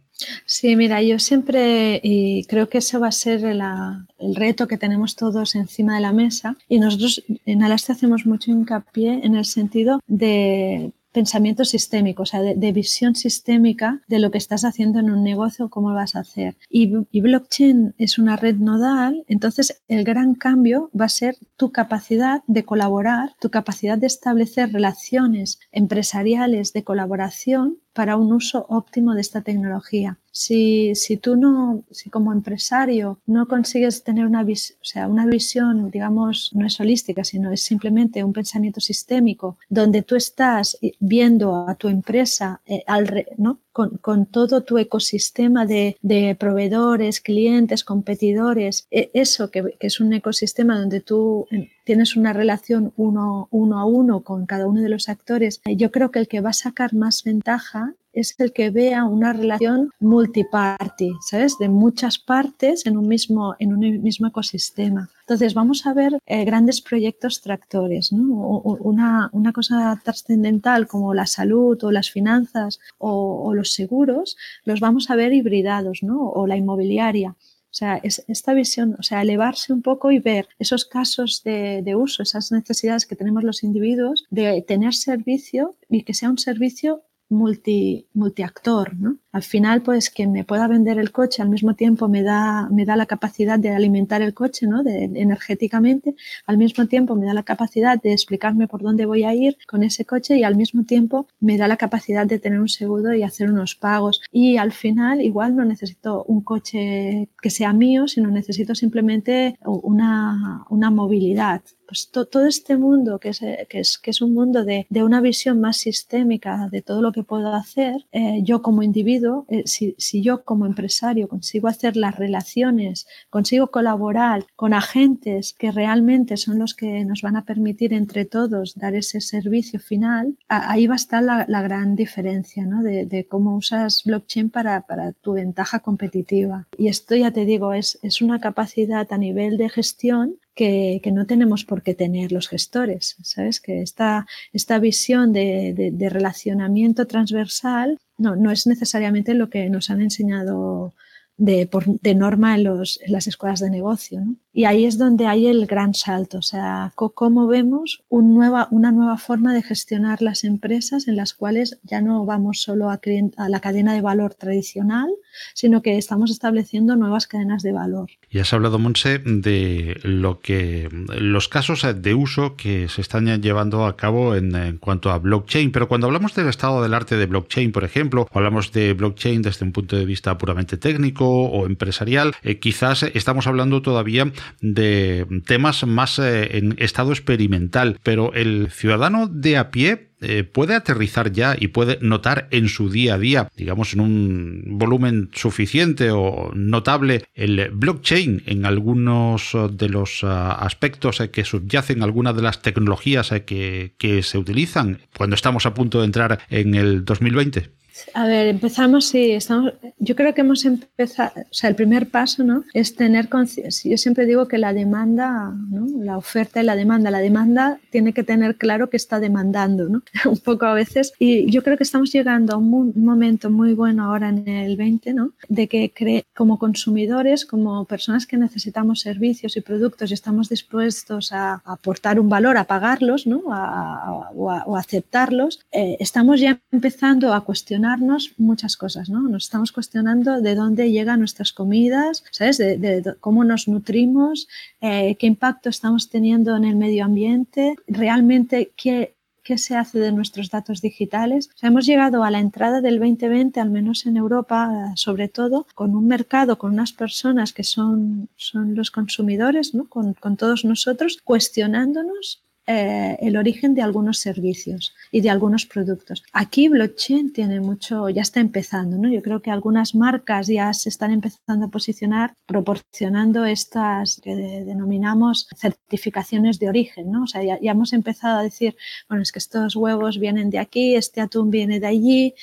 Sí, 0.46 0.76
mira, 0.76 1.02
yo 1.02 1.18
siempre, 1.18 2.00
y 2.02 2.44
creo 2.44 2.68
que 2.68 2.78
eso 2.78 3.00
va 3.00 3.08
a 3.08 3.12
ser 3.12 3.44
el 3.44 4.34
reto 4.36 4.68
que 4.68 4.78
tenemos 4.78 5.16
todos 5.16 5.56
encima 5.56 5.96
de 5.96 6.02
la 6.02 6.12
mesa, 6.12 6.56
y 6.68 6.78
nosotros 6.78 7.24
en 7.44 7.62
Alaste 7.62 7.92
hacemos 7.92 8.24
mucho 8.24 8.52
hincapié 8.52 9.20
en 9.24 9.34
el 9.34 9.44
sentido 9.44 10.00
de 10.06 10.92
pensamiento 11.14 11.64
sistémico, 11.64 12.24
o 12.24 12.26
sea, 12.26 12.42
de, 12.42 12.72
visión 12.72 13.14
sistémica 13.14 14.02
de 14.08 14.18
lo 14.18 14.30
que 14.32 14.38
estás 14.38 14.64
haciendo 14.64 14.98
en 14.98 15.10
un 15.10 15.22
negocio, 15.22 15.70
cómo 15.70 15.94
vas 15.94 16.16
a 16.16 16.20
hacer. 16.20 16.56
Y, 16.68 16.88
blockchain 17.20 17.94
es 17.96 18.18
una 18.18 18.36
red 18.36 18.56
nodal, 18.56 19.24
entonces 19.28 19.82
el 19.88 20.04
gran 20.04 20.34
cambio 20.34 20.90
va 20.98 21.06
a 21.06 21.08
ser 21.08 21.36
tu 21.56 21.70
capacidad 21.70 22.42
de 22.48 22.64
colaborar, 22.64 23.30
tu 23.40 23.48
capacidad 23.48 23.96
de 23.96 24.08
establecer 24.08 24.72
relaciones 24.72 25.60
empresariales 25.70 26.72
de 26.72 26.82
colaboración 26.82 27.78
para 27.92 28.16
un 28.16 28.32
uso 28.32 28.66
óptimo 28.68 29.14
de 29.14 29.20
esta 29.20 29.40
tecnología. 29.42 30.18
Si, 30.36 30.96
si 30.96 31.16
tú 31.16 31.36
no, 31.36 31.84
si 31.92 32.10
como 32.10 32.32
empresario 32.32 33.20
no 33.24 33.46
consigues 33.46 34.02
tener 34.02 34.26
una, 34.26 34.42
vis, 34.42 34.76
o 34.82 34.84
sea, 34.84 35.06
una 35.06 35.26
visión, 35.26 35.92
digamos, 35.92 36.50
no 36.54 36.66
es 36.66 36.80
holística, 36.80 37.22
sino 37.22 37.52
es 37.52 37.62
simplemente 37.62 38.24
un 38.24 38.32
pensamiento 38.32 38.80
sistémico, 38.80 39.58
donde 39.68 40.02
tú 40.02 40.16
estás 40.16 40.76
viendo 40.98 41.68
a 41.68 41.76
tu 41.76 41.86
empresa 41.88 42.60
eh, 42.66 42.82
al, 42.88 43.26
¿no? 43.38 43.60
Con, 43.70 43.96
con, 43.98 44.26
todo 44.26 44.62
tu 44.62 44.78
ecosistema 44.78 45.66
de, 45.66 45.96
de, 46.00 46.36
proveedores, 46.36 47.20
clientes, 47.20 47.82
competidores, 47.82 48.86
e, 48.90 49.10
eso 49.14 49.50
que, 49.50 49.76
que, 49.80 49.86
es 49.88 49.98
un 49.98 50.12
ecosistema 50.12 50.78
donde 50.78 51.00
tú 51.00 51.46
eh, 51.50 51.70
tienes 51.84 52.16
una 52.16 52.32
relación 52.32 52.92
uno, 52.96 53.48
uno 53.50 53.78
a 53.80 53.84
uno 53.84 54.22
con 54.22 54.46
cada 54.46 54.66
uno 54.66 54.80
de 54.80 54.88
los 54.88 55.08
actores, 55.08 55.60
eh, 55.64 55.76
yo 55.76 55.90
creo 55.90 56.10
que 56.10 56.20
el 56.20 56.28
que 56.28 56.40
va 56.40 56.50
a 56.50 56.54
sacar 56.54 56.94
más 56.94 57.24
ventaja 57.24 57.94
es 58.14 58.34
el 58.38 58.52
que 58.52 58.70
vea 58.70 59.04
una 59.04 59.32
relación 59.32 59.90
multiparty, 60.00 61.12
¿sabes? 61.28 61.58
De 61.58 61.68
muchas 61.68 62.18
partes 62.18 62.86
en 62.86 62.96
un 62.96 63.08
mismo, 63.08 63.54
en 63.58 63.72
un 63.72 64.02
mismo 64.02 64.28
ecosistema. 64.28 65.10
Entonces, 65.20 65.54
vamos 65.54 65.86
a 65.86 65.94
ver 65.94 66.18
eh, 66.26 66.44
grandes 66.44 66.80
proyectos 66.82 67.40
tractores, 67.40 68.12
¿no? 68.12 68.24
una, 68.60 69.30
una, 69.32 69.52
cosa 69.52 69.98
trascendental 70.04 70.86
como 70.86 71.14
la 71.14 71.26
salud 71.26 71.82
o 71.82 71.90
las 71.90 72.10
finanzas 72.10 72.78
o, 72.98 73.54
los 73.54 73.72
seguros, 73.72 74.36
los 74.64 74.80
vamos 74.80 75.10
a 75.10 75.16
ver 75.16 75.32
hibridados, 75.32 76.02
¿no? 76.02 76.28
O 76.28 76.46
la 76.46 76.56
inmobiliaria. 76.56 77.30
O 77.30 77.76
sea, 77.76 77.96
es 77.96 78.24
esta 78.28 78.54
visión, 78.54 78.96
o 79.00 79.02
sea, 79.02 79.22
elevarse 79.22 79.72
un 79.72 79.82
poco 79.82 80.12
y 80.12 80.20
ver 80.20 80.46
esos 80.60 80.84
casos 80.84 81.42
de, 81.42 81.94
uso, 81.96 82.22
esas 82.22 82.52
necesidades 82.52 83.04
que 83.04 83.16
tenemos 83.16 83.42
los 83.42 83.64
individuos 83.64 84.26
de 84.30 84.62
tener 84.62 84.94
servicio 84.94 85.74
y 85.88 86.02
que 86.02 86.14
sea 86.14 86.30
un 86.30 86.38
servicio 86.38 87.02
multi, 87.34 88.06
multiactor, 88.14 88.94
¿no? 88.96 89.16
Al 89.32 89.42
final, 89.42 89.82
pues 89.82 90.10
que 90.10 90.26
me 90.28 90.44
pueda 90.44 90.68
vender 90.68 90.98
el 90.98 91.10
coche 91.10 91.42
al 91.42 91.48
mismo 91.48 91.74
tiempo 91.74 92.08
me 92.08 92.22
da, 92.22 92.68
me 92.70 92.84
da 92.84 92.94
la 92.94 93.06
capacidad 93.06 93.58
de 93.58 93.70
alimentar 93.70 94.22
el 94.22 94.32
coche, 94.32 94.66
¿no? 94.66 94.82
De, 94.84 95.04
energéticamente, 95.04 96.14
al 96.46 96.56
mismo 96.56 96.86
tiempo 96.86 97.16
me 97.16 97.26
da 97.26 97.34
la 97.34 97.42
capacidad 97.42 98.00
de 98.00 98.12
explicarme 98.12 98.68
por 98.68 98.82
dónde 98.82 99.06
voy 99.06 99.24
a 99.24 99.34
ir 99.34 99.56
con 99.66 99.82
ese 99.82 100.04
coche 100.04 100.38
y 100.38 100.44
al 100.44 100.56
mismo 100.56 100.84
tiempo 100.84 101.26
me 101.40 101.58
da 101.58 101.66
la 101.66 101.76
capacidad 101.76 102.26
de 102.26 102.38
tener 102.38 102.60
un 102.60 102.68
seguro 102.68 103.12
y 103.12 103.24
hacer 103.24 103.50
unos 103.50 103.74
pagos. 103.74 104.22
Y 104.30 104.56
al 104.56 104.72
final, 104.72 105.20
igual 105.20 105.56
no 105.56 105.64
necesito 105.64 106.24
un 106.24 106.40
coche 106.42 107.28
que 107.42 107.50
sea 107.50 107.72
mío, 107.72 108.06
sino 108.06 108.30
necesito 108.30 108.74
simplemente 108.74 109.58
una, 109.64 110.64
una 110.70 110.90
movilidad 110.90 111.62
pues 111.86 112.10
todo 112.10 112.46
este 112.46 112.76
mundo 112.76 113.18
que 113.18 113.30
es, 113.30 113.40
que 113.68 113.80
es, 113.80 113.98
que 113.98 114.10
es 114.10 114.20
un 114.20 114.34
mundo 114.34 114.64
de, 114.64 114.86
de, 114.88 115.04
una 115.04 115.20
visión 115.20 115.60
más 115.60 115.78
sistémica 115.78 116.68
de 116.70 116.82
todo 116.82 117.02
lo 117.02 117.12
que 117.12 117.22
puedo 117.22 117.52
hacer, 117.54 118.06
eh, 118.12 118.40
yo 118.42 118.62
como 118.62 118.82
individuo, 118.82 119.46
eh, 119.48 119.62
si, 119.66 119.94
si, 119.98 120.22
yo 120.22 120.44
como 120.44 120.66
empresario 120.66 121.28
consigo 121.28 121.68
hacer 121.68 121.96
las 121.96 122.16
relaciones, 122.16 123.06
consigo 123.30 123.68
colaborar 123.68 124.44
con 124.56 124.74
agentes 124.74 125.52
que 125.52 125.70
realmente 125.70 126.36
son 126.36 126.58
los 126.58 126.74
que 126.74 127.04
nos 127.04 127.22
van 127.22 127.36
a 127.36 127.44
permitir 127.44 127.92
entre 127.92 128.24
todos 128.24 128.74
dar 128.74 128.94
ese 128.94 129.20
servicio 129.20 129.80
final, 129.80 130.36
ahí 130.48 130.86
va 130.86 130.94
a 130.94 130.96
estar 130.96 131.22
la, 131.22 131.44
la 131.48 131.62
gran 131.62 131.96
diferencia 131.96 132.64
¿no? 132.64 132.82
de, 132.82 133.06
de, 133.06 133.26
cómo 133.26 133.56
usas 133.56 134.02
blockchain 134.04 134.50
para, 134.50 134.82
para 134.82 135.12
tu 135.12 135.32
ventaja 135.32 135.80
competitiva. 135.80 136.66
Y 136.76 136.88
esto 136.88 137.14
ya 137.14 137.30
te 137.30 137.44
digo, 137.44 137.72
es, 137.72 137.98
es 138.02 138.22
una 138.22 138.40
capacidad 138.40 139.06
a 139.12 139.18
nivel 139.18 139.56
de 139.56 139.68
gestión 139.68 140.36
que, 140.54 141.00
no 141.12 141.26
tenemos 141.26 141.64
por 141.64 141.82
qué 141.82 141.94
tener 141.94 142.32
los 142.32 142.48
gestores, 142.48 143.16
¿sabes? 143.22 143.60
Que 143.60 143.82
esta, 143.82 144.26
esta 144.52 144.78
visión 144.78 145.32
de, 145.32 145.74
de, 145.74 145.90
de 145.90 146.08
relacionamiento 146.08 147.06
transversal 147.06 147.98
no, 148.18 148.36
no 148.36 148.50
es 148.50 148.66
necesariamente 148.66 149.34
lo 149.34 149.50
que 149.50 149.68
nos 149.68 149.90
han 149.90 150.00
enseñado 150.00 150.94
de, 151.36 151.66
por, 151.66 152.00
de 152.00 152.14
norma 152.14 152.54
en, 152.54 152.64
los, 152.64 153.00
en, 153.02 153.12
las 153.12 153.26
escuelas 153.26 153.60
de 153.60 153.70
negocio. 153.70 154.20
¿no? 154.20 154.36
Y 154.56 154.66
ahí 154.66 154.84
es 154.84 154.98
donde 154.98 155.26
hay 155.26 155.48
el 155.48 155.66
gran 155.66 155.94
salto, 155.94 156.38
o 156.38 156.42
sea, 156.42 156.92
cómo 156.94 157.48
vemos 157.48 158.04
una 158.08 158.92
nueva 158.92 159.18
forma 159.18 159.52
de 159.52 159.62
gestionar 159.62 160.22
las 160.22 160.44
empresas 160.44 161.08
en 161.08 161.16
las 161.16 161.34
cuales 161.34 161.78
ya 161.82 162.00
no 162.00 162.24
vamos 162.24 162.60
solo 162.60 162.88
a, 162.88 163.00
la 163.48 163.60
cadena 163.60 163.94
de 163.94 164.00
valor 164.00 164.34
tradicional, 164.34 165.08
sino 165.54 165.82
que 165.82 165.98
estamos 165.98 166.30
estableciendo 166.30 166.94
nuevas 166.94 167.26
cadenas 167.26 167.64
de 167.64 167.72
valor. 167.72 168.10
Y 168.30 168.38
has 168.38 168.52
hablado, 168.52 168.78
Monse, 168.78 169.18
de 169.18 169.98
lo 170.04 170.38
que 170.38 170.88
los 171.18 171.48
casos 171.48 171.84
de 172.00 172.14
uso 172.14 172.54
que 172.54 172.88
se 172.88 173.00
están 173.00 173.26
llevando 173.42 173.86
a 173.86 173.96
cabo 173.96 174.36
en, 174.36 174.54
en 174.54 174.78
cuanto 174.78 175.10
a 175.10 175.18
blockchain, 175.18 175.72
pero 175.72 175.88
cuando 175.88 176.06
hablamos 176.06 176.32
del 176.36 176.48
estado 176.48 176.80
del 176.80 176.94
arte 176.94 177.16
de 177.16 177.26
blockchain, 177.26 177.72
por 177.72 177.82
ejemplo, 177.82 178.28
o 178.30 178.38
hablamos 178.38 178.70
de 178.70 178.94
blockchain 178.94 179.42
desde 179.42 179.64
un 179.64 179.72
punto 179.72 179.96
de 179.96 180.04
vista 180.04 180.38
puramente 180.38 180.76
técnico 180.76 181.26
o 181.26 181.66
empresarial, 181.66 182.34
eh, 182.44 182.60
quizás 182.60 183.02
estamos 183.02 183.48
hablando 183.48 183.82
todavía 183.82 184.32
de 184.60 185.26
temas 185.46 185.86
más 185.86 186.18
eh, 186.18 186.58
en 186.58 186.74
estado 186.78 187.12
experimental, 187.12 187.98
pero 188.02 188.32
el 188.34 188.70
ciudadano 188.70 189.26
de 189.26 189.56
a 189.56 189.70
pie 189.70 190.14
eh, 190.26 190.42
puede 190.42 190.74
aterrizar 190.74 191.32
ya 191.32 191.54
y 191.58 191.68
puede 191.68 191.98
notar 192.00 192.48
en 192.50 192.68
su 192.68 192.88
día 192.88 193.14
a 193.14 193.18
día, 193.18 193.48
digamos 193.56 193.92
en 193.92 194.00
un 194.00 194.62
volumen 194.78 195.28
suficiente 195.34 196.10
o 196.12 196.50
notable, 196.54 197.24
el 197.34 197.70
blockchain 197.70 198.42
en 198.46 198.64
algunos 198.64 199.54
de 199.72 199.88
los 199.90 200.24
aspectos 200.24 201.20
eh, 201.20 201.30
que 201.30 201.44
subyacen 201.44 202.02
algunas 202.02 202.34
de 202.34 202.42
las 202.42 202.62
tecnologías 202.62 203.32
eh, 203.32 203.44
que, 203.44 203.94
que 203.98 204.22
se 204.22 204.38
utilizan 204.38 205.00
cuando 205.14 205.34
estamos 205.34 205.66
a 205.66 205.74
punto 205.74 205.98
de 205.98 206.06
entrar 206.06 206.40
en 206.48 206.74
el 206.74 207.04
2020? 207.04 207.70
A 208.12 208.26
ver, 208.26 208.48
empezamos, 208.48 209.06
sí, 209.06 209.32
estamos, 209.32 209.72
yo 209.98 210.16
creo 210.16 210.34
que 210.34 210.40
hemos 210.40 210.64
empezado, 210.64 211.32
o 211.36 211.54
sea, 211.54 211.70
el 211.70 211.76
primer 211.76 212.10
paso, 212.10 212.42
¿no? 212.42 212.64
Es 212.72 212.96
tener 212.96 213.28
conciencia. 213.28 213.90
Yo 213.90 213.98
siempre 213.98 214.26
digo 214.26 214.48
que 214.48 214.58
la 214.58 214.72
demanda, 214.72 215.52
¿no? 215.70 215.86
La 216.02 216.16
oferta 216.16 216.60
y 216.60 216.64
la 216.64 216.76
demanda. 216.76 217.10
La 217.10 217.18
demanda 217.18 217.78
tiene 217.90 218.12
que 218.12 218.24
tener 218.24 218.56
claro 218.56 218.90
que 218.90 218.96
está 218.96 219.20
demandando, 219.20 219.88
¿no? 219.88 220.02
un 220.30 220.38
poco 220.38 220.66
a 220.66 220.74
veces. 220.74 221.12
Y 221.18 221.50
yo 221.50 221.62
creo 221.62 221.76
que 221.76 221.84
estamos 221.84 222.12
llegando 222.12 222.54
a 222.54 222.56
un 222.56 222.92
momento 222.96 223.50
muy 223.50 223.74
bueno 223.74 224.04
ahora 224.04 224.28
en 224.28 224.48
el 224.48 224.76
20, 224.76 225.14
¿no? 225.14 225.32
De 225.48 225.68
que 225.68 225.92
como 226.34 226.58
consumidores, 226.58 227.46
como 227.46 227.84
personas 227.84 228.26
que 228.26 228.36
necesitamos 228.36 229.00
servicios 229.00 229.56
y 229.56 229.60
productos 229.60 230.10
y 230.10 230.14
estamos 230.14 230.48
dispuestos 230.48 231.32
a, 231.32 231.62
aportar 231.64 232.18
un 232.18 232.28
valor, 232.28 232.56
a 232.56 232.64
pagarlos, 232.64 233.26
¿no? 233.26 233.52
A, 233.52 233.94
a, 233.94 234.30
o, 234.34 234.50
a 234.50 234.64
o, 234.66 234.76
aceptarlos, 234.76 235.60
eh, 235.72 235.96
estamos 236.00 236.40
ya 236.40 236.60
empezando 236.72 237.32
a 237.32 237.42
cuestionarnos 237.84 238.32
muchas 238.38 238.76
cosas, 238.76 239.10
¿no? 239.10 239.20
Nos 239.28 239.44
estamos 239.44 239.70
cuestionando 239.70 240.40
de 240.40 240.54
dónde 240.54 240.90
llegan 240.90 241.18
nuestras 241.18 241.52
comidas, 241.52 242.24
¿sabes? 242.30 242.56
De, 242.56 242.78
de, 242.78 243.02
de 243.02 243.14
cómo 243.20 243.44
nos 243.44 243.68
nutrimos, 243.68 244.48
eh, 244.80 245.16
qué 245.16 245.26
impacto 245.26 245.68
estamos 245.68 246.08
teniendo 246.08 246.56
en 246.56 246.64
el 246.64 246.76
medio 246.76 247.04
ambiente, 247.04 247.76
realmente 247.86 248.72
qué 248.76 249.14
qué 249.46 249.58
se 249.58 249.76
hace 249.76 249.98
de 249.98 250.10
nuestros 250.10 250.48
datos 250.48 250.80
digitales. 250.80 251.50
O 251.54 251.58
sea, 251.58 251.68
hemos 251.68 251.84
llegado 251.84 252.24
a 252.24 252.30
la 252.30 252.38
entrada 252.38 252.80
del 252.80 252.98
2020, 252.98 253.60
al 253.60 253.68
menos 253.68 254.06
en 254.06 254.16
Europa, 254.16 254.92
sobre 254.96 255.28
todo, 255.28 255.66
con 255.74 255.94
un 255.94 256.06
mercado, 256.06 256.56
con 256.56 256.72
unas 256.72 256.94
personas 256.94 257.52
que 257.52 257.62
son, 257.62 258.30
son 258.36 258.74
los 258.74 258.90
consumidores, 258.90 259.74
¿no? 259.74 259.86
con, 259.86 260.14
con 260.14 260.38
todos 260.38 260.64
nosotros, 260.64 261.18
cuestionándonos 261.22 262.40
eh, 262.66 263.18
el 263.20 263.36
origen 263.36 263.74
de 263.74 263.82
algunos 263.82 264.18
servicios 264.18 264.94
y 265.10 265.20
de 265.20 265.28
algunos 265.28 265.66
productos. 265.66 266.22
Aquí 266.32 266.68
blockchain 266.68 267.30
tiene 267.30 267.60
mucho, 267.60 268.08
ya 268.08 268.22
está 268.22 268.40
empezando, 268.40 268.96
¿no? 268.96 269.10
Yo 269.10 269.20
creo 269.20 269.42
que 269.42 269.50
algunas 269.50 269.94
marcas 269.94 270.46
ya 270.46 270.72
se 270.72 270.88
están 270.88 271.10
empezando 271.10 271.66
a 271.66 271.68
posicionar 271.68 272.34
proporcionando 272.46 273.44
estas 273.44 274.20
que 274.22 274.34
de, 274.34 274.64
denominamos 274.64 275.46
certificaciones 275.58 276.58
de 276.58 276.70
origen, 276.70 277.10
¿no? 277.10 277.24
O 277.24 277.26
sea, 277.26 277.42
ya, 277.42 277.60
ya 277.60 277.72
hemos 277.72 277.92
empezado 277.92 278.38
a 278.38 278.42
decir, 278.42 278.76
bueno, 279.10 279.22
es 279.22 279.30
que 279.30 279.40
estos 279.40 279.76
huevos 279.76 280.18
vienen 280.18 280.48
de 280.48 280.58
aquí, 280.58 280.94
este 280.94 281.20
atún 281.20 281.50
viene 281.50 281.80
de 281.80 281.86
allí, 281.86 282.34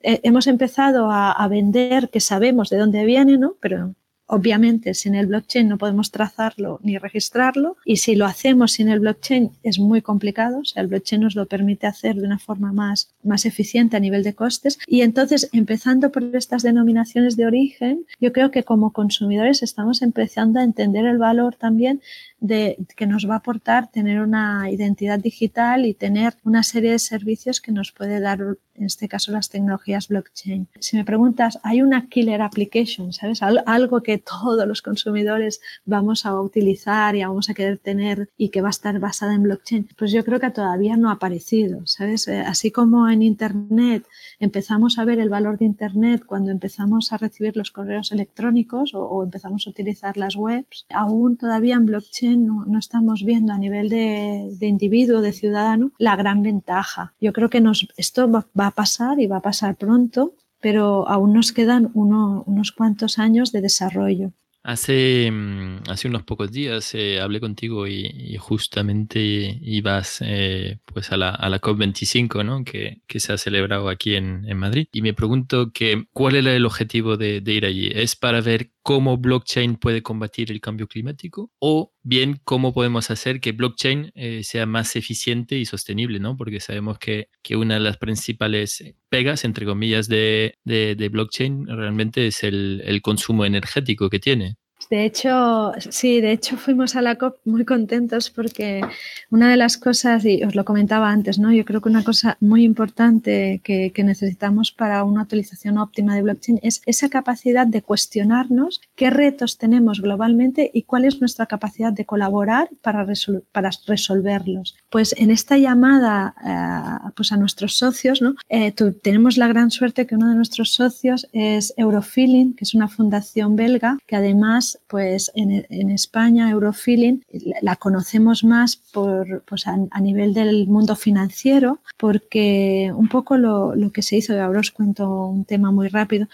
eh, 0.00 0.20
hemos 0.22 0.48
empezado 0.48 1.10
a, 1.10 1.32
a, 1.32 1.48
vender 1.48 2.10
que 2.10 2.20
sabemos 2.20 2.68
de 2.68 2.76
dónde 2.76 3.06
viene, 3.06 3.38
¿no? 3.38 3.56
Pero 3.60 3.94
Obviamente, 4.34 4.94
sin 4.94 5.14
el 5.14 5.26
blockchain 5.26 5.68
no 5.68 5.76
podemos 5.76 6.10
trazarlo 6.10 6.80
ni 6.82 6.96
registrarlo 6.96 7.76
y 7.84 7.98
si 7.98 8.14
lo 8.14 8.24
hacemos 8.24 8.72
sin 8.72 8.88
el 8.88 9.00
blockchain 9.00 9.50
es 9.62 9.78
muy 9.78 10.00
complicado. 10.00 10.60
O 10.60 10.80
el 10.80 10.86
blockchain 10.86 11.20
nos 11.20 11.34
lo 11.34 11.44
permite 11.44 11.86
hacer 11.86 12.16
de 12.16 12.24
una 12.24 12.38
forma 12.38 12.72
más, 12.72 13.10
más 13.22 13.44
eficiente 13.44 13.98
a 13.98 14.00
nivel 14.00 14.22
de 14.22 14.32
costes. 14.32 14.78
Y 14.86 15.02
entonces, 15.02 15.50
empezando 15.52 16.10
por 16.10 16.34
estas 16.34 16.62
denominaciones 16.62 17.36
de 17.36 17.44
origen, 17.44 18.06
yo 18.22 18.32
creo 18.32 18.50
que 18.50 18.64
como 18.64 18.94
consumidores 18.94 19.62
estamos 19.62 20.00
empezando 20.00 20.60
a 20.60 20.64
entender 20.64 21.04
el 21.04 21.18
valor 21.18 21.56
también 21.56 22.00
de, 22.42 22.76
que 22.96 23.06
nos 23.06 23.28
va 23.28 23.34
a 23.34 23.38
aportar 23.38 23.90
tener 23.90 24.20
una 24.20 24.68
identidad 24.70 25.18
digital 25.18 25.86
y 25.86 25.94
tener 25.94 26.34
una 26.44 26.62
serie 26.64 26.90
de 26.90 26.98
servicios 26.98 27.60
que 27.60 27.72
nos 27.72 27.92
puede 27.92 28.20
dar, 28.20 28.40
en 28.74 28.84
este 28.84 29.08
caso, 29.08 29.30
las 29.30 29.48
tecnologías 29.48 30.08
blockchain. 30.08 30.66
Si 30.80 30.96
me 30.96 31.04
preguntas, 31.04 31.60
¿hay 31.62 31.82
una 31.82 32.08
killer 32.08 32.42
application? 32.42 33.12
¿Sabes? 33.12 33.42
Algo 33.42 34.02
que 34.02 34.18
todos 34.18 34.66
los 34.66 34.82
consumidores 34.82 35.60
vamos 35.84 36.26
a 36.26 36.38
utilizar 36.40 37.14
y 37.14 37.22
vamos 37.24 37.48
a 37.48 37.54
querer 37.54 37.78
tener 37.78 38.28
y 38.36 38.48
que 38.48 38.60
va 38.60 38.68
a 38.68 38.70
estar 38.70 38.98
basada 38.98 39.34
en 39.34 39.44
blockchain. 39.44 39.88
Pues 39.96 40.10
yo 40.10 40.24
creo 40.24 40.40
que 40.40 40.50
todavía 40.50 40.96
no 40.96 41.10
ha 41.10 41.14
aparecido, 41.14 41.86
¿sabes? 41.86 42.26
Eh, 42.26 42.40
así 42.40 42.72
como 42.72 43.08
en 43.08 43.22
Internet 43.22 44.04
empezamos 44.40 44.98
a 44.98 45.04
ver 45.04 45.20
el 45.20 45.28
valor 45.28 45.58
de 45.58 45.66
Internet 45.66 46.24
cuando 46.26 46.50
empezamos 46.50 47.12
a 47.12 47.18
recibir 47.18 47.56
los 47.56 47.70
correos 47.70 48.10
electrónicos 48.10 48.92
o, 48.94 49.22
empezamos 49.22 49.66
a 49.66 49.70
utilizar 49.70 50.16
las 50.16 50.34
webs, 50.34 50.86
aún 50.90 51.36
todavía 51.36 51.76
en 51.76 51.86
blockchain 51.86 52.31
no, 52.36 52.78
estamos 52.78 53.24
viendo 53.24 53.52
a 53.52 53.58
nivel 53.58 53.88
de, 53.88 54.66
individuo, 54.66 55.20
de 55.20 55.32
ciudadano, 55.32 55.92
la 55.98 56.16
gran 56.16 56.42
ventaja. 56.42 57.14
Yo 57.20 57.32
creo 57.32 57.50
que 57.50 57.60
nos, 57.60 57.88
esto 57.96 58.30
va, 58.30 58.46
a 58.56 58.70
pasar 58.70 59.20
y 59.20 59.26
va 59.26 59.38
a 59.38 59.42
pasar 59.42 59.76
pronto, 59.76 60.34
pero 60.60 61.08
aún 61.08 61.32
nos 61.32 61.52
quedan 61.52 61.90
unos 61.94 62.72
cuantos 62.72 63.18
años 63.18 63.52
de 63.52 63.60
desarrollo. 63.60 64.32
Hace, 64.64 65.28
mm, 65.28 65.90
hace 65.90 66.06
unos 66.06 66.22
pocos 66.22 66.52
días 66.52 66.94
eh, 66.94 67.20
hablé 67.20 67.40
contigo 67.40 67.88
y, 67.88 68.36
justamente 68.38 69.58
ibas 69.60 70.18
eh, 70.20 70.78
pues 70.84 71.10
a 71.10 71.16
la, 71.16 71.30
a 71.30 71.48
la 71.48 71.60
COP25, 71.60 72.44
¿no? 72.44 72.64
Que, 72.64 73.02
que, 73.08 73.18
se 73.18 73.32
ha 73.32 73.38
celebrado 73.38 73.88
aquí 73.88 74.14
en, 74.14 74.44
en, 74.46 74.56
Madrid. 74.58 74.86
Y 74.92 75.02
me 75.02 75.14
pregunto 75.14 75.72
que, 75.72 76.06
cuál 76.12 76.36
era 76.36 76.54
el 76.54 76.64
objetivo 76.64 77.16
de 77.16 77.42
ir 77.44 77.66
allí. 77.66 77.90
¿Es 77.92 78.14
para 78.14 78.40
ver 78.40 78.70
cómo 78.82 79.16
blockchain 79.16 79.76
puede 79.76 80.02
combatir 80.02 80.50
el 80.50 80.60
cambio 80.60 80.88
climático 80.88 81.50
o 81.58 81.92
bien 82.02 82.40
cómo 82.44 82.72
podemos 82.74 83.10
hacer 83.10 83.40
que 83.40 83.52
blockchain 83.52 84.10
eh, 84.14 84.42
sea 84.44 84.66
más 84.66 84.96
eficiente 84.96 85.56
y 85.56 85.66
sostenible, 85.66 86.18
¿no? 86.20 86.36
Porque 86.36 86.60
sabemos 86.60 86.98
que, 86.98 87.28
que, 87.42 87.56
una 87.56 87.74
de 87.74 87.80
las 87.80 87.98
principales 87.98 88.82
pegas, 89.08 89.44
entre 89.44 89.66
comillas, 89.66 90.08
de, 90.08 90.58
de, 90.64 90.94
de 90.96 91.08
blockchain 91.08 91.66
realmente 91.66 92.26
es 92.26 92.42
el, 92.44 92.82
el 92.84 93.02
consumo 93.02 93.44
energético 93.44 94.10
que 94.10 94.18
tiene. 94.18 94.56
De 94.92 95.06
hecho, 95.06 95.72
sí, 95.88 96.20
de 96.20 96.32
hecho 96.32 96.58
fuimos 96.58 96.96
a 96.96 97.00
la 97.00 97.16
COP 97.16 97.38
muy 97.46 97.64
contentos 97.64 98.28
porque 98.28 98.82
una 99.30 99.50
de 99.50 99.56
las 99.56 99.78
cosas, 99.78 100.22
y 100.26 100.44
os 100.44 100.54
lo 100.54 100.66
comentaba 100.66 101.08
antes, 101.10 101.38
¿no? 101.38 101.50
Yo 101.50 101.64
creo 101.64 101.80
que 101.80 101.88
una 101.88 102.04
cosa 102.04 102.36
muy 102.40 102.62
importante 102.62 103.62
que, 103.64 103.90
necesitamos 104.04 104.70
para 104.70 105.02
una 105.04 105.22
utilización 105.22 105.78
óptima 105.78 106.14
de 106.14 106.20
blockchain 106.20 106.60
es 106.62 106.82
esa 106.84 107.08
capacidad 107.08 107.66
de 107.66 107.80
cuestionarnos 107.80 108.82
qué 108.94 109.08
retos 109.08 109.56
tenemos 109.56 110.02
globalmente 110.02 110.70
y 110.74 110.82
cuál 110.82 111.06
es 111.06 111.20
nuestra 111.20 111.46
capacidad 111.46 111.94
de 111.94 112.04
colaborar 112.04 112.68
para, 112.82 113.06
para 113.50 113.70
resolverlos. 113.86 114.76
Pues 114.92 115.14
en 115.16 115.30
esta 115.30 115.56
llamada 115.56 116.34
eh, 116.44 117.10
pues 117.16 117.32
a 117.32 117.38
nuestros 117.38 117.78
socios, 117.78 118.20
¿no? 118.20 118.34
Eh, 118.50 118.72
tenemos 119.00 119.38
la 119.38 119.48
gran 119.48 119.70
suerte 119.70 120.06
que 120.06 120.16
uno 120.16 120.28
de 120.28 120.34
nuestros 120.34 120.74
socios 120.74 121.26
es 121.32 121.72
Eurofeeling, 121.78 122.54
que 122.54 122.64
es 122.64 122.74
una 122.74 122.88
fundación 122.88 123.56
belga 123.56 123.96
que 124.06 124.16
además 124.16 124.78
pues 124.88 125.32
en, 125.34 125.90
España, 125.90 126.50
Eurofeeling, 126.50 127.24
la, 127.62 127.76
conocemos 127.76 128.44
más 128.44 128.76
por, 128.76 129.42
pues 129.46 129.66
a, 129.66 130.00
nivel 130.00 130.34
del 130.34 130.68
mundo 130.68 130.94
financiero, 130.94 131.78
porque 131.96 132.92
un 132.94 133.08
poco 133.08 133.38
lo, 133.38 133.74
lo 133.74 133.92
que 133.92 134.02
se 134.02 134.16
hizo, 134.16 134.38
ahora 134.38 134.60
os 134.60 134.72
cuento 134.72 135.26
un 135.26 135.46
tema 135.46 135.70
muy 135.70 135.88
rápido, 135.88 136.28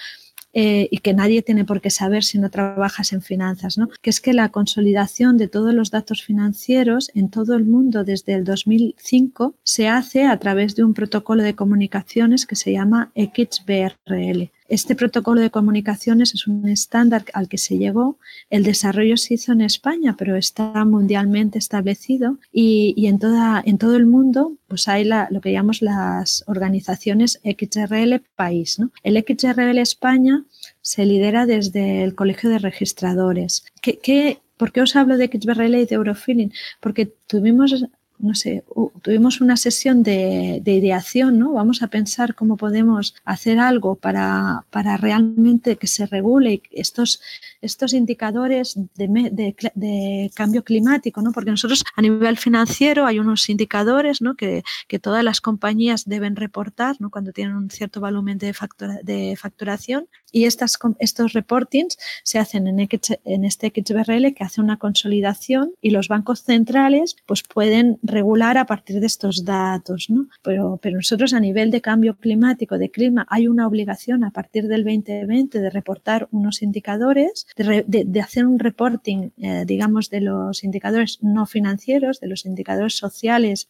eh, 0.53 0.89
y 0.91 0.99
que 0.99 1.15
nadie 1.15 1.43
tiene 1.43 1.65
por 1.65 1.81
qué 1.81 1.91
saber 1.91 2.25
si 2.25 2.39
no 2.39 2.51
trabajas 2.51 3.13
en 3.13 3.23
finanzas, 3.23 3.79
¿no? 3.79 3.89
que 4.03 4.11
es 4.11 4.21
que 4.21 4.33
la 4.33 4.49
consolidación 4.49 5.37
de 5.37 5.49
todos 5.49 5.75
los 5.75 5.91
datos 5.91 6.23
financieros 6.23 7.11
en 7.15 7.31
todo 7.31 7.55
el 7.55 7.65
mundo 7.65 8.05
desde 8.05 8.35
el 8.35 8.45
2005 8.45 9.55
se 9.63 9.89
hace 9.89 10.25
a 10.27 10.39
través 10.39 10.75
de 10.75 10.85
un 10.85 10.95
protocolo 10.95 11.43
de 11.43 11.55
comunicaciones 11.55 12.47
que 12.47 12.57
se 12.57 12.73
llama 12.73 13.13
XBRL. 13.15 14.51
Este 14.69 14.95
protocolo 14.95 15.41
de 15.41 15.51
comunicaciones 15.51 16.35
es 16.35 16.47
un 16.47 16.69
estándar 16.69 17.25
al 17.33 17.49
que 17.49 17.57
se 17.57 17.79
llegó. 17.79 18.19
El 18.51 18.65
desarrollo 18.65 19.17
se 19.17 19.35
hizo 19.35 19.53
en 19.53 19.63
España, 19.63 20.15
pero 20.19 20.37
está 20.37 20.85
mundialmente 20.85 21.59
establecido 21.59 22.39
y, 22.53 23.07
en, 23.07 23.19
toda, 23.19 23.63
en 23.65 23.79
todo 23.79 23.97
el 23.97 24.07
mundo 24.07 24.53
pues 24.69 24.87
hay 24.87 25.05
lo 25.05 25.41
que 25.41 25.53
llamamos 25.53 25.81
las 25.81 26.45
organizaciones 26.47 27.41
XRL 27.43 28.21
país. 28.37 28.79
El 29.03 29.17
XRL 29.17 29.79
España 29.79 30.45
se 30.83 31.07
lidera 31.07 31.47
desde 31.47 32.05
el 32.05 32.15
Colegio 32.15 32.51
de 32.51 32.59
Registradores. 32.59 33.65
¿Qué, 33.81 34.41
por 34.59 34.73
qué 34.73 34.83
os 34.83 34.95
hablo 34.97 35.17
de 35.17 35.29
XBRL 35.29 35.75
y 35.77 35.87
de 35.87 35.95
Eurofeeling? 35.95 36.53
Porque 36.81 37.07
tuvimos 37.27 37.87
no 38.19 38.35
sé, 38.35 38.65
tuvimos 39.03 39.41
una 39.41 39.57
sesión 39.57 40.03
de, 40.03 40.63
ideación, 40.65 41.39
¿no? 41.39 41.53
Vamos 41.53 41.83
a 41.83 41.89
pensar 41.89 42.35
cómo 42.35 42.57
podemos 42.57 43.15
hacer 43.25 43.59
algo 43.59 43.95
para, 43.95 44.65
para 44.71 44.97
realmente 44.97 45.77
que 45.77 45.87
se 45.87 46.07
regule 46.07 46.63
estos, 46.73 47.21
estos 47.61 47.93
indicadores 47.93 48.79
de, 48.95 49.55
de, 49.75 50.31
cambio 50.35 50.63
climático, 50.65 51.23
¿no? 51.23 51.33
Porque 51.33 51.51
nosotros 51.51 51.85
a 51.97 52.03
nivel 52.03 52.37
financiero 52.37 53.07
hay 53.07 53.19
unos 53.19 53.49
indicadores, 53.49 54.21
¿no? 54.21 54.35
Que, 54.35 54.63
que 54.87 54.99
todas 54.99 55.25
las 55.25 55.41
compañías 55.41 56.05
deben 56.07 56.37
reportar, 56.37 56.97
¿no? 57.01 57.11
Cuando 57.11 57.33
tienen 57.33 57.57
un 57.57 57.71
cierto 57.71 58.01
volumen 58.01 58.39
de, 58.39 58.55
de 59.03 59.37
facturación 59.37 60.09
y 60.31 60.45
estas, 60.45 60.79
estos 60.99 61.33
reportings 61.33 61.99
se 62.23 62.39
hacen 62.39 62.67
en, 62.67 62.79
en 62.79 63.45
este 63.45 63.73
XBRL 63.75 64.35
que 64.35 64.45
hace 64.45 64.61
una 64.61 64.77
consolidación 64.77 65.73
y 65.81 65.91
los 65.91 66.09
bancos 66.09 66.43
centrales 66.43 67.17
pues 67.27 67.43
pueden 67.43 67.99
regular 68.03 68.59
a 68.59 68.67
partir 68.67 69.01
de 69.01 69.07
estos 69.07 69.45
datos. 69.45 70.11
¿no? 70.11 70.29
Pero, 70.43 70.79
pero 70.83 70.97
nosotros 70.97 71.33
a 71.33 71.41
nivel 71.41 71.71
de 71.71 71.81
cambio 71.81 72.17
climático, 72.17 72.79
de 72.79 72.91
clima, 72.91 73.27
hay 73.31 73.49
una 73.49 73.67
obligación 73.67 74.25
a 74.25 74.31
partir 74.31 74.69
del 74.69 74.85
2020 74.85 75.61
de 75.61 75.71
reportar 75.71 76.29
unos 76.31 76.63
indicadores, 76.63 77.47
de, 77.57 77.85
de, 77.87 78.21
hacer 78.21 78.47
un 78.47 78.59
reporting, 78.59 79.31
eh, 79.39 79.65
digamos, 79.67 80.11
de 80.11 80.21
los 80.21 80.65
indicadores 80.65 81.19
no 81.23 81.47
financieros, 81.47 82.21
de 82.21 82.29
los 82.29 82.47
indicadores 82.47 82.97
sociales 82.97 83.69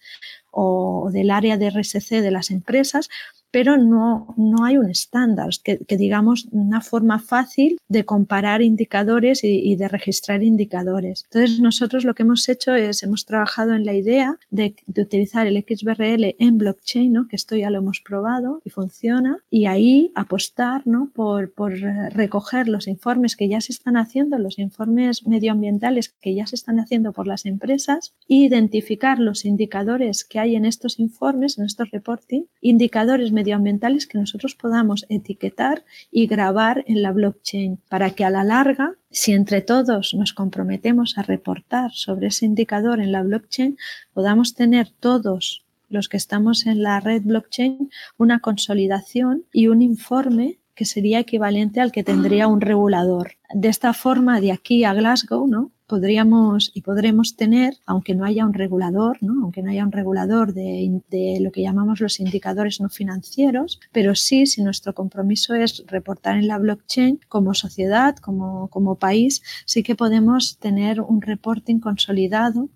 o 0.51 1.11
del 1.12 1.31
área 1.31 1.57
de 1.57 1.71
RSC 1.71 2.21
de 2.21 2.31
las 2.31 2.51
empresas 2.51 3.09
pero 3.51 3.77
no, 3.77 4.35
no 4.37 4.65
hay 4.65 4.77
un 4.77 4.91
estándar, 4.91 5.51
que, 5.65 5.79
digamos 5.97 6.47
una 6.51 6.81
forma 6.81 7.19
fácil 7.19 7.79
de 7.89 8.05
comparar 8.05 8.63
indicadores 8.63 9.43
y, 9.43 9.77
de 9.77 9.89
registrar 9.89 10.43
indicadores. 10.43 11.25
Entonces 11.31 11.61
nosotros 11.61 12.05
lo 12.05 12.15
que 12.15 12.23
hemos 12.23 12.49
hecho 12.49 12.75
es, 12.75 13.03
hemos 13.03 13.25
trabajado 13.25 13.75
en 13.75 13.85
la 13.85 13.95
idea 13.95 14.39
de, 14.51 14.75
utilizar 14.97 15.47
el 15.47 15.65
XBRL 15.67 16.37
en 16.39 16.59
blockchain, 16.59 17.13
¿no? 17.13 17.29
que 17.29 17.37
esto 17.37 17.57
ya 17.57 17.71
lo 17.71 17.79
hemos 17.79 18.01
probado 18.01 18.61
y 18.65 18.71
funciona, 18.71 19.39
y 19.51 19.67
ahí 19.67 20.13
apostar 20.15 20.87
¿no? 20.87 21.11
por, 21.15 21.53
por 21.53 21.73
recoger 21.73 22.69
los 22.69 22.89
informes 22.89 23.37
que 23.37 23.49
ya 23.49 23.61
se 23.61 23.73
están 23.73 23.97
haciendo, 23.97 24.39
los 24.39 24.59
informes 24.59 25.27
medioambientales 25.27 26.11
que 26.21 26.35
ya 26.35 26.47
se 26.47 26.57
están 26.57 26.81
haciendo 26.81 27.13
por 27.13 27.27
las 27.27 27.47
empresas, 27.47 28.13
e 28.29 28.35
identificar 28.35 29.19
los 29.19 29.45
indicadores 29.45 30.25
que 30.25 30.39
hay 30.39 30.57
en 30.57 30.65
estos 30.65 30.99
informes, 30.99 31.59
en 31.59 31.65
estos 31.65 31.91
reporting, 31.91 32.43
indicadores 32.61 33.33
medioambientales 33.38 34.09
que 34.09 34.18
nosotros 34.18 34.57
podamos 34.57 35.07
etiquetar 35.09 35.85
y 36.11 36.27
grabar 36.27 36.85
en 36.88 37.03
la 37.03 37.12
blockchain 37.12 37.79
para 37.88 38.11
que 38.11 38.24
a 38.24 38.31
la 38.31 38.42
larga, 38.42 38.94
si 39.11 39.33
entre 39.33 39.61
todos 39.61 40.14
nos 40.14 40.33
comprometemos 40.33 41.16
a 41.16 41.22
reportar 41.22 41.92
sobre 41.92 42.27
ese 42.27 42.46
indicador 42.46 43.01
en 43.01 43.12
la 43.12 43.22
blockchain, 43.22 43.79
podamos 44.12 44.55
tener 44.55 44.90
todos 44.90 45.64
los 45.88 46.09
que 46.09 46.16
estamos 46.16 46.66
en 46.66 46.83
la 46.83 46.98
red 46.98 47.22
blockchain 47.22 47.90
una 48.16 48.40
consolidación 48.40 49.44
y 49.53 49.68
un 49.68 49.83
informe 49.83 50.59
que 50.74 50.85
sería 50.85 51.20
equivalente 51.20 51.81
al 51.81 51.92
que 51.92 52.05
tendría 52.05 52.48
un 52.48 52.61
regulador. 52.61 53.33
De 53.55 53.68
esta 53.68 53.92
forma, 53.92 54.40
de 54.40 54.53
aquí 54.53 54.85
a 54.85 54.94
Glasgow, 54.94 55.46
¿no? 55.46 55.72
Podríamos 55.88 56.70
y 56.74 56.83
podremos 56.83 57.35
tener, 57.35 57.74
aunque 57.87 58.14
no 58.14 58.24
haya 58.24 58.46
un 58.46 58.53
regulador, 58.53 59.18
¿no? 59.22 59.42
aunque 59.42 59.62
no 59.62 59.70
haya 59.70 59.85
un 59.85 59.92
regulador 59.92 60.53
de, 60.53 61.01
de, 61.11 61.38
lo 61.40 61.51
que 61.51 61.62
llamamos 61.62 62.01
los 62.01 62.20
indicadores 62.20 62.81
no 62.81 62.90
financieros, 62.90 63.81
pero 63.90 64.14
sí, 64.14 64.46
si 64.46 64.62
nuestro 64.62 64.94
compromiso 64.94 65.55
es 65.55 65.83
reportar 65.87 66.37
en 66.37 66.46
la 66.46 66.59
blockchain 66.59 67.20
como 67.29 67.55
sociedad, 67.55 68.16
como, 68.16 68.68
como 68.68 68.96
país, 68.96 69.42
sí 69.64 69.83
que 69.83 69.96
podemos 69.96 70.59
tener 70.59 71.01
un 71.01 71.22
reporting 71.22 71.81
consolidado 71.81 72.68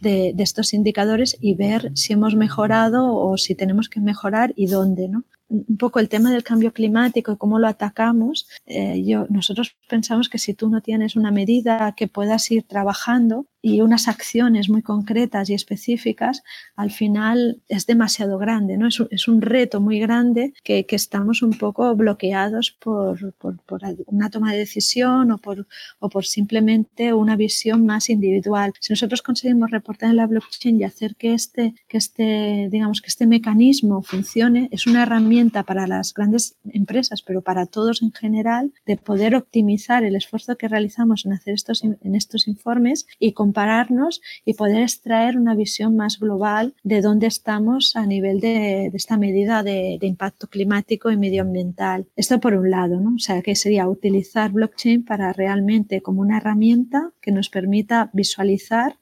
de, 0.00 0.32
de 0.34 0.42
estos 0.42 0.72
indicadores 0.72 1.36
y 1.40 1.54
ver 1.54 1.92
si 1.94 2.14
hemos 2.14 2.34
mejorado 2.34 3.14
o 3.14 3.36
si 3.36 3.54
tenemos 3.54 3.88
que 3.88 4.00
mejorar 4.00 4.54
y 4.56 4.66
dónde. 4.66 5.08
¿no? 5.08 5.24
Un 5.68 5.76
poco 5.76 6.00
el 6.00 6.08
tema 6.08 6.30
del 6.32 6.42
cambio 6.42 6.72
climático 6.72 7.32
y 7.32 7.36
cómo 7.36 7.58
lo 7.58 7.68
atacamos, 7.68 8.48
eh, 8.66 9.02
yo, 9.04 9.26
nosotros 9.30 9.76
pensamos 9.88 10.28
que 10.28 10.38
si 10.38 10.54
tú 10.54 10.68
no 10.68 10.80
tienes 10.80 11.16
una 11.16 11.30
medida 11.30 11.94
que 11.96 12.08
puedas 12.08 12.50
ir 12.50 12.64
trabajando 12.64 13.46
y 13.64 13.80
unas 13.80 14.08
acciones 14.08 14.68
muy 14.68 14.82
concretas 14.82 15.48
y 15.48 15.54
específicas, 15.54 16.42
al 16.76 16.90
final 16.90 17.62
es 17.68 17.86
demasiado 17.86 18.36
grande, 18.36 18.76
¿no? 18.76 18.86
Es 18.86 19.00
un, 19.00 19.08
es 19.10 19.26
un 19.26 19.40
reto 19.40 19.80
muy 19.80 19.98
grande 19.98 20.52
que, 20.62 20.84
que, 20.84 20.96
estamos 20.96 21.40
un 21.40 21.52
poco 21.56 21.96
bloqueados 21.96 22.72
por, 22.72 23.32
por, 23.34 23.58
por, 23.62 23.80
una 24.04 24.28
toma 24.28 24.52
de 24.52 24.58
decisión 24.58 25.32
o 25.32 25.38
por, 25.38 25.66
o 25.98 26.10
por 26.10 26.26
simplemente 26.26 27.14
una 27.14 27.36
visión 27.36 27.86
más 27.86 28.10
individual. 28.10 28.74
Si 28.80 28.92
nosotros 28.92 29.22
conseguimos 29.22 29.70
reportar 29.70 30.10
en 30.10 30.16
la 30.16 30.26
blockchain 30.26 30.78
y 30.78 30.84
hacer 30.84 31.16
que 31.16 31.32
este, 31.32 31.74
que 31.88 31.96
este, 31.96 32.68
digamos, 32.70 33.00
que 33.00 33.08
este 33.08 33.26
mecanismo 33.26 34.02
funcione, 34.02 34.68
es 34.72 34.86
una 34.86 35.04
herramienta 35.04 35.62
para 35.62 35.86
las 35.86 36.12
grandes 36.12 36.58
empresas, 36.70 37.22
pero 37.22 37.40
para 37.40 37.64
todos 37.64 38.02
en 38.02 38.12
general, 38.12 38.74
de 38.84 38.98
poder 38.98 39.34
optimizar 39.34 40.04
el 40.04 40.16
esfuerzo 40.16 40.58
que 40.58 40.68
realizamos 40.68 41.24
en 41.24 41.32
hacer 41.32 41.54
estos, 41.54 41.82
en 41.82 42.14
estos 42.14 42.46
informes 42.46 43.06
y 43.18 43.32
compararnos 43.54 44.20
y 44.44 44.54
poder 44.54 44.82
extraer 44.82 45.36
una 45.36 45.54
visión 45.54 45.96
más 45.96 46.18
global 46.18 46.74
de 46.82 47.00
dónde 47.00 47.28
estamos 47.28 47.94
a 47.94 48.04
nivel 48.04 48.40
de, 48.40 48.88
de 48.90 48.96
esta 48.96 49.16
medida 49.16 49.62
de, 49.62 49.96
de, 50.00 50.06
impacto 50.08 50.48
climático 50.48 51.10
y 51.12 51.16
medioambiental. 51.16 52.06
Esto 52.16 52.40
por 52.40 52.54
un 52.54 52.68
lado, 52.68 52.98
¿no? 52.98 53.14
O 53.14 53.18
sea, 53.20 53.42
que 53.42 53.54
sería 53.54 53.86
utilizar 53.88 54.50
blockchain 54.50 55.04
para 55.04 55.32
realmente 55.32 56.02
como 56.02 56.20
una 56.20 56.38
herramienta 56.38 57.12
que 57.20 57.30
nos 57.30 57.48
permita 57.48 58.10
visualizar 58.12 58.96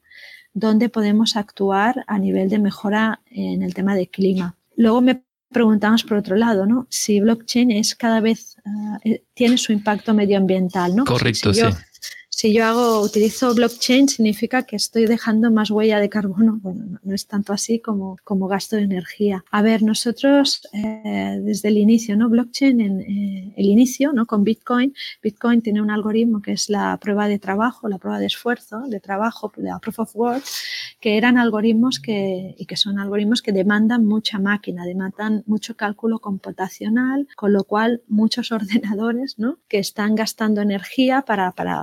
dónde 0.53 0.89
podemos 0.89 1.35
actuar 1.35 2.03
a 2.05 2.19
nivel 2.19 2.49
de 2.49 2.59
mejora 2.59 3.21
en 3.31 3.63
el 3.63 3.73
tema 3.73 3.95
de 3.95 4.07
clima. 4.07 4.55
Luego 4.75 5.01
me 5.01 5.23
preguntamos 5.51 6.03
por 6.03 6.17
otro 6.17 6.35
lado, 6.35 6.67
¿no? 6.67 6.85
Si 6.89 7.19
blockchain 7.19 7.71
es 7.71 7.95
cada 7.95 8.19
vez 8.19 8.57
uh, 8.65 9.15
tiene 9.33 9.57
su 9.57 9.71
impacto 9.71 10.13
medioambiental, 10.13 10.95
¿no? 10.95 11.05
Correcto, 11.05 11.53
si 11.53 11.61
sí 11.61 11.67
si 12.35 12.51
yo 12.51 12.65
hago, 12.65 13.01
utilizo 13.01 13.53
blockchain, 13.53 14.09
significa 14.09 14.63
que 14.63 14.75
estoy 14.75 15.05
dejando 15.05 15.51
más 15.51 15.69
huella 15.69 15.99
de 15.99 16.09
carbono. 16.09 16.59
Bueno, 16.63 16.99
no, 17.03 17.13
es 17.13 17.27
tanto 17.27 17.53
así 17.53 17.79
como, 17.79 18.17
como 18.23 18.47
gasto 18.47 18.75
de 18.75 18.81
energía. 18.81 19.45
A 19.51 19.61
ver, 19.61 19.83
nosotros 19.83 20.67
eh, 20.73 21.39
desde 21.43 21.69
el 21.69 21.77
inicio, 21.77 22.17
¿no? 22.17 22.29
Blockchain, 22.29 22.81
en 22.81 23.01
eh, 23.01 23.53
el 23.55 23.65
inicio, 23.67 24.13
¿no? 24.13 24.25
Con 24.25 24.43
Bitcoin, 24.43 24.95
Bitcoin 25.21 25.61
tiene 25.61 25.79
un 25.81 25.91
algoritmo 25.91 26.41
que 26.41 26.53
es 26.53 26.71
la 26.71 26.97
prueba 26.99 27.27
de 27.27 27.37
trabajo, 27.37 27.87
la 27.87 27.99
prueba 27.99 28.17
de 28.17 28.25
esfuerzo, 28.25 28.81
de 28.87 28.99
trabajo, 28.99 29.51
la 29.57 29.77
proof 29.77 29.99
of 29.99 30.15
work, 30.15 30.43
que 30.99 31.17
eran 31.17 31.37
algoritmos 31.37 31.99
que, 31.99 32.55
y 32.57 32.65
que 32.65 32.77
son 32.77 32.97
algoritmos 32.97 33.43
que 33.43 33.51
demandan 33.51 34.05
mucha 34.07 34.39
máquina, 34.39 34.85
demandan 34.85 35.43
mucho 35.45 35.75
cálculo 35.75 36.17
computacional, 36.17 37.27
con 37.35 37.53
lo 37.53 37.63
cual 37.63 38.01
muchos 38.07 38.51
ordenadores, 38.51 39.37
¿no? 39.37 39.59
Que 39.67 39.77
están 39.77 40.15
gastando 40.15 40.61
energía 40.61 41.21
para, 41.21 41.51
para 41.51 41.77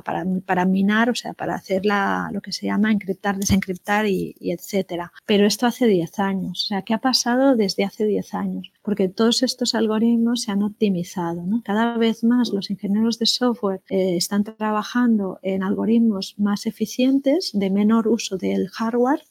para 0.51 0.65
minar, 0.65 1.09
o 1.09 1.15
sea, 1.15 1.33
para 1.33 1.55
hacer 1.55 1.87
la, 1.87 2.29
lo 2.33 2.41
que 2.41 2.51
se 2.51 2.67
llama 2.67 2.91
encriptar, 2.91 3.37
desencriptar 3.37 4.07
y, 4.07 4.35
y 4.41 4.51
etcétera. 4.51 5.13
Pero 5.25 5.47
esto 5.47 5.65
hace 5.65 5.87
10 5.87 6.19
años. 6.19 6.65
O 6.65 6.67
sea, 6.67 6.83
¿qué 6.83 6.93
ha 6.93 6.99
pasado 6.99 7.55
desde 7.55 7.85
hace 7.85 8.05
10 8.05 8.35
años? 8.35 8.73
Porque 8.83 9.09
todos 9.09 9.45
estos 9.45 9.77
algoritmos 9.77 10.43
se 10.43 10.51
han 10.51 10.65
optimizado. 10.65 11.47
¿no? 11.47 11.63
Cada 11.65 11.97
vez 11.99 12.25
más 12.25 12.53
los 12.53 12.69
ingenieros 12.69 13.21
de 13.21 13.27
software 13.27 13.81
eh, 13.91 14.17
están 14.17 14.43
trabajando 14.43 15.39
en 15.43 15.63
algoritmos 15.63 16.35
más 16.37 16.67
eficientes, 16.67 17.53
de 17.55 17.71
menor 17.71 18.09
uso 18.09 18.37
del 18.37 18.71
hardware 18.71 19.23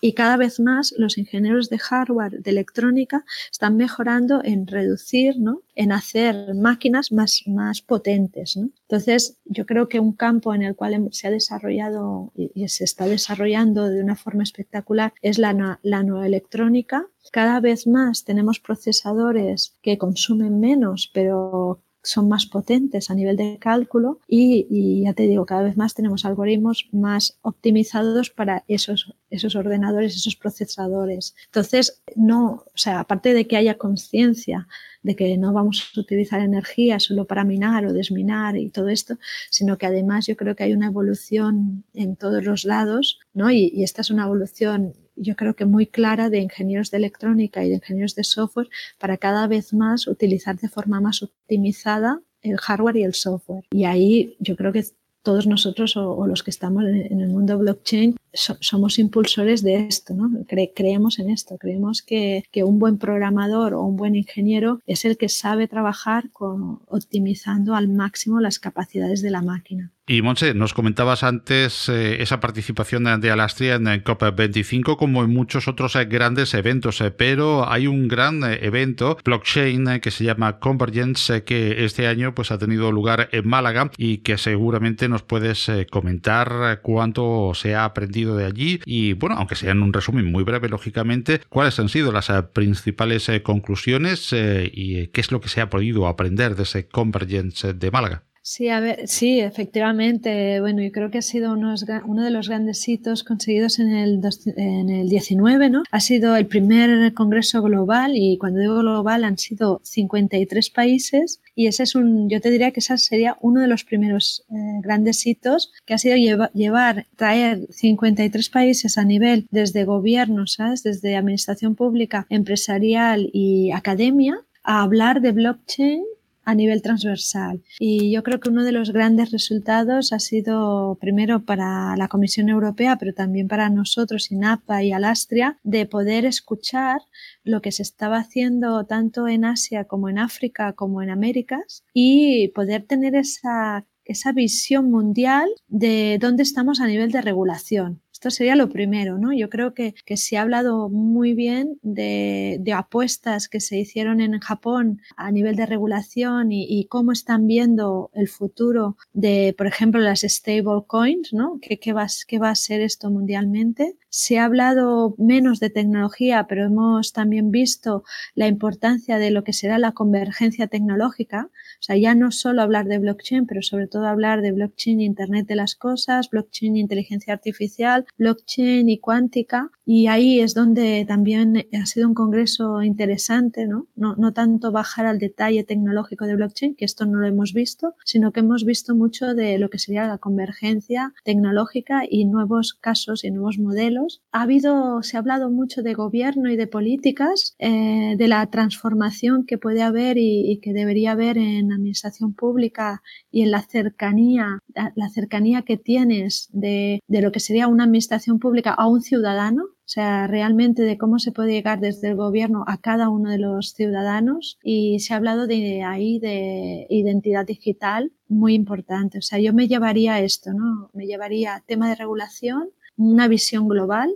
y 0.00 0.12
cada 0.12 0.36
vez 0.36 0.60
más 0.60 0.94
los 0.96 1.18
ingenieros 1.18 1.68
de 1.68 1.78
hardware, 1.78 2.40
de 2.40 2.50
electrónica, 2.50 3.24
están 3.50 3.76
mejorando 3.76 4.42
en 4.44 4.66
reducir, 4.66 5.38
¿no? 5.38 5.62
en 5.74 5.92
hacer 5.92 6.54
máquinas 6.54 7.12
más, 7.12 7.42
más 7.46 7.82
potentes. 7.82 8.56
¿no? 8.56 8.70
Entonces, 8.82 9.38
yo 9.44 9.66
creo 9.66 9.88
que 9.88 10.00
un 10.00 10.12
campo 10.12 10.54
en 10.54 10.62
el 10.62 10.76
cual 10.76 11.08
se 11.12 11.28
ha 11.28 11.30
desarrollado 11.30 12.32
y, 12.34 12.68
se 12.68 12.84
está 12.84 13.06
desarrollando 13.06 13.88
de 13.88 14.02
una 14.02 14.14
forma 14.14 14.42
espectacular 14.42 15.14
es 15.22 15.38
la, 15.38 15.78
la 15.82 16.00
electrónica. 16.24 17.06
Cada 17.32 17.60
vez 17.60 17.86
más 17.86 18.24
tenemos 18.24 18.60
procesadores 18.60 19.76
que 19.82 19.98
consumen 19.98 20.60
menos, 20.60 21.10
pero 21.12 21.82
son 22.02 22.28
más 22.28 22.46
potentes 22.46 23.10
a 23.10 23.14
nivel 23.14 23.36
de 23.36 23.58
cálculo 23.58 24.20
y, 24.26 25.02
ya 25.04 25.12
te 25.12 25.24
digo, 25.24 25.46
cada 25.46 25.62
vez 25.62 25.76
más 25.76 25.94
tenemos 25.94 26.24
algoritmos 26.24 26.88
más 26.92 27.38
optimizados 27.42 28.30
para 28.30 28.64
esos, 28.68 29.14
esos 29.30 29.56
ordenadores, 29.56 30.16
esos 30.16 30.36
procesadores. 30.36 31.34
Entonces, 31.46 32.02
no, 32.16 32.64
o 32.66 32.76
sea, 32.76 33.00
aparte 33.00 33.34
de 33.34 33.46
que 33.46 33.56
haya 33.56 33.78
conciencia 33.78 34.68
de 35.02 35.16
que 35.16 35.36
no 35.38 35.52
vamos 35.52 35.92
a 35.96 36.00
utilizar 36.00 36.40
energía 36.40 37.00
solo 37.00 37.24
para 37.24 37.44
minar 37.44 37.86
o 37.86 37.92
desminar 37.92 38.56
y 38.56 38.70
todo 38.70 38.88
esto, 38.88 39.18
sino 39.50 39.78
que 39.78 39.86
además 39.86 40.26
yo 40.26 40.36
creo 40.36 40.56
que 40.56 40.64
hay 40.64 40.72
una 40.72 40.86
evolución 40.86 41.84
en 41.94 42.16
todos 42.16 42.44
los 42.44 42.64
lados, 42.64 43.20
¿no? 43.32 43.50
Y 43.50 43.82
esta 43.82 44.02
es 44.02 44.10
una 44.10 44.24
evolución 44.24 44.94
yo 45.20 45.36
creo 45.36 45.54
que 45.54 45.64
muy 45.64 45.86
clara 45.86 46.30
de 46.30 46.38
ingenieros 46.38 46.90
de 46.90 46.98
electrónica 46.98 47.64
y 47.64 47.68
de 47.68 47.76
ingenieros 47.76 48.14
de 48.14 48.24
software 48.24 48.68
para 48.98 49.16
cada 49.16 49.46
vez 49.46 49.72
más 49.72 50.06
utilizar 50.06 50.58
de 50.58 50.68
forma 50.68 51.00
más 51.00 51.22
optimizada 51.22 52.20
el 52.42 52.56
hardware 52.58 52.96
y 52.96 53.02
el 53.02 53.14
software. 53.14 53.64
Y 53.70 53.84
ahí 53.84 54.36
yo 54.38 54.56
creo 54.56 54.72
que 54.72 54.84
todos 55.22 55.46
nosotros 55.46 55.96
o, 55.96 56.26
los 56.26 56.42
que 56.42 56.50
estamos 56.50 56.84
en, 56.84 57.12
en, 57.12 57.20
el 57.20 57.28
mundo 57.28 57.58
blockchain 57.58 58.16
so, 58.32 58.56
somos 58.60 58.98
impulsores 58.98 59.62
de 59.62 59.86
esto, 59.86 60.14
¿no? 60.14 60.30
Cre 60.46 60.72
creemos 60.74 61.18
en 61.18 61.30
esto, 61.30 61.58
creemos 61.58 62.02
que, 62.02 62.44
que, 62.50 62.64
un 62.64 62.78
buen 62.78 62.98
programador 62.98 63.74
o 63.74 63.82
un 63.82 63.96
buen 63.96 64.14
ingeniero 64.14 64.80
es 64.86 65.04
el 65.04 65.16
que 65.16 65.28
sabe 65.28 65.68
trabajar 65.68 66.30
con, 66.30 66.80
optimizando 66.86 67.74
al 67.74 67.88
máximo 67.88 68.40
las 68.40 68.58
capacidades 68.58 69.22
de 69.22 69.30
la 69.30 69.42
máquina. 69.42 69.92
Y 70.10 70.22
Monse, 70.22 70.54
nos 70.54 70.72
comentabas 70.72 71.22
antes 71.22 71.86
eh, 71.90 72.22
esa 72.22 72.40
participación 72.40 73.20
de, 73.20 73.30
Alastria 73.30 73.74
en 73.74 73.86
el 73.88 74.02
COP25 74.02 74.96
como 74.96 75.22
en 75.22 75.34
muchos 75.34 75.68
otros 75.68 75.96
eh, 75.96 76.06
grandes 76.06 76.54
eventos, 76.54 77.02
eh, 77.02 77.10
pero 77.10 77.70
hay 77.70 77.86
un 77.86 78.08
gran 78.08 78.42
evento 78.42 79.18
blockchain 79.22 80.00
que 80.00 80.10
se 80.10 80.24
llama 80.24 80.60
Convergence 80.60 81.44
que 81.44 81.84
este 81.84 82.06
año 82.06 82.34
pues 82.34 82.50
ha 82.50 82.56
tenido 82.56 82.90
lugar 82.90 83.28
en 83.32 83.46
Málaga 83.46 83.90
y 83.98 84.18
que 84.18 84.38
seguramente 84.38 85.10
nos 85.10 85.24
puedes 85.24 85.70
comentar 85.90 86.80
cuánto 86.80 87.52
se 87.52 87.74
ha 87.74 87.84
aprendido 87.84 88.17
de 88.24 88.44
allí 88.44 88.80
y 88.84 89.12
bueno, 89.14 89.36
aunque 89.36 89.54
sea 89.54 89.72
en 89.72 89.82
un 89.82 89.92
resumen 89.92 90.26
muy 90.26 90.44
breve 90.44 90.68
lógicamente, 90.68 91.40
cuáles 91.48 91.78
han 91.78 91.88
sido 91.88 92.12
las 92.12 92.30
principales 92.52 93.30
conclusiones 93.42 94.32
y 94.32 95.08
qué 95.08 95.20
es 95.20 95.32
lo 95.32 95.40
que 95.40 95.48
se 95.48 95.60
ha 95.60 95.70
podido 95.70 96.06
aprender 96.06 96.54
de 96.56 96.62
ese 96.64 96.88
Convergence 96.88 97.74
de 97.74 97.90
Málaga. 97.90 98.27
Sí, 98.50 98.70
a 98.70 98.80
ver, 98.80 99.06
sí, 99.08 99.40
efectivamente. 99.40 100.58
Bueno, 100.62 100.80
yo 100.82 100.90
creo 100.90 101.10
que 101.10 101.18
ha 101.18 101.22
sido 101.22 101.52
unos, 101.52 101.84
uno 102.06 102.24
de 102.24 102.30
los 102.30 102.48
grandes 102.48 102.88
hitos 102.88 103.22
conseguidos 103.22 103.78
en 103.78 103.94
el, 103.94 104.22
en 104.56 104.88
el 104.88 105.06
19, 105.10 105.68
¿no? 105.68 105.82
Ha 105.90 106.00
sido 106.00 106.34
el 106.34 106.46
primer 106.46 107.12
congreso 107.12 107.60
global 107.60 108.12
y 108.14 108.38
cuando 108.38 108.60
digo 108.60 108.78
global 108.78 109.24
han 109.24 109.36
sido 109.36 109.82
53 109.84 110.70
países 110.70 111.42
y 111.54 111.66
ese 111.66 111.82
es 111.82 111.94
un, 111.94 112.30
yo 112.30 112.40
te 112.40 112.50
diría 112.50 112.70
que 112.70 112.80
ese 112.80 112.96
sería 112.96 113.36
uno 113.42 113.60
de 113.60 113.68
los 113.68 113.84
primeros 113.84 114.46
eh, 114.48 114.80
grandes 114.80 115.26
hitos 115.26 115.70
que 115.84 115.92
ha 115.92 115.98
sido 115.98 116.16
lleva, 116.16 116.50
llevar, 116.54 117.04
traer 117.16 117.66
53 117.68 118.48
países 118.48 118.96
a 118.96 119.04
nivel 119.04 119.46
desde 119.50 119.84
gobierno, 119.84 120.46
¿sabes? 120.46 120.82
Desde 120.82 121.16
administración 121.16 121.74
pública, 121.74 122.26
empresarial 122.30 123.28
y 123.30 123.72
academia 123.72 124.40
a 124.64 124.82
hablar 124.82 125.20
de 125.20 125.32
blockchain 125.32 126.02
a 126.48 126.54
nivel 126.54 126.80
transversal. 126.80 127.62
Y 127.78 128.10
yo 128.10 128.22
creo 128.22 128.40
que 128.40 128.48
uno 128.48 128.64
de 128.64 128.72
los 128.72 128.90
grandes 128.90 129.32
resultados 129.32 130.14
ha 130.14 130.18
sido, 130.18 130.96
primero, 130.98 131.44
para 131.44 131.94
la 131.98 132.08
Comisión 132.08 132.48
Europea, 132.48 132.96
pero 132.96 133.12
también 133.12 133.48
para 133.48 133.68
nosotros, 133.68 134.30
INAPA 134.30 134.82
y 134.82 134.92
Alastria, 134.92 135.58
de 135.62 135.84
poder 135.84 136.24
escuchar 136.24 137.02
lo 137.44 137.60
que 137.60 137.70
se 137.70 137.82
estaba 137.82 138.16
haciendo 138.16 138.86
tanto 138.86 139.28
en 139.28 139.44
Asia 139.44 139.84
como 139.84 140.08
en 140.08 140.18
África 140.18 140.72
como 140.72 141.02
en 141.02 141.10
Américas 141.10 141.84
y 141.92 142.48
poder 142.48 142.84
tener 142.84 143.14
esa 143.14 143.84
esa 144.08 144.32
visión 144.32 144.90
mundial 144.90 145.46
de 145.68 146.16
dónde 146.18 146.42
estamos 146.42 146.80
a 146.80 146.86
nivel 146.86 147.12
de 147.12 147.20
regulación. 147.20 148.00
Esto 148.18 148.30
sería 148.30 148.56
lo 148.56 148.68
primero, 148.68 149.16
¿no? 149.16 149.32
Yo 149.32 149.48
creo 149.48 149.74
que, 149.74 149.94
que 150.04 150.16
se 150.16 150.36
ha 150.36 150.42
hablado 150.42 150.88
muy 150.88 151.34
bien 151.34 151.78
de, 151.82 152.56
de, 152.58 152.72
apuestas 152.72 153.46
que 153.46 153.60
se 153.60 153.78
hicieron 153.78 154.20
en 154.20 154.40
Japón 154.40 155.00
a 155.16 155.30
nivel 155.30 155.54
de 155.54 155.66
regulación 155.66 156.50
y, 156.50 156.84
cómo 156.86 157.12
están 157.12 157.46
viendo 157.46 158.10
el 158.14 158.26
futuro 158.26 158.96
de, 159.12 159.54
por 159.56 159.68
ejemplo, 159.68 160.00
las 160.00 160.22
stable 160.22 160.82
coins, 160.88 161.32
¿no? 161.32 161.60
¿Qué, 161.62 161.78
qué, 161.78 161.92
va, 161.92 162.08
¿Qué 162.26 162.40
va 162.40 162.50
a 162.50 162.56
ser 162.56 162.80
esto 162.80 163.08
mundialmente? 163.08 163.96
Se 164.08 164.40
ha 164.40 164.46
hablado 164.46 165.14
menos 165.16 165.60
de 165.60 165.70
tecnología, 165.70 166.46
pero 166.48 166.64
hemos 166.64 167.12
también 167.12 167.52
visto 167.52 168.02
la 168.34 168.48
importancia 168.48 169.18
de 169.18 169.30
lo 169.30 169.44
que 169.44 169.52
será 169.52 169.78
la 169.78 169.92
convergencia 169.92 170.66
tecnológica. 170.66 171.50
Sea, 171.88 171.96
ya 171.96 172.14
no 172.14 172.30
solo 172.30 172.60
hablar 172.60 172.84
de 172.84 172.98
blockchain, 172.98 173.46
pero 173.46 173.62
sobre 173.62 173.86
todo 173.86 174.06
hablar 174.06 174.42
de 174.42 174.52
blockchain, 174.52 175.00
Internet 175.00 175.46
de 175.46 175.56
las 175.56 175.74
cosas, 175.74 176.28
blockchain, 176.28 176.76
inteligencia 176.76 177.32
artificial, 177.32 178.04
blockchain 178.18 178.90
y 178.90 178.98
cuántica 178.98 179.70
y 179.90 180.06
ahí 180.08 180.40
es 180.40 180.52
donde 180.52 181.06
también 181.08 181.66
ha 181.72 181.86
sido 181.86 182.08
un 182.08 182.12
congreso 182.12 182.82
interesante, 182.82 183.66
¿no? 183.66 183.86
No, 183.96 184.16
no 184.16 184.34
tanto 184.34 184.70
bajar 184.70 185.06
al 185.06 185.18
detalle 185.18 185.64
tecnológico 185.64 186.26
de 186.26 186.36
blockchain, 186.36 186.74
que 186.74 186.84
esto 186.84 187.06
no 187.06 187.20
lo 187.20 187.26
hemos 187.26 187.54
visto, 187.54 187.94
sino 188.04 188.30
que 188.30 188.40
hemos 188.40 188.66
visto 188.66 188.94
mucho 188.94 189.32
de 189.32 189.56
lo 189.56 189.70
que 189.70 189.78
sería 189.78 190.06
la 190.06 190.18
convergencia 190.18 191.14
tecnológica 191.24 192.02
y 192.06 192.26
nuevos 192.26 192.74
casos 192.74 193.24
y 193.24 193.30
nuevos 193.30 193.58
modelos. 193.58 194.20
Ha 194.30 194.42
habido, 194.42 195.02
se 195.02 195.16
ha 195.16 195.20
hablado 195.20 195.48
mucho 195.48 195.82
de 195.82 195.94
gobierno 195.94 196.50
y 196.50 196.56
de 196.56 196.66
políticas, 196.66 197.54
eh, 197.58 198.14
de 198.18 198.28
la 198.28 198.44
transformación 198.50 199.46
que 199.46 199.56
puede 199.56 199.80
haber 199.80 200.18
y, 200.18 200.52
y, 200.52 200.58
que 200.58 200.74
debería 200.74 201.12
haber 201.12 201.38
en 201.38 201.72
administración 201.78 202.34
pública 202.34 203.02
y 203.30 203.42
en 203.42 203.50
la 203.50 203.62
cercanía, 203.62 204.60
la 204.94 205.08
cercanía 205.08 205.62
que 205.62 205.76
tienes 205.76 206.48
de, 206.52 207.00
de 207.08 207.22
lo 207.22 207.32
que 207.32 207.40
sería 207.40 207.68
una 207.68 207.84
administración 207.84 208.38
pública 208.38 208.72
a 208.72 208.86
un 208.86 209.00
ciudadano, 209.00 209.64
o 209.88 209.90
sea, 209.90 210.26
realmente 210.26 210.82
de 210.82 210.98
cómo 210.98 211.18
se 211.18 211.32
puede 211.32 211.52
llegar 211.52 211.80
desde 211.80 212.08
el 212.08 212.16
gobierno 212.16 212.62
a 212.66 212.76
cada 212.76 213.08
uno 213.08 213.30
de 213.30 213.38
los 213.38 213.72
ciudadanos 213.72 214.58
y 214.62 214.98
se 215.00 215.14
ha 215.14 215.16
hablado 215.16 215.46
de 215.46 215.82
ahí 215.82 216.18
de 216.18 216.86
identidad 216.90 217.46
digital 217.46 218.12
muy 218.28 218.54
importante. 218.54 219.18
O 219.18 219.22
sea, 219.22 219.38
yo 219.38 219.54
me 219.54 219.66
llevaría 219.66 220.20
esto, 220.20 220.52
¿no? 220.52 220.90
Me 220.92 221.06
llevaría 221.06 221.64
tema 221.66 221.88
de 221.88 221.94
regulación, 221.94 222.68
una 222.96 223.28
visión 223.28 223.66
global, 223.66 224.10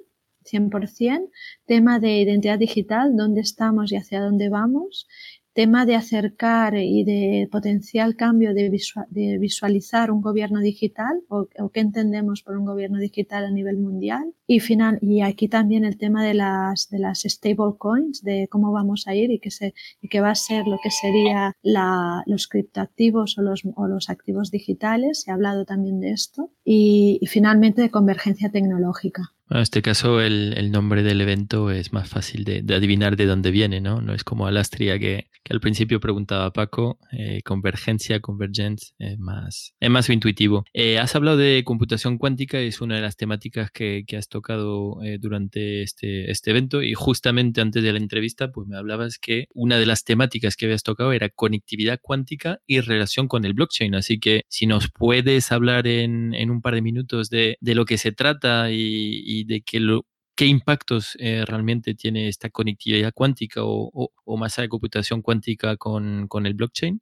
100%, 0.44 1.30
tema 1.66 1.98
de 1.98 2.20
identidad 2.20 2.58
digital, 2.58 3.16
dónde 3.16 3.40
estamos 3.40 3.92
y 3.92 3.96
hacia 3.96 4.20
dónde 4.20 4.48
vamos, 4.48 5.06
tema 5.52 5.84
de 5.86 5.96
acercar 5.96 6.74
y 6.76 7.04
de 7.04 7.48
potencial 7.50 8.16
cambio 8.16 8.54
de, 8.54 8.70
de 9.10 9.38
visualizar 9.38 10.10
un 10.10 10.22
gobierno 10.22 10.60
digital 10.60 11.22
o, 11.28 11.48
o, 11.58 11.68
qué 11.70 11.80
entendemos 11.80 12.42
por 12.42 12.56
un 12.56 12.64
gobierno 12.64 12.98
digital 12.98 13.44
a 13.44 13.50
nivel 13.50 13.78
mundial 13.78 14.34
y 14.46 14.60
final 14.60 14.98
y 15.00 15.20
aquí 15.22 15.48
también 15.48 15.84
el 15.84 15.96
tema 15.96 16.24
de 16.24 16.34
las 16.34 16.88
de 16.90 16.98
las 16.98 17.22
stable 17.22 17.76
coins 17.78 18.22
de 18.22 18.48
cómo 18.50 18.72
vamos 18.72 19.06
a 19.06 19.14
ir 19.14 19.30
y 19.30 19.38
que 19.38 19.50
se 19.50 19.74
y 20.00 20.08
que 20.08 20.20
va 20.20 20.30
a 20.30 20.34
ser 20.34 20.66
lo 20.66 20.78
que 20.82 20.90
sería 20.90 21.54
la, 21.62 22.22
los 22.26 22.48
criptoactivos 22.48 23.38
o 23.38 23.42
los 23.42 23.62
o 23.76 23.86
los 23.86 24.10
activos 24.10 24.50
digitales 24.50 25.24
ha 25.28 25.34
hablado 25.34 25.64
también 25.64 26.00
de 26.00 26.12
esto 26.12 26.50
y, 26.64 27.18
y 27.20 27.26
finalmente 27.26 27.82
de 27.82 27.90
convergencia 27.90 28.50
tecnológica 28.50 29.32
en 29.50 29.58
este 29.58 29.82
caso, 29.82 30.20
el, 30.22 30.54
el, 30.56 30.70
nombre 30.70 31.02
del 31.02 31.20
evento 31.20 31.70
es 31.70 31.92
más 31.92 32.08
fácil 32.08 32.44
de, 32.44 32.62
de, 32.62 32.74
adivinar 32.74 33.16
de 33.16 33.26
dónde 33.26 33.50
viene, 33.50 33.82
¿no? 33.82 34.00
No 34.00 34.14
es 34.14 34.24
como 34.24 34.46
Alastria 34.46 34.98
que, 34.98 35.28
que 35.42 35.52
al 35.52 35.60
principio 35.60 36.00
preguntaba 36.00 36.52
Paco, 36.52 36.98
eh, 37.12 37.42
convergencia, 37.44 38.20
convergence, 38.20 38.94
es 38.98 39.18
más, 39.18 39.74
es 39.78 39.90
más 39.90 40.08
intuitivo. 40.08 40.64
Eh, 40.72 40.98
has 40.98 41.14
hablado 41.16 41.36
de 41.36 41.64
computación 41.64 42.16
cuántica, 42.16 42.60
es 42.60 42.80
una 42.80 42.94
de 42.94 43.02
las 43.02 43.16
temáticas 43.16 43.70
que, 43.70 44.04
que 44.06 44.16
has 44.16 44.28
tocado 44.28 44.41
eh, 45.02 45.18
durante 45.20 45.82
este, 45.82 46.30
este 46.30 46.50
evento 46.50 46.82
y 46.82 46.94
justamente 46.94 47.60
antes 47.60 47.82
de 47.82 47.92
la 47.92 47.98
entrevista, 47.98 48.50
pues 48.50 48.66
me 48.68 48.76
hablabas 48.76 49.18
que 49.18 49.46
una 49.54 49.78
de 49.78 49.86
las 49.86 50.04
temáticas 50.04 50.56
que 50.56 50.66
habías 50.66 50.82
tocado 50.82 51.12
era 51.12 51.28
conectividad 51.28 51.98
cuántica 52.02 52.58
y 52.66 52.80
relación 52.80 53.28
con 53.28 53.44
el 53.44 53.54
blockchain. 53.54 53.94
Así 53.94 54.18
que 54.18 54.42
si 54.48 54.66
nos 54.66 54.90
puedes 54.90 55.52
hablar 55.52 55.86
en, 55.86 56.34
en 56.34 56.50
un 56.50 56.60
par 56.60 56.74
de 56.74 56.82
minutos 56.82 57.30
de, 57.30 57.56
de 57.60 57.74
lo 57.74 57.84
que 57.84 57.98
se 57.98 58.12
trata 58.12 58.70
y, 58.70 59.22
y 59.24 59.44
de 59.44 59.62
que 59.62 59.80
lo, 59.80 60.06
qué 60.34 60.46
impactos 60.46 61.16
eh, 61.18 61.44
realmente 61.46 61.94
tiene 61.94 62.28
esta 62.28 62.50
conectividad 62.50 63.12
cuántica 63.12 63.64
o, 63.64 63.90
o, 63.92 64.10
o 64.24 64.36
masa 64.36 64.62
de 64.62 64.68
computación 64.68 65.22
cuántica 65.22 65.76
con, 65.76 66.26
con, 66.28 66.46
el 66.46 66.54
blockchain? 66.54 67.00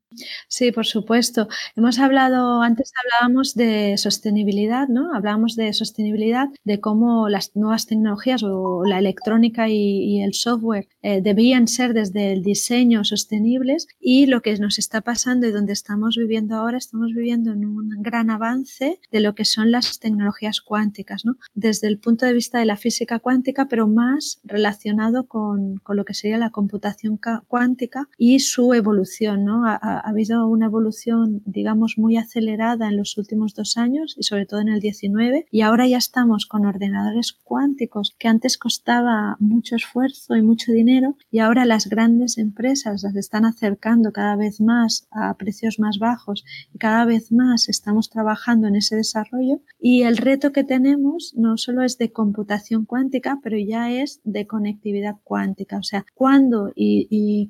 Sí, 0.48 0.72
por 0.72 0.86
supuesto. 0.86 1.48
Hemos 1.76 1.98
hablado, 1.98 2.62
antes 2.62 2.92
hablábamos 3.02 3.54
de 3.54 3.96
sostenibilidad, 3.98 4.88
¿no? 4.88 5.14
Hablábamos 5.14 5.54
de 5.56 5.72
sostenibilidad, 5.72 6.48
de 6.64 6.80
cómo 6.80 7.28
las 7.28 7.54
nuevas 7.54 7.86
tecnologías 7.86 8.42
o 8.42 8.84
la 8.84 8.98
electrónica 8.98 9.68
y, 9.68 9.74
y 9.74 10.22
el 10.22 10.34
software 10.34 10.88
eh, 11.02 11.20
debían 11.22 11.68
ser 11.68 11.94
desde 11.94 12.32
el 12.32 12.42
diseño 12.42 13.04
sostenibles 13.04 13.86
y 14.00 14.26
lo 14.26 14.42
que 14.42 14.56
nos 14.56 14.78
está 14.78 15.00
pasando 15.00 15.46
y 15.46 15.52
donde 15.52 15.72
estamos 15.72 16.16
viviendo 16.16 16.56
ahora, 16.56 16.78
estamos 16.78 17.12
viviendo 17.14 17.52
en 17.52 17.64
un 17.64 18.02
gran 18.02 18.30
avance 18.30 18.98
de 19.10 19.20
lo 19.20 19.34
que 19.34 19.44
son 19.44 19.70
las 19.70 19.98
tecnologías 20.00 20.60
cuánticas, 20.60 21.24
¿no? 21.24 21.36
Desde 21.54 21.86
el 21.86 21.98
punto 21.98 22.26
de 22.26 22.32
vista 22.32 22.58
de 22.58 22.64
la 22.64 22.76
física 22.76 23.19
cuántica, 23.20 23.68
pero 23.68 23.86
más 23.86 24.40
relacionado 24.44 25.26
con, 25.26 25.76
con 25.78 25.96
lo 25.96 26.04
que 26.04 26.14
sería 26.14 26.38
la 26.38 26.50
computación 26.50 27.18
cuántica 27.48 28.08
y 28.18 28.40
su 28.40 28.74
evolución. 28.74 29.44
¿no? 29.44 29.66
Ha, 29.66 29.78
ha, 29.80 30.00
habido 30.00 30.46
una 30.48 30.66
evolución, 30.66 31.42
digamos, 31.44 31.94
muy 31.96 32.16
acelerada 32.16 32.88
en 32.88 32.96
los 32.96 33.16
últimos 33.16 33.54
dos 33.54 33.76
años 33.76 34.14
y 34.18 34.24
sobre 34.24 34.46
todo 34.46 34.60
en 34.60 34.68
el 34.68 34.80
19 34.80 35.46
y 35.50 35.60
ahora 35.62 35.86
ya 35.86 35.98
estamos 35.98 36.46
con 36.46 36.66
ordenadores 36.66 37.32
cuánticos 37.32 38.14
que 38.18 38.28
antes 38.28 38.58
costaba 38.58 39.36
mucho 39.38 39.76
esfuerzo 39.76 40.36
y 40.36 40.42
mucho 40.42 40.72
dinero 40.72 41.16
y 41.30 41.38
ahora 41.40 41.64
las 41.64 41.88
grandes 41.88 42.38
empresas 42.38 43.02
las 43.02 43.16
están 43.16 43.44
acercando 43.44 44.12
cada 44.12 44.36
vez 44.36 44.60
más 44.60 45.08
a 45.10 45.34
precios 45.34 45.78
más 45.78 45.98
bajos 45.98 46.44
y 46.74 46.78
cada 46.78 47.04
vez 47.04 47.32
más 47.32 47.68
estamos 47.68 48.10
trabajando 48.10 48.68
en 48.68 48.76
ese 48.76 48.96
desarrollo 48.96 49.60
y 49.80 50.02
el 50.02 50.16
reto 50.16 50.52
que 50.52 50.64
tenemos 50.64 51.34
no 51.36 51.56
solo 51.56 51.82
es 51.82 51.98
de 51.98 52.12
computación 52.12 52.84
cuántica, 52.84 53.09
pero 53.42 53.58
ya 53.58 53.90
es 53.90 54.20
de 54.24 54.46
conectividad 54.46 55.16
cuántica. 55.24 55.78
O 55.78 55.82
sea, 55.82 56.04
¿cuándo 56.14 56.72
y, 56.74 57.48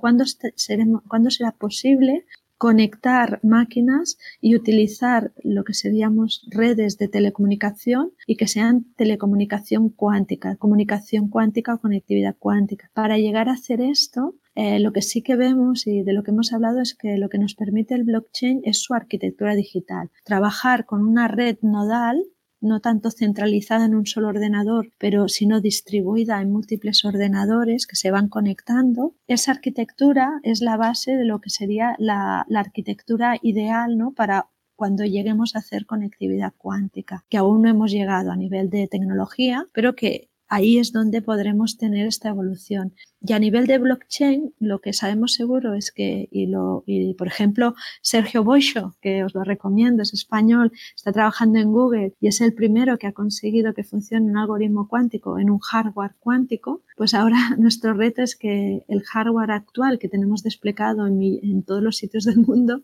seremos, 0.56 1.02
cuándo 1.08 1.30
será 1.30 1.52
posible 1.52 2.24
conectar 2.60 3.40
máquinas 3.42 4.18
y 4.38 4.54
utilizar 4.54 5.32
lo 5.42 5.64
que 5.64 5.72
seríamos 5.72 6.46
redes 6.50 6.98
de 6.98 7.08
telecomunicación 7.08 8.12
y 8.26 8.36
que 8.36 8.48
sean 8.48 8.84
telecomunicación 8.96 9.88
cuántica, 9.88 10.56
comunicación 10.56 11.28
cuántica 11.30 11.72
o 11.72 11.80
conectividad 11.80 12.36
cuántica. 12.38 12.90
Para 12.92 13.16
llegar 13.16 13.48
a 13.48 13.54
hacer 13.54 13.80
esto, 13.80 14.34
eh, 14.54 14.78
lo 14.78 14.92
que 14.92 15.00
sí 15.00 15.22
que 15.22 15.36
vemos 15.36 15.86
y 15.86 16.02
de 16.02 16.12
lo 16.12 16.22
que 16.22 16.32
hemos 16.32 16.52
hablado 16.52 16.82
es 16.82 16.94
que 16.94 17.16
lo 17.16 17.30
que 17.30 17.38
nos 17.38 17.54
permite 17.54 17.94
el 17.94 18.04
blockchain 18.04 18.60
es 18.64 18.82
su 18.82 18.92
arquitectura 18.92 19.54
digital. 19.54 20.10
Trabajar 20.22 20.84
con 20.84 21.02
una 21.06 21.28
red 21.28 21.56
nodal 21.62 22.22
no 22.60 22.80
tanto 22.80 23.10
centralizada 23.10 23.86
en 23.86 23.94
un 23.94 24.06
solo 24.06 24.28
ordenador, 24.28 24.92
pero 24.98 25.28
sino 25.28 25.60
distribuida 25.60 26.40
en 26.40 26.52
múltiples 26.52 27.04
ordenadores 27.04 27.86
que 27.86 27.96
se 27.96 28.10
van 28.10 28.28
conectando. 28.28 29.14
Esa 29.26 29.52
arquitectura 29.52 30.40
es 30.42 30.60
la 30.60 30.76
base 30.76 31.16
de 31.16 31.24
lo 31.24 31.40
que 31.40 31.50
sería 31.50 31.94
la, 31.98 32.44
la 32.48 32.60
arquitectura 32.60 33.36
ideal 33.42 33.96
¿no? 33.96 34.12
para 34.12 34.46
cuando 34.80 35.04
lleguemos 35.04 35.54
a 35.54 35.58
hacer 35.58 35.84
conectividad 35.84 36.54
cuántica, 36.56 37.26
que 37.28 37.36
aún 37.36 37.60
no 37.60 37.68
hemos 37.68 37.90
llegado 37.92 38.30
a 38.30 38.36
nivel 38.36 38.70
de 38.70 38.88
tecnología, 38.88 39.66
pero 39.74 39.94
que 39.94 40.29
ahí 40.50 40.78
es 40.78 40.92
donde 40.92 41.22
podremos 41.22 41.78
tener 41.78 42.06
esta 42.06 42.28
evolución. 42.28 42.92
Y 43.22 43.32
a 43.34 43.38
nivel 43.38 43.66
de 43.66 43.78
blockchain, 43.78 44.54
lo 44.58 44.80
que 44.80 44.92
sabemos 44.92 45.34
seguro 45.34 45.74
es 45.74 45.92
que, 45.92 46.28
y, 46.30 47.14
por 47.14 47.26
ejemplo, 47.28 47.74
Sergio 48.02 48.44
Boixo, 48.44 48.96
que 49.00 49.24
os 49.24 49.34
lo 49.34 49.44
recomiendo, 49.44 50.02
es 50.02 50.12
español, 50.12 50.72
está 50.96 51.12
trabajando 51.12 51.58
en 51.58 51.70
Google 51.70 52.14
y 52.20 52.28
es 52.28 52.40
el 52.40 52.52
primero 52.52 52.98
que 52.98 53.06
ha 53.06 53.12
conseguido 53.12 53.74
que 53.74 53.84
funcione 53.84 54.30
un 54.30 54.38
algoritmo 54.38 54.88
cuántico 54.88 55.38
en 55.38 55.50
un 55.50 55.60
hardware 55.60 56.16
cuántico, 56.18 56.82
pues 56.96 57.14
ahora 57.14 57.38
nuestro 57.58 57.94
reto 57.94 58.22
es 58.22 58.36
que 58.36 58.84
el 58.88 59.02
hardware 59.02 59.52
actual 59.52 59.98
que 59.98 60.08
tenemos 60.08 60.42
desplegado 60.42 61.06
en 61.06 61.62
todos 61.62 61.82
los 61.82 61.96
sitios 61.96 62.24
del 62.24 62.38
mundo 62.38 62.82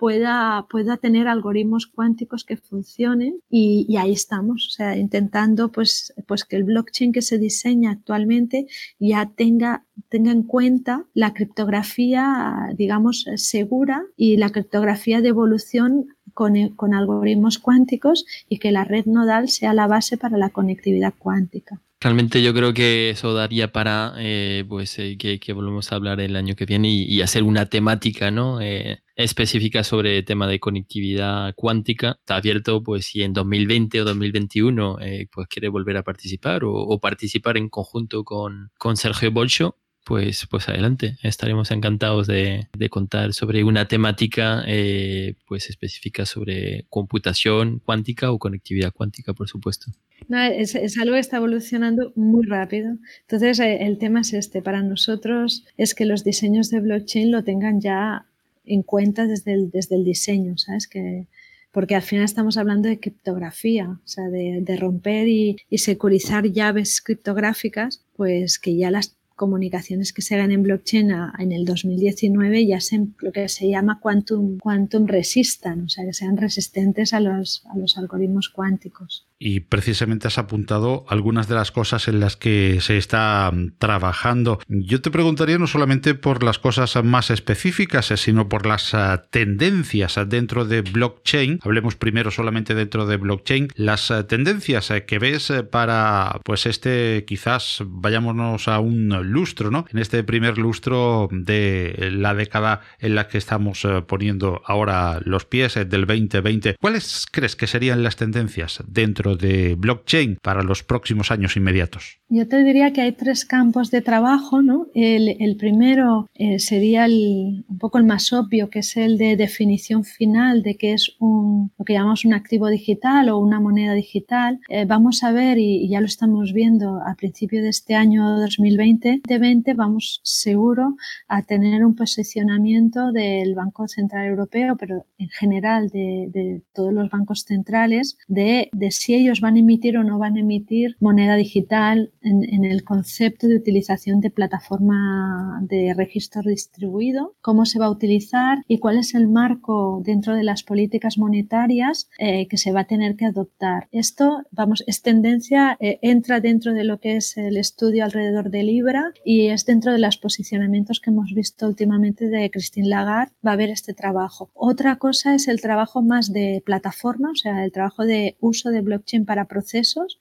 pueda, 0.00 0.66
pueda 0.70 0.96
tener 0.96 1.28
algoritmos 1.28 1.86
cuánticos 1.86 2.44
que 2.44 2.56
funcionen 2.56 3.42
y, 3.50 3.84
y, 3.86 3.98
ahí 3.98 4.12
estamos, 4.12 4.66
o 4.66 4.70
sea, 4.70 4.96
intentando 4.96 5.70
pues, 5.70 6.14
pues 6.26 6.46
que 6.46 6.56
el 6.56 6.64
blockchain 6.64 7.12
que 7.12 7.20
se 7.20 7.36
diseña 7.36 7.90
actualmente 7.90 8.66
ya 8.98 9.30
tenga, 9.36 9.84
tenga 10.08 10.32
en 10.32 10.42
cuenta 10.42 11.04
la 11.12 11.34
criptografía, 11.34 12.70
digamos, 12.76 13.26
segura 13.36 14.02
y 14.16 14.38
la 14.38 14.48
criptografía 14.48 15.20
de 15.20 15.28
evolución 15.28 16.06
con, 16.32 16.54
con 16.76 16.94
algoritmos 16.94 17.58
cuánticos 17.58 18.24
y 18.48 18.58
que 18.58 18.72
la 18.72 18.84
red 18.84 19.04
nodal 19.04 19.50
sea 19.50 19.74
la 19.74 19.86
base 19.86 20.16
para 20.16 20.38
la 20.38 20.48
conectividad 20.48 21.12
cuántica. 21.18 21.78
Realmente 22.02 22.42
yo 22.42 22.54
creo 22.54 22.72
que 22.72 23.10
eso 23.10 23.34
daría 23.34 23.72
para 23.72 24.14
eh, 24.16 24.64
pues 24.66 24.98
eh, 24.98 25.18
que, 25.18 25.38
que, 25.38 25.52
volvamos 25.52 25.92
a 25.92 25.96
hablar 25.96 26.18
el 26.20 26.34
año 26.34 26.56
que 26.56 26.64
viene 26.64 26.88
y, 26.88 27.02
y 27.02 27.20
hacer 27.20 27.42
una 27.42 27.66
temática 27.66 28.30
¿no? 28.30 28.58
Eh, 28.62 29.02
específica 29.22 29.84
sobre 29.84 30.18
el 30.18 30.24
tema 30.24 30.46
de 30.46 30.60
conectividad 30.60 31.54
cuántica. 31.54 32.16
Está 32.20 32.36
abierto 32.36 32.82
pues 32.82 33.06
si 33.06 33.22
en 33.22 33.32
2020 33.32 34.00
o 34.00 34.04
2021 34.04 34.98
eh, 35.00 35.28
pues 35.32 35.48
quiere 35.48 35.68
volver 35.68 35.96
a 35.96 36.02
participar 36.02 36.64
o, 36.64 36.72
o 36.72 37.00
participar 37.00 37.56
en 37.56 37.68
conjunto 37.68 38.24
con, 38.24 38.70
con 38.78 38.96
Sergio 38.96 39.30
Bolcho 39.30 39.76
pues, 40.04 40.46
pues 40.50 40.68
adelante. 40.68 41.18
Estaremos 41.22 41.70
encantados 41.70 42.26
de, 42.26 42.68
de 42.76 42.88
contar 42.88 43.32
sobre 43.32 43.62
una 43.64 43.86
temática 43.86 44.64
eh, 44.66 45.34
pues 45.46 45.68
específica 45.70 46.26
sobre 46.26 46.86
computación 46.88 47.80
cuántica 47.84 48.32
o 48.32 48.38
conectividad 48.38 48.92
cuántica, 48.92 49.34
por 49.34 49.48
supuesto. 49.48 49.92
No, 50.28 50.40
es, 50.42 50.74
es, 50.74 50.98
algo 50.98 51.14
que 51.14 51.20
está 51.20 51.36
evolucionando 51.36 52.12
muy 52.14 52.46
rápido. 52.46 52.96
Entonces, 53.22 53.60
eh, 53.60 53.86
el 53.86 53.98
tema 53.98 54.20
es 54.20 54.32
este. 54.32 54.62
Para 54.62 54.82
nosotros 54.82 55.64
es 55.76 55.94
que 55.94 56.04
los 56.04 56.24
diseños 56.24 56.70
de 56.70 56.80
blockchain 56.80 57.30
lo 57.30 57.44
tengan 57.44 57.80
ya 57.80 58.26
en 58.64 58.82
cuenta 58.82 59.26
desde 59.26 59.52
el, 59.52 59.70
desde 59.70 59.96
el 59.96 60.04
diseño, 60.04 60.58
¿sabes? 60.58 60.86
Que, 60.86 61.26
porque 61.72 61.94
al 61.94 62.02
final 62.02 62.24
estamos 62.24 62.56
hablando 62.56 62.88
de 62.88 62.98
criptografía, 62.98 63.90
o 63.90 64.08
sea, 64.08 64.28
de, 64.28 64.76
romper 64.76 65.28
y, 65.28 65.56
y 65.68 65.78
securizar 65.78 66.46
llaves 66.46 67.00
criptográficas, 67.00 68.04
pues 68.16 68.58
que 68.58 68.76
ya 68.76 68.90
las 68.90 69.16
comunicaciones 69.36 70.12
que 70.12 70.20
se 70.20 70.34
hagan 70.34 70.52
en 70.52 70.62
blockchain 70.62 71.12
en 71.38 71.52
el 71.52 71.64
2019 71.64 72.66
ya 72.66 72.80
sean 72.80 73.14
lo 73.20 73.32
que 73.32 73.48
se 73.48 73.70
llama 73.70 73.98
quantum, 73.98 74.58
quantum 74.58 75.06
resistant, 75.06 75.86
o 75.86 75.88
sea, 75.88 76.04
que 76.04 76.12
sean 76.12 76.36
resistentes 76.36 77.14
a 77.14 77.20
los, 77.20 77.64
a 77.72 77.78
los 77.78 77.96
algoritmos 77.96 78.50
cuánticos 78.50 79.29
y 79.42 79.60
precisamente 79.60 80.28
has 80.28 80.36
apuntado 80.38 81.06
algunas 81.08 81.48
de 81.48 81.54
las 81.54 81.72
cosas 81.72 82.06
en 82.08 82.20
las 82.20 82.36
que 82.36 82.78
se 82.82 82.98
está 82.98 83.50
mm, 83.50 83.78
trabajando. 83.78 84.60
Yo 84.68 85.00
te 85.00 85.10
preguntaría 85.10 85.58
no 85.58 85.66
solamente 85.66 86.14
por 86.14 86.42
las 86.42 86.58
cosas 86.58 87.02
más 87.02 87.30
específicas, 87.30 88.10
eh, 88.10 88.18
sino 88.18 88.50
por 88.50 88.66
las 88.66 88.92
ah, 88.92 89.22
tendencias 89.30 90.18
dentro 90.28 90.66
de 90.66 90.82
blockchain. 90.82 91.58
Hablemos 91.62 91.96
primero 91.96 92.30
solamente 92.30 92.74
dentro 92.74 93.06
de 93.06 93.16
blockchain. 93.16 93.68
Las 93.74 94.10
ah, 94.10 94.26
tendencias 94.26 94.90
eh, 94.90 95.06
que 95.06 95.18
ves 95.18 95.48
eh, 95.48 95.62
para, 95.62 96.38
pues 96.44 96.66
este, 96.66 97.24
quizás 97.26 97.78
vayámonos 97.86 98.68
a 98.68 98.78
un 98.78 99.08
lustro, 99.32 99.70
¿no? 99.70 99.86
En 99.90 99.98
este 100.00 100.22
primer 100.22 100.58
lustro 100.58 101.28
de 101.32 102.10
la 102.12 102.34
década 102.34 102.82
en 102.98 103.14
la 103.14 103.28
que 103.28 103.38
estamos 103.38 103.86
poniendo 104.06 104.60
ahora 104.66 105.20
los 105.24 105.46
pies 105.46 105.74
del 105.74 106.04
2020. 106.06 106.76
¿Cuáles 106.78 107.26
crees 107.30 107.56
que 107.56 107.66
serían 107.66 108.02
las 108.02 108.16
tendencias 108.16 108.82
dentro 108.86 109.29
de 109.36 109.74
blockchain 109.76 110.38
para 110.42 110.62
los 110.62 110.82
próximos 110.82 111.30
años 111.30 111.56
inmediatos? 111.56 112.20
Yo 112.28 112.46
te 112.46 112.62
diría 112.62 112.92
que 112.92 113.00
hay 113.00 113.12
tres 113.12 113.44
campos 113.44 113.90
de 113.90 114.02
trabajo. 114.02 114.62
¿no? 114.62 114.86
El, 114.94 115.56
primero 115.56 116.28
eh, 116.34 116.58
sería 116.58 117.06
un 117.06 117.78
poco 117.78 117.98
el 117.98 118.04
más 118.04 118.32
obvio, 118.32 118.70
que 118.70 118.80
es 118.80 118.96
el 118.96 119.18
de 119.18 119.36
definición 119.36 120.04
final 120.04 120.62
de 120.62 120.76
qué 120.76 120.92
es 120.92 121.16
un, 121.18 121.72
lo 121.78 121.84
que 121.84 121.94
llamamos 121.94 122.24
un 122.24 122.34
activo 122.34 122.68
digital 122.68 123.28
o 123.28 123.38
una 123.38 123.60
moneda 123.60 123.94
digital. 123.94 124.60
Eh, 124.68 124.84
vamos 124.86 125.22
a 125.22 125.32
ver, 125.32 125.58
y, 125.58 125.88
ya 125.88 126.00
lo 126.00 126.06
estamos 126.06 126.52
viendo 126.52 127.00
a 127.06 127.14
principio 127.14 127.62
de 127.62 127.68
este 127.70 127.94
año 127.94 128.38
2020, 128.38 129.22
de 129.26 129.38
20 129.38 129.74
vamos 129.74 130.20
seguro 130.22 130.96
a 131.28 131.42
tener 131.42 131.84
un 131.84 131.94
posicionamiento 131.94 133.12
del 133.12 133.54
Banco 133.54 133.88
Central 133.88 134.26
Europeo, 134.26 134.76
pero 134.76 135.06
en 135.18 135.28
general 135.28 135.88
de, 135.88 136.28
de 136.32 136.62
todos 136.72 136.92
los 136.92 137.10
bancos 137.10 137.42
centrales, 137.42 138.16
de, 138.28 138.68
de 138.72 138.90
si 138.90 139.14
ellos 139.20 139.40
van 139.40 139.56
a 139.56 139.60
emitir 139.60 139.96
o 139.96 140.04
no 140.04 140.18
van 140.18 140.36
a 140.36 140.40
emitir 140.40 140.96
moneda 141.00 141.36
digital 141.36 142.12
en, 142.22 142.64
el 142.64 142.84
concepto 142.84 143.48
de 143.48 143.56
utilización 143.56 144.20
de 144.20 144.30
plataforma 144.30 145.60
de 145.62 145.94
registro 145.94 146.42
distribuido, 146.42 147.34
cómo 147.40 147.64
se 147.66 147.78
va 147.78 147.86
a 147.86 147.90
utilizar 147.90 148.58
y 148.68 148.78
cuál 148.78 148.98
es 148.98 149.14
el 149.14 149.28
marco 149.28 150.02
dentro 150.04 150.34
de 150.34 150.44
las 150.44 150.62
políticas 150.62 151.18
monetarias 151.18 152.08
eh, 152.18 152.46
que 152.48 152.58
se 152.58 152.72
va 152.72 152.80
a 152.80 152.84
tener 152.84 153.16
que 153.16 153.26
adoptar. 153.26 153.88
Esto, 153.92 154.42
vamos, 154.50 154.84
es 154.86 155.02
tendencia, 155.02 155.76
eh, 155.80 155.98
entra 156.02 156.40
dentro 156.40 156.72
de 156.72 156.84
lo 156.84 157.00
que 157.00 157.16
es 157.16 157.36
el 157.36 157.56
estudio 157.56 158.04
alrededor 158.04 158.50
de 158.50 158.62
Libra 158.62 159.12
y 159.24 159.48
es 159.48 159.64
dentro 159.64 159.92
de 159.92 159.98
los 159.98 160.16
posicionamientos 160.18 161.00
que 161.00 161.10
hemos 161.10 161.32
visto 161.34 161.66
últimamente 161.66 162.28
de 162.28 162.50
Christine 162.50 162.88
Lagarde, 162.88 163.32
va 163.44 163.52
a 163.52 163.54
haber 163.54 163.70
este 163.70 163.94
trabajo. 163.94 164.50
Otra 164.54 164.96
cosa 164.96 165.34
es 165.34 165.48
el 165.48 165.60
trabajo 165.60 166.02
más 166.02 166.32
de 166.32 166.62
plataforma, 166.64 167.30
o 167.30 167.36
sea, 167.36 167.64
el 167.64 167.72
trabajo 167.72 168.04
de 168.04 168.36
uso 168.40 168.70
de 168.70 168.80
blockchain 168.80 169.09
para 169.18 169.46
procesos, 169.46 170.18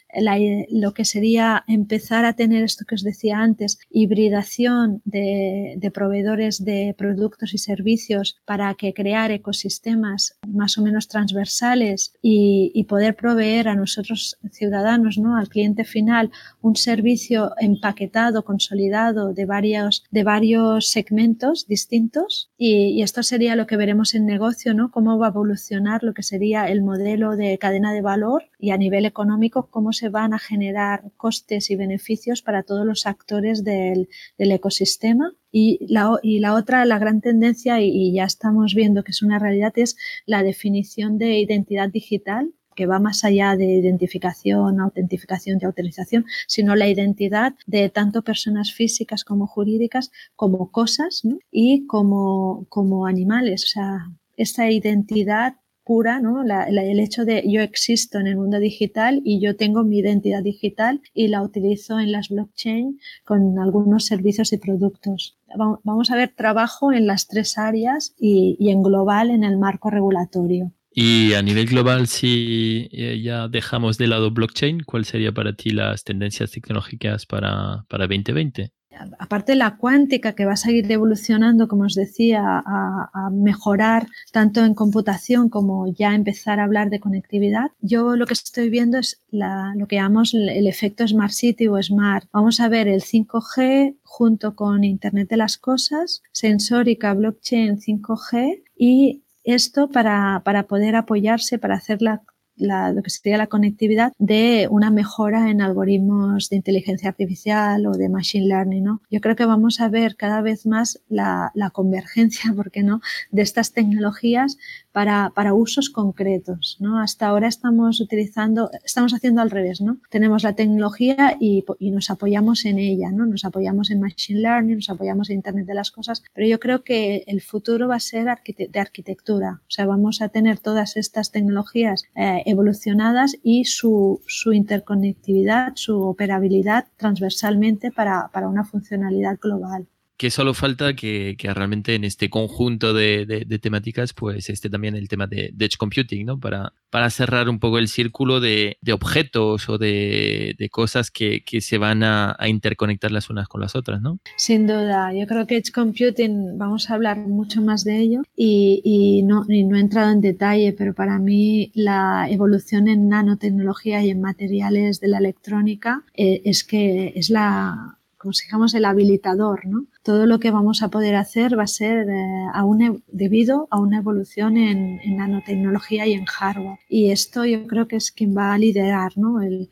lo 0.69 0.93
que 0.93 1.05
sería 1.05 1.63
empezar 1.67 2.25
a 2.25 2.33
tener 2.33 2.63
esto 2.63 2.85
que 2.85 2.95
os 2.95 3.03
decía 3.03 3.37
antes, 3.37 3.79
hibridación 3.89 5.01
de, 5.05 5.91
proveedores 5.93 6.63
de 6.63 6.95
productos 6.97 7.53
y 7.53 7.57
servicios 7.57 8.37
para 8.45 8.73
que 8.75 8.93
crear 8.93 9.31
ecosistemas 9.31 10.37
más 10.47 10.77
o 10.77 10.81
menos 10.81 11.07
transversales 11.07 12.13
y, 12.21 12.85
poder 12.89 13.15
proveer 13.15 13.67
a 13.67 13.75
nosotros 13.75 14.39
ciudadanos, 14.51 15.19
¿no? 15.19 15.37
al 15.37 15.47
cliente 15.47 15.83
final, 15.83 16.31
un 16.59 16.75
servicio 16.75 17.51
empaquetado, 17.59 18.43
consolidado 18.43 19.31
de 19.31 19.45
varios, 19.45 20.03
de 20.09 20.23
varios 20.23 20.89
segmentos 20.89 21.67
distintos. 21.67 22.49
Y, 22.57 22.87
y 22.97 23.03
esto 23.03 23.21
sería 23.21 23.55
lo 23.55 23.67
que 23.67 23.77
veremos 23.77 24.15
en 24.15 24.25
negocio, 24.25 24.73
¿no? 24.73 24.89
cómo 24.89 25.19
va 25.19 25.27
a 25.27 25.29
evolucionar 25.29 26.03
lo 26.03 26.15
que 26.15 26.23
sería 26.23 26.65
el 26.65 26.81
modelo 26.81 27.35
de 27.35 27.59
cadena 27.59 27.93
de 27.93 28.01
valor 28.01 28.45
y 28.57 28.68
a 28.71 28.77
nivel 28.77 29.05
económico 29.05 29.67
cómo 29.69 29.93
se 29.93 30.09
van 30.09 30.33
a 30.33 30.39
generar 30.39 31.11
costes 31.17 31.69
y 31.69 31.75
beneficios 31.75 32.41
para 32.41 32.63
todos 32.63 32.85
los 32.85 33.05
actores 33.05 33.63
del, 33.63 34.07
ecosistema. 34.37 35.33
Y 35.51 35.79
la, 35.91 36.19
y 36.21 36.39
la, 36.39 36.53
otra, 36.53 36.85
la 36.85 36.99
gran 36.99 37.21
tendencia, 37.21 37.81
y, 37.81 38.13
ya 38.13 38.25
estamos 38.25 38.75
viendo 38.75 39.03
que 39.03 39.11
es 39.11 39.21
una 39.21 39.39
realidad, 39.39 39.73
es 39.75 39.97
la 40.25 40.43
definición 40.43 41.17
de 41.17 41.39
identidad 41.39 41.89
digital 41.89 42.53
que 42.75 42.85
va 42.85 42.99
más 42.99 43.25
allá 43.25 43.57
de 43.57 43.65
identificación, 43.65 44.79
autentificación 44.79 45.59
y 45.61 45.65
autorización, 45.65 46.25
sino 46.47 46.77
la 46.77 46.87
identidad 46.87 47.53
de 47.67 47.89
tanto 47.89 48.21
personas 48.21 48.73
físicas 48.73 49.25
como 49.25 49.47
jurídicas, 49.47 50.11
como 50.37 50.71
cosas 50.71 51.23
y 51.51 51.85
como, 51.87 52.65
como 52.69 53.05
animales. 53.05 53.65
O 53.65 53.67
sea, 53.67 54.09
esa 54.37 54.71
identidad 54.71 55.55
pura, 55.89 56.19
¿no? 56.19 56.43
el 56.43 56.99
hecho 56.99 57.25
de 57.25 57.43
yo 57.47 57.61
existo 57.61 58.19
en 58.19 58.27
el 58.27 58.35
mundo 58.35 58.59
digital 58.59 59.21
y 59.25 59.41
yo 59.41 59.55
tengo 59.55 59.83
mi 59.83 59.97
identidad 59.97 60.43
digital 60.43 61.01
y 61.15 61.29
la 61.29 61.41
utilizo 61.41 61.99
en 61.99 62.11
las 62.11 62.29
blockchain 62.29 62.99
con 63.25 63.57
algunos 63.57 64.05
servicios 64.05 64.53
y 64.53 64.59
productos. 64.59 65.39
Vamos 65.57 66.11
a 66.11 66.15
ver 66.15 66.31
trabajo 66.35 66.93
en 66.93 67.07
las 67.07 67.27
tres 67.27 67.57
áreas 67.57 68.13
y, 68.19 68.69
en 68.69 68.83
global 68.83 69.31
en 69.31 69.43
el 69.43 69.57
marco 69.57 69.89
regulatorio. 69.89 70.71
Y 70.91 71.33
a 71.33 71.41
nivel 71.41 71.65
global, 71.65 72.05
si 72.05 72.87
eh, 72.91 73.19
ya 73.23 73.47
dejamos 73.47 73.97
de 73.97 74.05
lado 74.05 74.29
blockchain, 74.29 74.81
¿cuál 74.81 75.05
sería 75.05 75.31
para 75.31 75.53
ti 75.53 75.71
las 75.71 76.03
tendencias 76.03 76.51
tecnológicas 76.51 77.25
para, 77.25 77.85
para 77.89 78.05
2020? 78.05 78.71
Aparte 79.19 79.53
de 79.53 79.57
la 79.57 79.77
cuántica 79.77 80.33
que 80.33 80.45
va 80.45 80.53
a 80.53 80.57
seguir 80.57 80.91
evolucionando, 80.91 81.67
como 81.67 81.83
os 81.83 81.95
decía, 81.95 82.41
a, 82.43 83.29
mejorar 83.31 84.07
tanto 84.31 84.65
en 84.65 84.73
computación 84.73 85.49
como 85.49 85.87
ya 85.87 86.15
empezar 86.15 86.59
a 86.59 86.63
hablar 86.63 86.89
de 86.89 86.99
conectividad, 86.99 87.71
yo 87.79 88.15
lo 88.15 88.25
que 88.25 88.33
estoy 88.33 88.69
viendo 88.69 88.97
es 88.97 89.21
lo 89.29 89.87
que 89.87 89.97
llamamos 89.97 90.33
el 90.33 90.67
efecto 90.67 91.07
Smart 91.07 91.31
City 91.31 91.67
o 91.67 91.81
Smart. 91.81 92.27
Vamos 92.31 92.59
a 92.59 92.69
ver 92.69 92.87
el 92.87 93.01
5G 93.01 93.97
junto 94.03 94.55
con 94.55 94.83
Internet 94.83 95.29
de 95.29 95.37
las 95.37 95.57
Cosas, 95.57 96.21
sensórica, 96.31 97.13
blockchain, 97.13 97.77
5G 97.79 98.63
y 98.75 99.23
esto 99.43 99.89
para, 99.89 100.41
para 100.43 100.63
poder 100.63 100.95
apoyarse, 100.95 101.57
para 101.57 101.75
hacer 101.75 102.01
la 102.01 102.23
lo 102.59 103.01
que 103.01 103.09
sería 103.09 103.37
la 103.37 103.47
conectividad 103.47 104.13
de 104.17 104.67
una 104.69 104.91
mejora 104.91 105.49
en 105.49 105.61
algoritmos 105.61 106.49
de 106.49 106.57
inteligencia 106.57 107.09
artificial 107.09 107.85
o 107.85 107.91
de 107.91 108.09
machine 108.09 108.47
learning. 108.47 108.83
¿no? 108.83 109.01
Yo 109.09 109.21
creo 109.21 109.35
que 109.35 109.45
vamos 109.45 109.79
a 109.81 109.89
ver 109.89 110.15
cada 110.15 110.41
vez 110.41 110.65
más 110.65 111.01
la, 111.09 111.51
la 111.55 111.69
convergencia, 111.69 112.53
¿por 112.55 112.71
qué 112.71 112.83
no?, 112.83 113.01
de 113.31 113.41
estas 113.41 113.73
tecnologías 113.73 114.57
para, 114.91 115.31
para, 115.35 115.53
usos 115.53 115.89
concretos. 115.89 116.77
¿no? 116.79 116.99
Hasta 116.99 117.27
ahora 117.27 117.47
estamos 117.47 118.01
utilizando, 118.01 118.69
estamos 118.83 119.13
haciendo 119.13 119.41
al 119.41 119.51
revés, 119.51 119.81
¿no? 119.81 119.97
Tenemos 120.09 120.43
la 120.43 120.53
tecnología 120.53 121.37
y, 121.39 121.63
y, 121.79 121.91
nos 121.91 122.09
apoyamos 122.09 122.65
en 122.65 122.79
ella, 122.79 123.11
¿no? 123.11 123.25
Nos 123.25 123.45
apoyamos 123.45 123.91
en 123.91 123.99
Machine 123.99 124.41
Learning, 124.41 124.75
nos 124.75 124.89
apoyamos 124.89 125.29
en 125.29 125.37
Internet 125.37 125.65
de 125.65 125.73
las 125.73 125.91
Cosas, 125.91 126.23
pero 126.33 126.47
yo 126.47 126.59
creo 126.59 126.83
que 126.83 127.23
el 127.27 127.41
futuro 127.41 127.87
va 127.87 127.95
a 127.95 127.99
ser 127.99 128.25
de 128.25 128.79
arquitectura. 128.79 129.61
O 129.61 129.71
sea, 129.71 129.85
vamos 129.85 130.21
a 130.21 130.29
tener 130.29 130.59
todas 130.59 130.97
estas 130.97 131.31
tecnologías 131.31 132.03
eh, 132.15 132.43
evolucionadas 132.49 133.35
y 133.43 133.65
su, 133.65 134.21
su, 134.27 134.53
interconectividad, 134.53 135.73
su 135.75 136.01
operabilidad 136.01 136.87
transversalmente 136.97 137.91
para, 137.91 138.29
para 138.33 138.47
una 138.47 138.65
funcionalidad 138.65 139.37
global 139.39 139.87
que 140.19 140.31
solo 140.31 140.53
falta 140.53 140.95
que, 140.95 141.37
realmente 141.41 141.95
en 141.95 142.03
este 142.03 142.29
conjunto 142.29 142.93
de, 142.93 143.45
temáticas, 143.61 144.11
pues 144.11 144.49
esté 144.49 144.69
también 144.69 144.97
el 144.97 145.07
tema 145.07 145.27
de, 145.27 145.53
Edge 145.57 145.77
Computing, 145.77 146.25
¿no? 146.25 146.37
Para, 146.37 146.73
para 146.89 147.09
cerrar 147.09 147.47
un 147.47 147.57
poco 147.57 147.77
el 147.77 147.87
círculo 147.87 148.41
de, 148.41 148.77
objetos 148.91 149.69
o 149.69 149.77
de, 149.77 150.69
cosas 150.73 151.09
que, 151.09 151.41
se 151.61 151.77
van 151.77 152.03
a, 152.03 152.35
interconectar 152.49 153.13
las 153.13 153.29
unas 153.29 153.47
con 153.47 153.61
las 153.61 153.77
otras, 153.77 154.01
¿no? 154.01 154.19
Sin 154.35 154.67
duda, 154.67 155.13
yo 155.13 155.25
creo 155.25 155.47
que 155.47 155.55
Edge 155.55 155.71
Computing, 155.71 156.57
vamos 156.57 156.89
a 156.89 156.95
hablar 156.95 157.17
mucho 157.19 157.61
más 157.61 157.85
de 157.85 157.99
ello 157.99 158.21
y, 158.35 158.81
y, 158.83 159.23
no, 159.23 159.45
y 159.47 159.63
no 159.63 159.77
he 159.77 159.79
entrado 159.79 160.11
en 160.11 160.19
detalle, 160.19 160.73
pero 160.73 160.93
para 160.93 161.17
mí 161.17 161.71
la 161.75 162.27
evolución 162.29 162.89
en 162.89 163.07
nanotecnología 163.07 164.03
y 164.03 164.09
en 164.09 164.19
materiales 164.19 164.99
de 164.99 165.07
la 165.07 165.19
electrónica 165.19 166.03
eh, 166.13 166.41
es 166.43 166.65
que 166.65 167.13
es 167.15 167.29
la 167.29 167.98
como 168.19 168.67
si 168.67 168.77
el 168.77 168.85
habilitador, 168.85 169.65
¿no? 169.65 169.87
todo 170.09 170.25
lo 170.25 170.39
que 170.39 170.49
vamos 170.49 170.81
a 170.81 170.89
poder 170.89 171.15
hacer 171.15 171.55
va 171.55 171.63
a 171.63 171.67
ser 171.67 172.07
eh, 172.09 173.01
debido 173.11 173.67
a 173.69 173.79
una 173.79 173.97
evolución 173.97 174.57
en, 174.57 174.99
nanotecnología 175.17 176.07
y 176.07 176.13
en 176.13 176.25
hardware. 176.25 176.79
Y 176.87 177.11
esto 177.11 177.45
yo 177.45 177.67
creo 177.67 177.87
que 177.87 177.97
es 177.97 178.11
quien 178.11 178.35
va 178.35 178.53
a 178.53 178.57
liderar, 178.57 179.11
¿no? 179.17 179.39
El, 179.39 179.69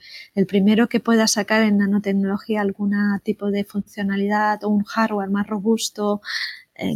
primero 0.48 0.90
que 0.90 1.00
pueda 1.00 1.26
sacar 1.26 1.64
en 1.64 1.78
nanotecnología 1.80 2.62
algún 2.62 2.94
tipo 3.24 3.50
de 3.50 3.64
funcionalidad 3.64 4.64
o 4.64 4.70
un 4.70 4.84
hardware 4.84 5.32
más 5.32 5.48
robusto 5.48 6.22
eh, 6.76 6.96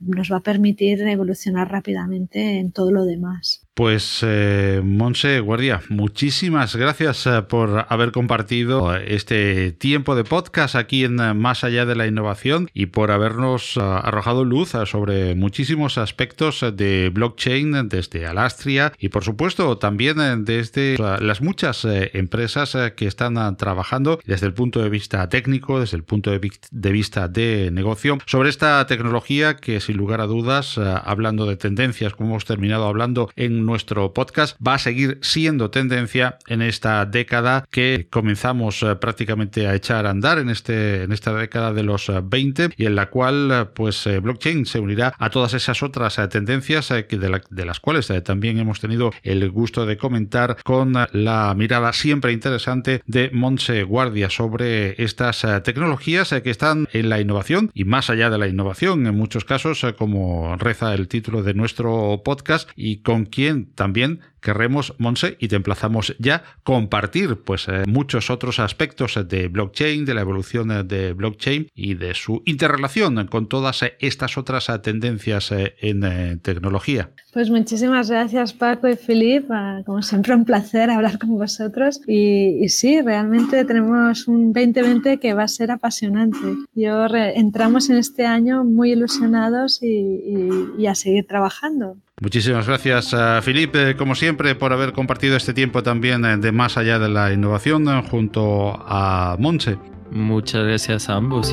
nos 0.00 0.32
va 0.32 0.36
a 0.38 0.42
permitir 0.42 1.00
evolucionar 1.02 1.70
rápidamente 1.70 2.58
en 2.58 2.72
todo 2.72 2.90
lo 2.90 3.04
demás. 3.04 3.64
Pues 3.74 4.20
eh, 4.20 4.82
Monse 4.84 5.40
Guardia, 5.40 5.80
muchísimas 5.88 6.76
gracias 6.76 7.26
eh, 7.26 7.40
por 7.40 7.86
haber 7.88 8.12
compartido 8.12 8.94
este 8.94 9.72
tiempo 9.72 10.14
de 10.14 10.24
podcast 10.24 10.74
aquí 10.74 11.04
en 11.04 11.14
Más 11.38 11.64
allá 11.64 11.86
de 11.86 11.94
la 11.94 12.06
innovación 12.06 12.68
y 12.74 12.86
por 12.86 13.10
habernos 13.10 13.78
arrojado 13.78 14.44
luz 14.44 14.72
sobre 14.84 15.34
muchísimos 15.36 15.96
aspectos 15.96 16.62
de 16.74 17.10
blockchain 17.14 17.88
desde 17.88 18.26
Alastria 18.26 18.92
y 18.98 19.08
por 19.08 19.24
supuesto 19.24 19.78
también 19.78 20.44
desde 20.44 20.98
las 20.98 21.40
muchas 21.40 21.86
empresas 21.86 22.76
que 22.94 23.06
están 23.06 23.56
trabajando 23.56 24.20
desde 24.26 24.48
el 24.48 24.52
punto 24.52 24.82
de 24.82 24.90
vista 24.90 25.26
técnico, 25.30 25.80
desde 25.80 25.96
el 25.96 26.04
punto 26.04 26.30
de 26.30 26.92
vista 26.92 27.26
de 27.26 27.70
negocio 27.72 28.18
sobre 28.26 28.50
esta 28.50 28.86
tecnología 28.86 29.56
que 29.56 29.80
sin 29.80 29.96
lugar 29.96 30.20
a 30.20 30.26
dudas, 30.26 30.76
hablando 30.76 31.46
de 31.46 31.56
tendencias 31.56 32.12
como 32.12 32.30
hemos 32.30 32.44
terminado 32.44 32.84
hablando 32.86 33.30
en 33.34 33.61
nuestro 33.64 34.12
podcast 34.12 34.56
va 34.66 34.74
a 34.74 34.78
seguir 34.78 35.18
siendo 35.22 35.70
tendencia 35.70 36.38
en 36.46 36.62
esta 36.62 37.04
década 37.06 37.66
que 37.70 38.06
comenzamos 38.10 38.82
eh, 38.82 38.96
prácticamente 38.96 39.66
a 39.66 39.74
echar 39.74 40.06
a 40.06 40.10
andar 40.10 40.38
en, 40.38 40.50
este, 40.50 41.02
en 41.02 41.12
esta 41.12 41.34
década 41.34 41.72
de 41.72 41.82
los 41.82 42.10
20 42.22 42.64
eh, 42.64 42.68
y 42.76 42.86
en 42.86 42.94
la 42.94 43.10
cual 43.10 43.50
eh, 43.52 43.64
pues 43.72 44.08
blockchain 44.22 44.66
se 44.66 44.80
unirá 44.80 45.14
a 45.18 45.30
todas 45.30 45.54
esas 45.54 45.82
otras 45.82 46.18
tendencias 46.30 46.88
de, 46.88 47.64
las 47.64 47.80
cuales 47.80 48.12
también 48.24 48.58
hemos 48.58 48.80
tenido 48.80 49.12
el 49.22 49.50
gusto 49.50 49.86
de 49.86 49.96
comentar 49.96 50.56
con 50.64 50.94
la 51.12 51.54
mirada 51.56 51.92
siempre 51.92 52.32
interesante 52.32 53.02
de 53.06 53.30
Monse 53.32 53.82
Guardia 53.82 54.30
sobre 54.30 55.02
estas 55.02 55.46
tecnologías 55.64 56.34
que 56.42 56.50
están 56.50 56.88
en 56.92 57.08
la 57.08 57.20
innovación 57.20 57.70
y 57.74 57.84
más 57.84 58.10
allá 58.10 58.30
de 58.30 58.38
la 58.38 58.48
innovación 58.48 59.06
en 59.06 59.16
muchos 59.16 59.44
casos 59.44 59.84
como 59.98 60.56
reza 60.56 60.94
el 60.94 61.08
título 61.08 61.42
de 61.42 61.54
nuestro 61.54 62.22
podcast 62.24 62.68
y 62.76 62.98
con 62.98 63.26
quien 63.26 63.51
también 63.74 64.20
querremos, 64.42 64.94
Monse, 64.98 65.36
y 65.40 65.48
te 65.48 65.56
emplazamos 65.56 66.14
ya 66.18 66.42
compartir 66.64 67.36
pues 67.36 67.68
eh, 67.68 67.84
muchos 67.86 68.28
otros 68.28 68.58
aspectos 68.58 69.18
de 69.26 69.48
blockchain, 69.48 70.04
de 70.04 70.14
la 70.14 70.20
evolución 70.20 70.70
eh, 70.70 70.82
de 70.82 71.14
blockchain 71.14 71.68
y 71.74 71.94
de 71.94 72.14
su 72.14 72.42
interrelación 72.44 73.26
con 73.28 73.48
todas 73.48 73.82
estas 74.00 74.36
otras 74.36 74.70
tendencias 74.82 75.52
eh, 75.52 75.74
en 75.80 76.40
tecnología. 76.40 77.10
Pues 77.32 77.48
muchísimas 77.48 78.10
gracias 78.10 78.52
Paco 78.52 78.88
y 78.88 78.96
Filip, 78.96 79.50
ah, 79.50 79.82
como 79.86 80.02
siempre 80.02 80.34
un 80.34 80.44
placer 80.44 80.90
hablar 80.90 81.18
con 81.18 81.38
vosotros 81.38 82.00
y, 82.06 82.68
sí, 82.68 83.00
realmente 83.00 83.64
tenemos 83.64 84.26
un 84.28 84.52
2020 84.52 85.18
que 85.18 85.34
va 85.34 85.44
a 85.44 85.48
ser 85.48 85.70
apasionante. 85.70 86.56
Yo 86.74 87.06
entramos 87.06 87.88
en 87.90 87.96
este 87.96 88.26
año 88.26 88.64
muy 88.64 88.92
ilusionados 88.92 89.80
y 89.82 90.86
a 90.86 90.94
seguir 90.94 91.26
trabajando. 91.26 91.96
Muchísimas 92.22 92.68
gracias, 92.68 93.16
Felipe, 93.42 93.96
como 93.96 94.14
siempre, 94.14 94.54
por 94.54 94.72
haber 94.72 94.92
compartido 94.92 95.36
este 95.36 95.52
tiempo 95.52 95.82
también 95.82 96.24
eh, 96.24 96.36
de 96.36 96.52
más 96.52 96.76
allá 96.76 97.00
de 97.00 97.08
la 97.08 97.32
innovación 97.32 97.88
eh, 97.88 98.00
junto 98.08 98.80
a 98.86 99.34
Monse. 99.40 99.76
Muchas 100.12 100.64
gracias 100.64 101.08
a 101.08 101.16
ambos. 101.16 101.52